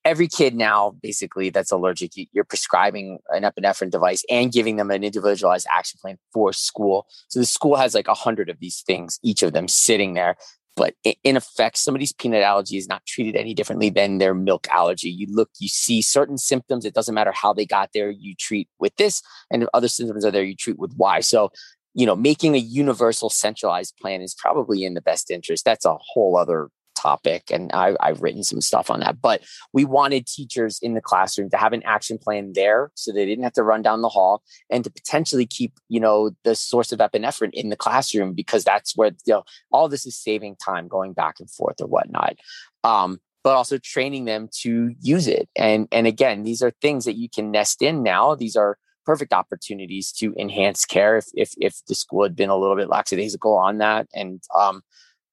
every 0.04 0.28
kid 0.28 0.54
now 0.54 0.96
basically 1.02 1.50
that's 1.50 1.70
allergic 1.70 2.12
you're 2.32 2.44
prescribing 2.44 3.18
an 3.30 3.42
epinephrine 3.42 3.90
device 3.90 4.24
and 4.30 4.52
giving 4.52 4.76
them 4.76 4.90
an 4.90 5.04
individualized 5.04 5.66
action 5.70 5.98
plan 6.00 6.18
for 6.32 6.52
school. 6.52 7.06
So 7.28 7.38
the 7.40 7.46
school 7.46 7.76
has 7.76 7.94
like 7.94 8.08
a 8.08 8.14
hundred 8.14 8.48
of 8.48 8.58
these 8.60 8.82
things 8.86 9.18
each 9.22 9.42
of 9.42 9.52
them 9.52 9.68
sitting 9.68 10.14
there 10.14 10.36
but 10.76 10.94
in 11.22 11.36
effect, 11.36 11.78
somebody's 11.78 12.12
peanut 12.12 12.42
allergy 12.42 12.76
is 12.76 12.88
not 12.88 13.06
treated 13.06 13.36
any 13.36 13.54
differently 13.54 13.90
than 13.90 14.18
their 14.18 14.34
milk 14.34 14.66
allergy. 14.68 15.08
You 15.08 15.26
look, 15.30 15.50
you 15.58 15.68
see 15.68 16.02
certain 16.02 16.38
symptoms. 16.38 16.84
It 16.84 16.94
doesn't 16.94 17.14
matter 17.14 17.32
how 17.32 17.52
they 17.52 17.66
got 17.66 17.90
there. 17.94 18.10
You 18.10 18.34
treat 18.34 18.68
with 18.78 18.96
this, 18.96 19.22
and 19.50 19.62
if 19.62 19.68
other 19.72 19.88
symptoms 19.88 20.24
are 20.24 20.30
there, 20.30 20.42
you 20.42 20.56
treat 20.56 20.78
with 20.78 20.94
Y. 20.96 21.20
So, 21.20 21.52
you 21.94 22.06
know, 22.06 22.16
making 22.16 22.54
a 22.54 22.58
universal 22.58 23.30
centralized 23.30 23.96
plan 24.00 24.20
is 24.20 24.34
probably 24.34 24.84
in 24.84 24.94
the 24.94 25.00
best 25.00 25.30
interest. 25.30 25.64
That's 25.64 25.84
a 25.84 25.96
whole 25.98 26.36
other 26.36 26.70
topic 27.04 27.50
and 27.50 27.70
I, 27.72 27.94
have 28.02 28.22
written 28.22 28.42
some 28.42 28.60
stuff 28.60 28.90
on 28.90 29.00
that 29.00 29.20
but 29.20 29.42
we 29.72 29.84
wanted 29.84 30.26
teachers 30.26 30.78
in 30.80 30.94
the 30.94 31.00
classroom 31.00 31.50
to 31.50 31.56
have 31.56 31.72
an 31.72 31.82
action 31.84 32.18
plan 32.18 32.52
there 32.54 32.90
so 32.94 33.12
they 33.12 33.26
didn't 33.26 33.44
have 33.44 33.52
to 33.54 33.62
run 33.62 33.82
down 33.82 34.02
the 34.02 34.08
hall 34.08 34.42
and 34.70 34.84
to 34.84 34.90
potentially 34.90 35.46
keep 35.46 35.72
you 35.88 36.00
know 36.00 36.30
the 36.44 36.54
source 36.54 36.92
of 36.92 37.00
epinephrine 37.00 37.50
in 37.52 37.68
the 37.68 37.76
classroom 37.76 38.32
because 38.32 38.64
that's 38.64 38.96
where 38.96 39.10
you 39.26 39.34
know 39.34 39.44
all 39.72 39.88
this 39.88 40.06
is 40.06 40.16
saving 40.16 40.56
time 40.56 40.88
going 40.88 41.12
back 41.12 41.40
and 41.40 41.50
forth 41.50 41.80
or 41.80 41.86
whatnot 41.86 42.36
um, 42.84 43.20
but 43.44 43.54
also 43.54 43.78
training 43.78 44.24
them 44.24 44.48
to 44.62 44.94
use 45.00 45.28
it. 45.28 45.48
And 45.54 45.86
and 45.92 46.06
again 46.06 46.42
these 46.42 46.62
are 46.62 46.72
things 46.82 47.04
that 47.04 47.16
you 47.16 47.28
can 47.28 47.50
nest 47.50 47.82
in 47.82 48.02
now. 48.02 48.34
These 48.34 48.56
are 48.56 48.78
perfect 49.04 49.34
opportunities 49.34 50.10
to 50.12 50.34
enhance 50.38 50.84
care 50.86 51.18
if 51.18 51.26
if, 51.34 51.52
if 51.58 51.82
the 51.86 51.94
school 51.94 52.22
had 52.22 52.34
been 52.34 52.48
a 52.48 52.56
little 52.56 52.74
bit 52.74 52.88
lackadaisical 52.88 53.54
on 53.54 53.78
that. 53.78 54.08
And 54.14 54.42
um, 54.58 54.82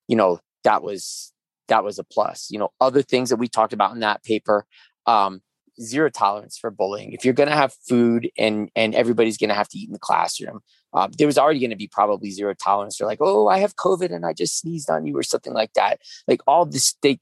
you 0.08 0.18
know 0.18 0.40
that 0.64 0.84
was 0.84 1.31
that 1.72 1.84
was 1.86 1.98
a 1.98 2.04
plus. 2.04 2.50
You 2.52 2.60
know, 2.60 2.70
other 2.80 3.02
things 3.02 3.30
that 3.30 3.38
we 3.38 3.48
talked 3.48 3.74
about 3.74 3.94
in 3.94 4.02
that 4.02 4.24
paper, 4.24 4.66
um, 5.06 5.42
zero 5.82 6.10
tolerance 6.10 6.58
for 6.58 6.70
bullying. 6.70 7.14
If 7.14 7.24
you're 7.24 7.34
going 7.34 7.50
to 7.50 7.56
have 7.56 7.74
food 7.88 8.30
and 8.38 8.70
and 8.76 8.94
everybody's 8.94 9.38
going 9.38 9.50
to 9.50 9.56
have 9.56 9.70
to 9.70 9.78
eat 9.78 9.88
in 9.88 9.94
the 9.94 10.00
classroom, 10.00 10.60
um, 10.94 11.12
there 11.18 11.28
was 11.28 11.38
already 11.38 11.60
going 11.60 11.72
to 11.72 11.78
be 11.78 11.88
probably 11.88 12.30
zero 12.30 12.54
tolerance. 12.54 12.98
They're 12.98 13.08
like, 13.08 13.22
oh, 13.22 13.48
I 13.48 13.60
have 13.60 13.78
COVID 13.78 14.14
and 14.14 14.26
I 14.26 14.34
just 14.34 14.60
sneezed 14.60 14.90
on 14.90 15.06
you 15.06 15.18
or 15.18 15.24
something 15.24 15.54
like 15.54 15.74
that. 15.74 16.02
Like 16.28 16.42
all 16.46 16.66
this, 16.66 16.96
they 17.02 17.20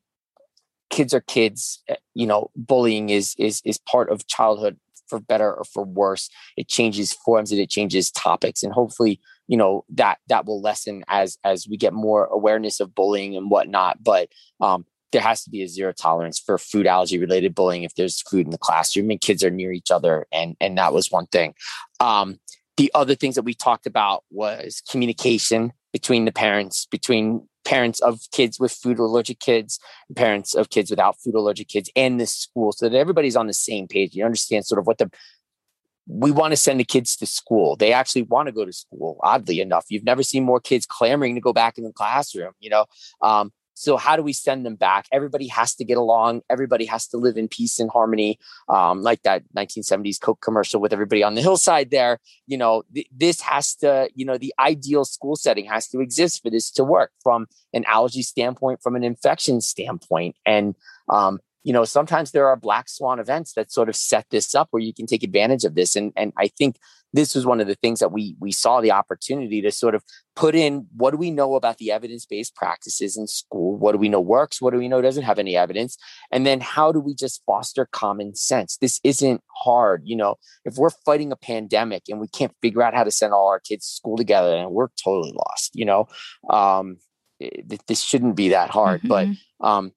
kids 0.89 1.13
are 1.13 1.21
kids. 1.21 1.83
Eh, 1.87 1.95
you 2.15 2.25
know, 2.25 2.49
bullying 2.55 3.11
is 3.11 3.35
is 3.37 3.61
is 3.65 3.77
part 3.77 4.09
of 4.09 4.27
childhood 4.27 4.79
for 5.07 5.19
better 5.19 5.53
or 5.53 5.63
for 5.63 5.83
worse. 5.85 6.29
It 6.57 6.67
changes 6.67 7.13
forms 7.13 7.51
and 7.51 7.61
it 7.61 7.69
changes 7.69 8.11
topics, 8.11 8.63
and 8.63 8.73
hopefully, 8.73 9.19
you 9.49 9.57
know 9.57 9.83
that 9.89 10.19
that 10.27 10.45
will 10.45 10.61
lessen 10.61 11.03
as 11.09 11.37
as 11.43 11.67
we 11.67 11.75
get 11.75 11.91
more 11.91 12.25
awareness 12.25 12.79
of 12.79 12.93
bullying 12.93 13.35
and 13.35 13.49
whatnot. 13.49 14.01
But 14.01 14.29
um, 14.61 14.85
there 15.11 15.23
has 15.23 15.43
to 15.43 15.49
be 15.49 15.63
a 15.63 15.67
zero 15.67 15.91
tolerance 15.91 16.39
for 16.39 16.59
food 16.59 16.85
allergy 16.85 17.17
related 17.17 17.55
bullying 17.55 17.81
if 17.81 17.95
there's 17.95 18.21
food 18.21 18.45
in 18.45 18.51
the 18.51 18.59
classroom 18.59 19.09
and 19.09 19.19
kids 19.19 19.43
are 19.43 19.49
near 19.49 19.73
each 19.73 19.89
other, 19.89 20.27
and 20.31 20.55
and 20.61 20.77
that 20.77 20.93
was 20.93 21.11
one 21.11 21.25
thing. 21.25 21.55
Um, 21.99 22.39
the 22.77 22.91
other 22.93 23.15
things 23.15 23.35
that 23.35 23.41
we 23.41 23.55
talked 23.55 23.87
about 23.87 24.23
was 24.29 24.81
communication 24.89 25.73
between 25.91 26.25
the 26.25 26.31
parents, 26.31 26.85
between 26.85 27.49
parents 27.65 27.99
of 28.01 28.21
kids 28.31 28.59
with 28.59 28.71
food 28.71 28.99
allergic 28.99 29.39
kids, 29.39 29.79
parents 30.15 30.53
of 30.53 30.69
kids 30.69 30.91
without 30.91 31.19
food 31.19 31.33
allergic 31.33 31.69
kids, 31.69 31.89
and 31.95 32.21
the 32.21 32.27
school, 32.27 32.71
so 32.71 32.87
that 32.87 32.95
everybody's 32.95 33.35
on 33.35 33.47
the 33.47 33.53
same 33.53 33.87
page. 33.87 34.13
You 34.13 34.25
understand 34.25 34.65
sort 34.67 34.77
of 34.77 34.85
what 34.85 34.99
the 34.99 35.09
we 36.09 36.31
want 36.31 36.51
to 36.51 36.57
send 36.57 36.79
the 36.79 36.83
kids 36.83 37.15
to 37.17 37.25
school. 37.25 37.75
They 37.75 37.93
actually 37.93 38.23
want 38.23 38.47
to 38.47 38.51
go 38.51 38.65
to 38.65 38.73
school. 38.73 39.19
Oddly 39.21 39.61
enough, 39.61 39.85
you've 39.89 40.03
never 40.03 40.23
seen 40.23 40.43
more 40.43 40.59
kids 40.59 40.85
clamoring 40.85 41.35
to 41.35 41.41
go 41.41 41.53
back 41.53 41.77
in 41.77 41.83
the 41.83 41.93
classroom. 41.93 42.53
You 42.59 42.71
know, 42.71 42.85
um, 43.21 43.51
so 43.75 43.95
how 43.95 44.17
do 44.17 44.23
we 44.23 44.33
send 44.33 44.65
them 44.65 44.75
back? 44.75 45.07
Everybody 45.11 45.47
has 45.47 45.75
to 45.75 45.85
get 45.85 45.97
along. 45.97 46.41
Everybody 46.49 46.85
has 46.85 47.07
to 47.09 47.17
live 47.17 47.37
in 47.37 47.47
peace 47.47 47.79
and 47.79 47.91
harmony, 47.91 48.39
um, 48.67 49.03
like 49.03 49.21
that 49.21 49.43
1970s 49.55 50.19
Coke 50.19 50.41
commercial 50.41 50.81
with 50.81 50.91
everybody 50.91 51.23
on 51.23 51.35
the 51.35 51.41
hillside. 51.41 51.91
There, 51.91 52.19
you 52.47 52.57
know, 52.57 52.83
th- 52.93 53.07
this 53.15 53.39
has 53.41 53.75
to, 53.75 54.09
you 54.15 54.25
know, 54.25 54.37
the 54.37 54.53
ideal 54.59 55.05
school 55.05 55.35
setting 55.35 55.65
has 55.65 55.87
to 55.89 56.01
exist 56.01 56.41
for 56.41 56.49
this 56.49 56.71
to 56.71 56.83
work 56.83 57.11
from 57.23 57.47
an 57.71 57.85
allergy 57.85 58.23
standpoint, 58.23 58.81
from 58.81 58.95
an 58.95 59.03
infection 59.03 59.61
standpoint, 59.61 60.35
and 60.45 60.75
um, 61.07 61.39
you 61.63 61.73
know, 61.73 61.83
sometimes 61.83 62.31
there 62.31 62.47
are 62.47 62.55
black 62.55 62.87
swan 62.87 63.19
events 63.19 63.53
that 63.53 63.71
sort 63.71 63.89
of 63.89 63.95
set 63.95 64.25
this 64.31 64.55
up 64.55 64.69
where 64.71 64.81
you 64.81 64.93
can 64.93 65.05
take 65.05 65.23
advantage 65.23 65.65
of 65.65 65.75
this. 65.75 65.95
And 65.95 66.13
and 66.15 66.31
I 66.37 66.47
think 66.47 66.77
this 67.11 67.33
was 67.35 67.45
one 67.45 67.59
of 67.59 67.67
the 67.67 67.75
things 67.75 67.99
that 67.99 68.11
we 68.11 68.35
we 68.39 68.51
saw 68.51 68.79
the 68.79 68.91
opportunity 68.91 69.61
to 69.61 69.71
sort 69.71 69.95
of 69.95 70.03
put 70.35 70.55
in 70.55 70.87
what 70.95 71.11
do 71.11 71.17
we 71.17 71.31
know 71.31 71.55
about 71.55 71.77
the 71.77 71.91
evidence-based 71.91 72.55
practices 72.55 73.17
in 73.17 73.27
school? 73.27 73.77
What 73.77 73.91
do 73.91 73.97
we 73.97 74.07
know 74.07 74.21
works? 74.21 74.61
What 74.61 74.71
do 74.71 74.79
we 74.79 74.87
know 74.87 75.01
doesn't 75.01 75.23
have 75.23 75.39
any 75.39 75.57
evidence? 75.57 75.97
And 76.31 76.45
then 76.45 76.61
how 76.61 76.91
do 76.91 76.99
we 76.99 77.13
just 77.13 77.43
foster 77.45 77.87
common 77.91 78.35
sense? 78.35 78.77
This 78.77 79.01
isn't 79.03 79.41
hard 79.63 80.03
you 80.05 80.15
know? 80.15 80.35
If 80.63 80.77
we're 80.77 80.91
fighting 80.91 81.31
a 81.31 81.35
pandemic 81.35 82.03
and 82.07 82.21
we 82.21 82.27
can't 82.27 82.55
figure 82.61 82.83
out 82.83 82.93
how 82.93 83.03
to 83.03 83.11
send 83.11 83.33
all 83.33 83.49
our 83.49 83.59
kids 83.59 83.85
to 83.87 83.95
school 83.95 84.15
together 84.15 84.55
and 84.55 84.71
we're 84.71 84.89
totally 85.03 85.33
lost 85.33 85.71
you 85.73 85.85
know? 85.85 86.07
Um, 86.49 86.97
this 87.87 88.01
shouldn't 88.01 88.35
be 88.35 88.49
that 88.49 88.69
hard 88.69 89.01
mm-hmm. 89.01 89.33
but 89.59 89.67
um, 89.67 89.91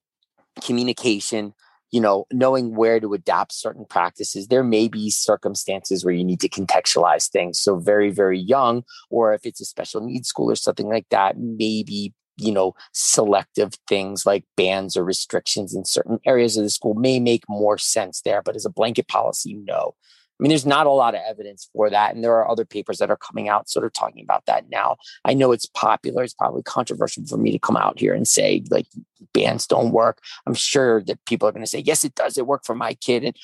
communication 0.60 1.54
you 1.92 2.00
know, 2.00 2.26
knowing 2.32 2.74
where 2.74 2.98
to 2.98 3.12
adapt 3.12 3.52
certain 3.52 3.84
practices. 3.84 4.48
There 4.48 4.64
may 4.64 4.88
be 4.88 5.10
circumstances 5.10 6.04
where 6.04 6.14
you 6.14 6.24
need 6.24 6.40
to 6.40 6.48
contextualize 6.48 7.28
things. 7.28 7.60
So 7.60 7.78
very, 7.78 8.10
very 8.10 8.38
young, 8.38 8.82
or 9.10 9.34
if 9.34 9.44
it's 9.44 9.60
a 9.60 9.66
special 9.66 10.00
needs 10.00 10.28
school 10.28 10.50
or 10.50 10.56
something 10.56 10.88
like 10.88 11.06
that, 11.10 11.38
maybe 11.38 12.14
you 12.38 12.50
know 12.50 12.74
selective 12.92 13.74
things 13.86 14.24
like 14.24 14.42
bans 14.56 14.96
or 14.96 15.04
restrictions 15.04 15.74
in 15.74 15.84
certain 15.84 16.18
areas 16.24 16.56
of 16.56 16.64
the 16.64 16.70
school 16.70 16.94
may 16.94 17.20
make 17.20 17.44
more 17.46 17.76
sense 17.76 18.22
there 18.22 18.40
but 18.40 18.56
as 18.56 18.64
a 18.64 18.70
blanket 18.70 19.06
policy 19.06 19.52
no 19.52 19.94
mean, 20.42 20.48
there's 20.48 20.66
not 20.66 20.86
a 20.86 20.90
lot 20.90 21.14
of 21.14 21.20
evidence 21.26 21.68
for 21.72 21.88
that. 21.88 22.14
And 22.14 22.24
there 22.24 22.34
are 22.34 22.50
other 22.50 22.64
papers 22.64 22.98
that 22.98 23.10
are 23.10 23.16
coming 23.16 23.48
out 23.48 23.70
sort 23.70 23.86
of 23.86 23.92
talking 23.92 24.24
about 24.24 24.46
that 24.46 24.68
now. 24.68 24.96
I 25.24 25.34
know 25.34 25.52
it's 25.52 25.66
popular. 25.66 26.24
It's 26.24 26.34
probably 26.34 26.62
controversial 26.64 27.24
for 27.26 27.36
me 27.36 27.52
to 27.52 27.58
come 27.58 27.76
out 27.76 27.98
here 27.98 28.12
and 28.12 28.26
say, 28.26 28.64
like, 28.70 28.86
bans 29.32 29.66
don't 29.66 29.92
work. 29.92 30.20
I'm 30.46 30.54
sure 30.54 31.02
that 31.04 31.24
people 31.26 31.48
are 31.48 31.52
going 31.52 31.64
to 31.64 31.70
say, 31.70 31.78
yes, 31.78 32.04
it 32.04 32.14
does. 32.16 32.36
It 32.36 32.46
worked 32.46 32.66
for 32.66 32.74
my 32.74 32.94
kid. 32.94 33.24
And, 33.24 33.36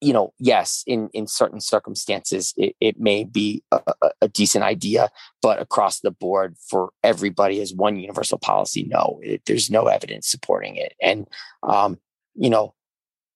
you 0.00 0.12
know, 0.12 0.32
yes, 0.38 0.82
in, 0.86 1.10
in 1.12 1.26
certain 1.26 1.60
circumstances, 1.60 2.54
it, 2.56 2.74
it 2.80 3.00
may 3.00 3.24
be 3.24 3.62
a, 3.72 3.80
a, 4.20 4.28
decent 4.28 4.64
idea, 4.64 5.10
but 5.42 5.60
across 5.60 6.00
the 6.00 6.10
board 6.10 6.56
for 6.68 6.90
everybody 7.02 7.60
as 7.60 7.74
one 7.74 7.96
universal 7.96 8.38
policy, 8.38 8.84
no, 8.84 9.18
it, 9.22 9.42
there's 9.46 9.70
no 9.70 9.86
evidence 9.86 10.28
supporting 10.28 10.76
it. 10.76 10.94
And, 11.02 11.26
um, 11.64 11.98
you 12.34 12.50
know, 12.50 12.74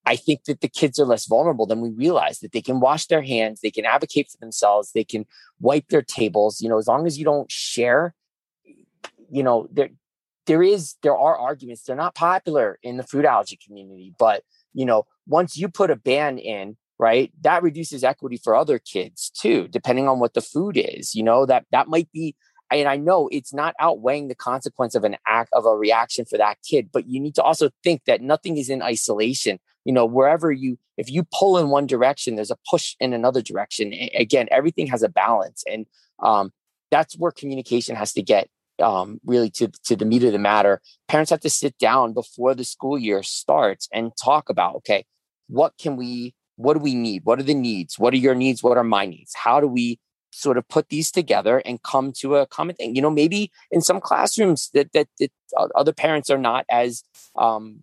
I 0.05 0.17
think 0.17 0.45
that 0.45 0.61
the 0.61 0.69
kids 0.69 0.99
are 0.99 1.05
less 1.05 1.27
vulnerable 1.27 1.67
than 1.67 1.81
we 1.81 1.91
realize 1.91 2.41
that 2.41 2.53
they 2.53 2.62
can 2.62 2.81
wash 2.81 3.07
their 3.07 3.23
hands, 3.23 3.61
they 3.61 3.71
can 3.71 3.85
advocate 3.85 4.31
for 4.31 4.38
themselves, 4.38 4.93
they 4.93 5.05
can 5.05 5.27
wipe 5.61 5.88
their 5.88 6.03
tables, 6.03 6.61
you 6.61 6.69
know, 6.69 6.79
as 6.79 6.88
long 6.88 7.07
as 7.07 7.19
you 7.19 7.25
don't 7.25 7.51
share, 7.51 8.15
you 9.31 9.43
know, 9.43 9.69
there 9.71 9.91
there 10.47 10.62
is 10.62 10.97
there 11.03 11.17
are 11.17 11.38
arguments. 11.38 11.83
They're 11.83 11.97
not 11.97 12.15
popular 12.15 12.79
in 12.83 12.97
the 12.97 13.05
food 13.05 13.25
allergy 13.25 13.59
community, 13.65 14.12
but 14.19 14.43
you 14.75 14.85
know, 14.85 15.05
once 15.27 15.57
you 15.57 15.69
put 15.69 15.91
a 15.91 15.97
ban 15.97 16.38
in, 16.38 16.77
right, 16.99 17.31
that 17.43 17.62
reduces 17.62 18.03
equity 18.03 18.38
for 18.43 18.55
other 18.57 18.79
kids 18.79 19.31
too, 19.31 19.69
depending 19.69 20.09
on 20.09 20.19
what 20.19 20.35
the 20.35 20.41
food 20.41 20.77
is. 20.77 21.15
You 21.15 21.23
know, 21.23 21.47
that 21.47 21.67
that 21.71 21.88
might 21.88 22.11
be 22.12 22.35
and 22.71 22.88
I 22.88 22.97
know 22.97 23.29
it's 23.31 23.53
not 23.53 23.75
outweighing 23.79 24.29
the 24.29 24.35
consequence 24.35 24.95
of 24.95 25.05
an 25.05 25.17
act 25.27 25.51
of 25.53 25.67
a 25.67 25.77
reaction 25.77 26.25
for 26.25 26.38
that 26.38 26.59
kid, 26.67 26.88
but 26.93 27.07
you 27.07 27.21
need 27.21 27.35
to 27.35 27.43
also 27.43 27.71
think 27.85 28.05
that 28.07 28.23
nothing 28.23 28.57
is 28.57 28.71
in 28.71 28.83
isolation. 28.83 29.59
You 29.85 29.92
know, 29.92 30.07
wherever 30.07 30.53
you, 30.53 30.79
if 30.97 31.11
you 31.11 31.25
pull 31.33 31.59
in 31.59 31.68
one 31.68 31.87
direction, 31.87 32.37
there's 32.37 32.51
a 32.51 32.59
push 32.71 32.95
in 33.01 33.12
another 33.12 33.42
direction. 33.42 33.92
Again, 34.14 34.49
everything 34.51 34.87
has 34.88 35.03
a 35.03 35.09
balance, 35.09 35.64
and 35.71 35.87
um, 36.21 36.53
that's 36.90 37.14
where 37.18 37.33
communication 37.33 37.97
has 37.97 38.12
to 38.12 38.23
get 38.23 38.49
um, 38.81 39.21
really 39.25 39.51
to 39.51 39.68
to 39.85 39.97
the 39.97 40.05
meat 40.05 40.25
of 40.25 40.33
the 40.33 40.38
matter. 40.38 40.81
Parents 41.09 41.31
have 41.31 41.40
to 41.40 41.51
sit 41.51 41.77
down 41.79 42.12
before 42.12 42.55
the 42.55 42.64
school 42.64 42.99
year 42.99 43.23
starts 43.23 43.88
and 43.92 44.12
talk 44.23 44.49
about, 44.49 44.77
okay, 44.77 45.05
what 45.49 45.75
can 45.79 45.97
we, 45.97 46.35
what 46.57 46.75
do 46.75 46.81
we 46.81 46.95
need? 46.95 47.23
What 47.25 47.38
are 47.38 47.45
the 47.45 47.55
needs? 47.55 47.99
What 47.99 48.14
are 48.14 48.18
your 48.18 48.35
needs? 48.35 48.62
What 48.62 48.79
are 48.79 48.85
my 48.85 49.07
needs? 49.07 49.35
How 49.35 49.61
do 49.61 49.66
we 49.66 49.99
sort 50.33 50.59
of 50.59 50.66
put 50.68 50.88
these 50.88 51.11
together 51.11 51.59
and 51.64 51.83
come 51.83 52.12
to 52.21 52.37
a 52.37 52.47
common 52.47 52.75
thing. 52.75 52.97
You 52.97 53.03
know, 53.03 53.11
maybe 53.11 53.51
in 53.71 53.81
some 53.81 54.01
classrooms 54.01 54.71
that 54.75 54.92
that, 54.92 55.09
that 55.18 55.31
other 55.75 55.92
parents 55.92 56.31
are 56.31 56.38
not 56.38 56.64
as 56.71 57.05
um, 57.37 57.81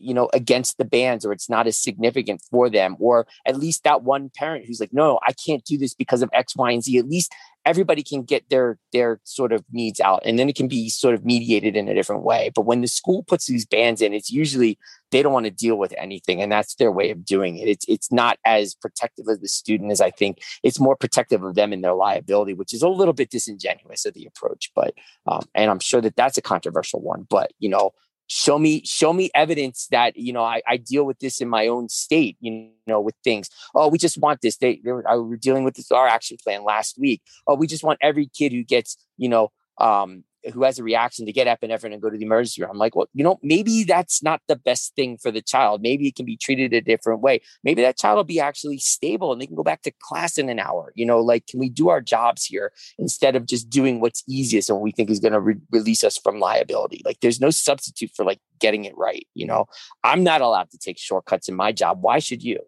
you 0.00 0.14
know 0.14 0.28
against 0.32 0.78
the 0.78 0.84
bans 0.84 1.24
or 1.24 1.32
it's 1.32 1.48
not 1.48 1.66
as 1.66 1.78
significant 1.78 2.42
for 2.50 2.68
them 2.68 2.96
or 2.98 3.26
at 3.46 3.58
least 3.58 3.84
that 3.84 4.02
one 4.02 4.30
parent 4.34 4.64
who's 4.66 4.80
like 4.80 4.92
no 4.92 5.20
i 5.26 5.32
can't 5.32 5.64
do 5.64 5.78
this 5.78 5.94
because 5.94 6.22
of 6.22 6.30
x 6.32 6.56
y 6.56 6.72
and 6.72 6.82
z. 6.82 6.98
At 6.98 7.08
least 7.08 7.32
everybody 7.66 8.02
can 8.02 8.22
get 8.22 8.48
their 8.48 8.78
their 8.92 9.20
sort 9.24 9.52
of 9.52 9.64
needs 9.70 10.00
out 10.00 10.22
and 10.24 10.38
then 10.38 10.48
it 10.48 10.56
can 10.56 10.68
be 10.68 10.88
sort 10.88 11.14
of 11.14 11.24
mediated 11.24 11.76
in 11.76 11.88
a 11.88 11.94
different 11.94 12.22
way. 12.22 12.50
But 12.54 12.62
when 12.62 12.80
the 12.80 12.88
school 12.88 13.22
puts 13.22 13.46
these 13.46 13.66
bans 13.66 14.00
in 14.00 14.14
it's 14.14 14.30
usually 14.30 14.78
they 15.10 15.22
don't 15.22 15.32
want 15.32 15.44
to 15.44 15.50
deal 15.50 15.76
with 15.76 15.92
anything 15.98 16.40
and 16.40 16.50
that's 16.50 16.76
their 16.76 16.92
way 16.92 17.10
of 17.10 17.24
doing 17.24 17.58
it. 17.58 17.68
It's 17.68 17.84
it's 17.88 18.10
not 18.10 18.38
as 18.44 18.74
protective 18.74 19.28
of 19.28 19.40
the 19.40 19.48
student 19.48 19.92
as 19.92 20.00
i 20.00 20.10
think. 20.10 20.38
It's 20.62 20.80
more 20.80 20.96
protective 20.96 21.42
of 21.42 21.54
them 21.54 21.72
and 21.72 21.84
their 21.84 21.94
liability 21.94 22.54
which 22.54 22.72
is 22.72 22.82
a 22.82 22.88
little 22.88 23.14
bit 23.14 23.30
disingenuous 23.30 24.06
of 24.06 24.14
the 24.14 24.26
approach 24.26 24.70
but 24.74 24.94
um, 25.26 25.44
and 25.54 25.70
i'm 25.70 25.80
sure 25.80 26.00
that 26.00 26.16
that's 26.16 26.38
a 26.38 26.42
controversial 26.42 27.00
one 27.00 27.26
but 27.28 27.52
you 27.58 27.68
know 27.68 27.92
show 28.32 28.60
me 28.60 28.80
show 28.84 29.12
me 29.12 29.28
evidence 29.34 29.88
that 29.90 30.16
you 30.16 30.32
know 30.32 30.44
I, 30.44 30.62
I 30.66 30.76
deal 30.76 31.04
with 31.04 31.18
this 31.18 31.40
in 31.40 31.48
my 31.48 31.66
own 31.66 31.88
state 31.88 32.36
you 32.40 32.70
know 32.86 33.00
with 33.00 33.16
things. 33.24 33.50
Oh 33.74 33.88
we 33.88 33.98
just 33.98 34.18
want 34.18 34.40
this. 34.40 34.56
They, 34.56 34.80
they 34.84 34.92
were, 34.92 35.06
I 35.08 35.16
were 35.16 35.36
dealing 35.36 35.64
with 35.64 35.74
this 35.74 35.90
our 35.90 36.06
action 36.06 36.36
plan 36.42 36.62
last 36.62 36.96
week. 36.96 37.22
Oh 37.48 37.56
we 37.56 37.66
just 37.66 37.82
want 37.82 37.98
every 38.00 38.26
kid 38.28 38.52
who 38.52 38.62
gets 38.62 38.96
you 39.16 39.28
know 39.28 39.50
um 39.78 40.22
who 40.52 40.62
has 40.62 40.78
a 40.78 40.84
reaction 40.84 41.26
to 41.26 41.32
get 41.32 41.46
epinephrine 41.46 41.92
and 41.92 42.02
go 42.02 42.10
to 42.10 42.16
the 42.16 42.24
emergency 42.24 42.62
room. 42.62 42.70
I'm 42.72 42.78
like, 42.78 42.96
well, 42.96 43.08
you 43.14 43.24
know, 43.24 43.38
maybe 43.42 43.84
that's 43.84 44.22
not 44.22 44.40
the 44.48 44.56
best 44.56 44.94
thing 44.94 45.18
for 45.18 45.30
the 45.30 45.42
child. 45.42 45.82
Maybe 45.82 46.08
it 46.08 46.16
can 46.16 46.26
be 46.26 46.36
treated 46.36 46.72
a 46.72 46.80
different 46.80 47.20
way. 47.20 47.40
Maybe 47.62 47.82
that 47.82 47.98
child 47.98 48.16
will 48.16 48.24
be 48.24 48.40
actually 48.40 48.78
stable 48.78 49.32
and 49.32 49.40
they 49.40 49.46
can 49.46 49.56
go 49.56 49.62
back 49.62 49.82
to 49.82 49.92
class 50.02 50.38
in 50.38 50.48
an 50.48 50.58
hour. 50.58 50.92
You 50.94 51.06
know, 51.06 51.20
like, 51.20 51.46
can 51.46 51.60
we 51.60 51.68
do 51.68 51.88
our 51.88 52.00
jobs 52.00 52.44
here 52.44 52.72
instead 52.98 53.36
of 53.36 53.46
just 53.46 53.68
doing 53.70 54.00
what's 54.00 54.24
easiest 54.28 54.70
and 54.70 54.80
we 54.80 54.92
think 54.92 55.10
is 55.10 55.20
going 55.20 55.32
to 55.32 55.40
re- 55.40 55.60
release 55.70 56.04
us 56.04 56.16
from 56.16 56.40
liability? 56.40 57.02
Like, 57.04 57.20
there's 57.20 57.40
no 57.40 57.50
substitute 57.50 58.10
for 58.14 58.24
like 58.24 58.40
getting 58.58 58.84
it 58.84 58.96
right. 58.96 59.26
You 59.34 59.46
know, 59.46 59.66
I'm 60.04 60.22
not 60.22 60.40
allowed 60.40 60.70
to 60.70 60.78
take 60.78 60.98
shortcuts 60.98 61.48
in 61.48 61.54
my 61.54 61.72
job. 61.72 62.02
Why 62.02 62.18
should 62.18 62.42
you? 62.42 62.60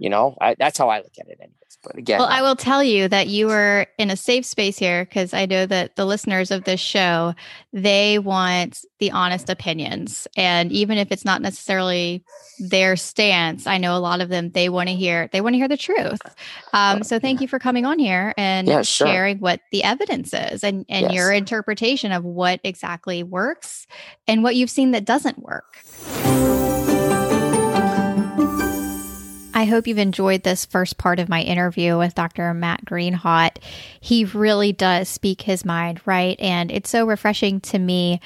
You 0.00 0.08
know, 0.08 0.34
I, 0.40 0.56
that's 0.58 0.78
how 0.78 0.88
I 0.88 0.96
look 0.96 1.12
at 1.20 1.28
it, 1.28 1.38
anyways. 1.38 1.78
But 1.82 1.96
again, 1.98 2.20
well, 2.20 2.28
I 2.28 2.40
will 2.40 2.56
tell 2.56 2.82
you 2.82 3.06
that 3.08 3.28
you 3.28 3.46
were 3.46 3.86
in 3.98 4.10
a 4.10 4.16
safe 4.16 4.46
space 4.46 4.78
here 4.78 5.04
because 5.04 5.34
I 5.34 5.44
know 5.44 5.66
that 5.66 5.96
the 5.96 6.06
listeners 6.06 6.50
of 6.50 6.64
this 6.64 6.80
show 6.80 7.34
they 7.74 8.18
want 8.18 8.78
the 8.98 9.10
honest 9.10 9.50
opinions, 9.50 10.26
and 10.38 10.72
even 10.72 10.96
if 10.96 11.12
it's 11.12 11.24
not 11.24 11.42
necessarily 11.42 12.24
their 12.58 12.96
stance, 12.96 13.66
I 13.66 13.76
know 13.76 13.94
a 13.94 14.00
lot 14.00 14.22
of 14.22 14.30
them 14.30 14.50
they 14.50 14.70
want 14.70 14.88
to 14.88 14.94
hear 14.94 15.28
they 15.32 15.42
want 15.42 15.52
to 15.52 15.58
hear 15.58 15.68
the 15.68 15.76
truth. 15.76 16.20
Um, 16.72 17.02
so 17.02 17.18
thank 17.18 17.42
you 17.42 17.48
for 17.48 17.58
coming 17.58 17.84
on 17.84 17.98
here 17.98 18.32
and 18.38 18.66
yeah, 18.66 18.80
sure. 18.80 19.06
sharing 19.06 19.38
what 19.38 19.60
the 19.70 19.84
evidence 19.84 20.32
is 20.32 20.64
and 20.64 20.86
and 20.88 21.04
yes. 21.04 21.14
your 21.14 21.30
interpretation 21.30 22.10
of 22.10 22.24
what 22.24 22.60
exactly 22.64 23.22
works 23.22 23.86
and 24.26 24.42
what 24.42 24.56
you've 24.56 24.70
seen 24.70 24.92
that 24.92 25.04
doesn't 25.04 25.38
work. 25.40 25.76
I 29.60 29.66
hope 29.66 29.86
you've 29.86 29.98
enjoyed 29.98 30.42
this 30.42 30.64
first 30.64 30.96
part 30.96 31.18
of 31.18 31.28
my 31.28 31.42
interview 31.42 31.98
with 31.98 32.14
Dr. 32.14 32.54
Matt 32.54 32.86
Greenhawt. 32.86 33.58
He 34.00 34.24
really 34.24 34.72
does 34.72 35.06
speak 35.06 35.42
his 35.42 35.66
mind, 35.66 36.00
right? 36.06 36.40
And 36.40 36.70
it's 36.70 36.88
so 36.88 37.06
refreshing 37.06 37.60
to 37.60 37.78
me 37.78 38.22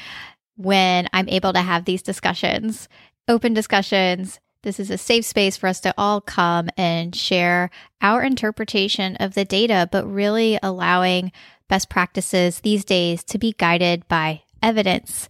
when 0.56 1.08
I'm 1.12 1.28
able 1.28 1.52
to 1.52 1.60
have 1.60 1.86
these 1.86 2.02
discussions, 2.02 2.88
open 3.26 3.52
discussions 3.52 4.38
This 4.64 4.80
is 4.80 4.90
a 4.90 4.96
safe 4.96 5.26
space 5.26 5.58
for 5.58 5.66
us 5.66 5.78
to 5.80 5.92
all 5.98 6.22
come 6.22 6.70
and 6.78 7.14
share 7.14 7.68
our 8.00 8.22
interpretation 8.22 9.14
of 9.16 9.34
the 9.34 9.44
data, 9.44 9.90
but 9.92 10.06
really 10.06 10.58
allowing 10.62 11.32
best 11.68 11.90
practices 11.90 12.60
these 12.60 12.82
days 12.82 13.22
to 13.24 13.36
be 13.36 13.52
guided 13.58 14.08
by 14.08 14.40
evidence. 14.62 15.28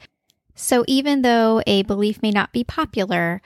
So 0.54 0.84
even 0.86 1.22
though 1.22 1.60
a 1.66 1.82
belief 1.82 2.22
may 2.22 2.30
not 2.30 2.52
be 2.52 2.62
popular 2.62 3.42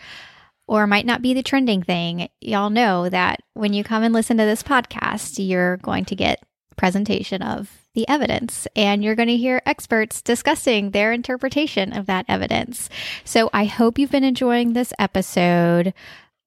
or 0.69 0.87
might 0.87 1.07
not 1.07 1.23
be 1.23 1.35
the 1.35 1.43
trending 1.43 1.83
thing, 1.83 2.29
y'all 2.41 2.71
know 2.71 3.09
that 3.09 3.41
when 3.55 3.73
you 3.73 3.83
come 3.83 4.05
and 4.05 4.15
listen 4.15 4.37
to 4.37 4.45
this 4.45 4.63
podcast, 4.63 5.45
you're 5.45 5.79
going 5.79 6.05
to 6.05 6.15
get 6.15 6.43
presentation 6.77 7.43
of 7.43 7.71
the 7.95 8.09
evidence 8.09 8.69
and 8.77 9.03
you're 9.03 9.17
going 9.17 9.29
to 9.29 9.37
hear 9.37 9.61
experts 9.67 10.23
discussing 10.23 10.91
their 10.91 11.13
interpretation 11.13 11.93
of 11.93 12.07
that 12.07 12.25
evidence. 12.29 12.89
So 13.25 13.51
I 13.53 13.65
hope 13.65 13.99
you've 13.99 14.13
been 14.13 14.23
enjoying 14.23 14.73
this 14.73 14.93
episode. 14.99 15.93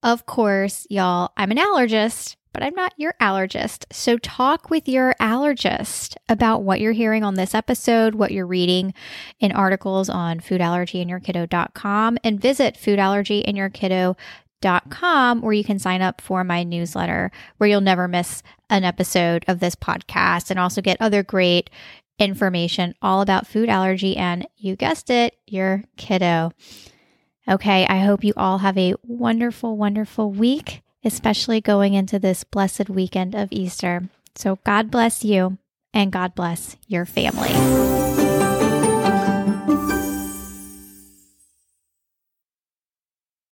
Of 0.04 0.26
course, 0.26 0.88
y'all, 0.90 1.32
I'm 1.38 1.52
an 1.52 1.58
allergist, 1.58 2.36
but 2.54 2.64
I'm 2.64 2.74
not 2.74 2.94
your 2.98 3.14
allergist. 3.22 3.86
So 3.92 4.18
talk 4.18 4.72
with 4.72 4.88
your 4.88 5.14
allergist 5.22 6.16
about 6.28 6.64
what 6.64 6.82
you're 6.82 6.92
hearing 6.92 7.24
on 7.24 7.36
this 7.36 7.54
episode, 7.54 8.16
what 8.16 8.32
you're 8.32 8.48
reading 8.48 8.96
in 9.40 9.52
articles 9.52 10.10
on 10.10 10.40
foodallergyandyourkiddo.com 10.40 12.18
and 12.24 12.42
visit 12.42 12.74
foodallergyandyourkiddo.com 12.76 15.42
where 15.42 15.54
you 15.54 15.64
can 15.64 15.80
sign 15.80 16.02
up 16.02 16.20
for 16.20 16.44
my 16.44 16.64
newsletter 16.64 17.32
where 17.58 17.70
you'll 17.70 17.82
never 17.82 18.08
miss 18.08 18.42
an 18.70 18.84
episode 18.84 19.46
of 19.48 19.60
this 19.60 19.76
podcast 19.76 20.50
and 20.50 20.60
also 20.60 20.82
get 20.82 20.98
other 21.00 21.22
great 21.24 21.70
information 22.18 22.96
all 23.02 23.22
about 23.22 23.48
food 23.48 23.70
allergy 23.70 24.18
and 24.18 24.46
you 24.58 24.76
guessed 24.76 25.10
it, 25.10 25.38
your 25.48 25.84
kiddo. 25.98 26.52
Okay, 27.52 27.86
I 27.86 28.00
hope 28.00 28.24
you 28.24 28.32
all 28.38 28.60
have 28.60 28.78
a 28.78 28.96
wonderful, 29.06 29.76
wonderful 29.76 30.32
week, 30.32 30.84
especially 31.04 31.60
going 31.60 31.94
into 31.94 32.18
this 32.18 32.46
blessed 32.46 32.90
weekend 32.90 33.36
of 33.36 33.50
Easter. 33.52 34.04
So, 34.36 34.60
God 34.64 34.90
bless 34.90 35.26
you 35.26 35.58
and 35.94 36.14
God 36.14 36.34
bless 36.34 36.78
your 36.88 37.06
family. 37.06 37.50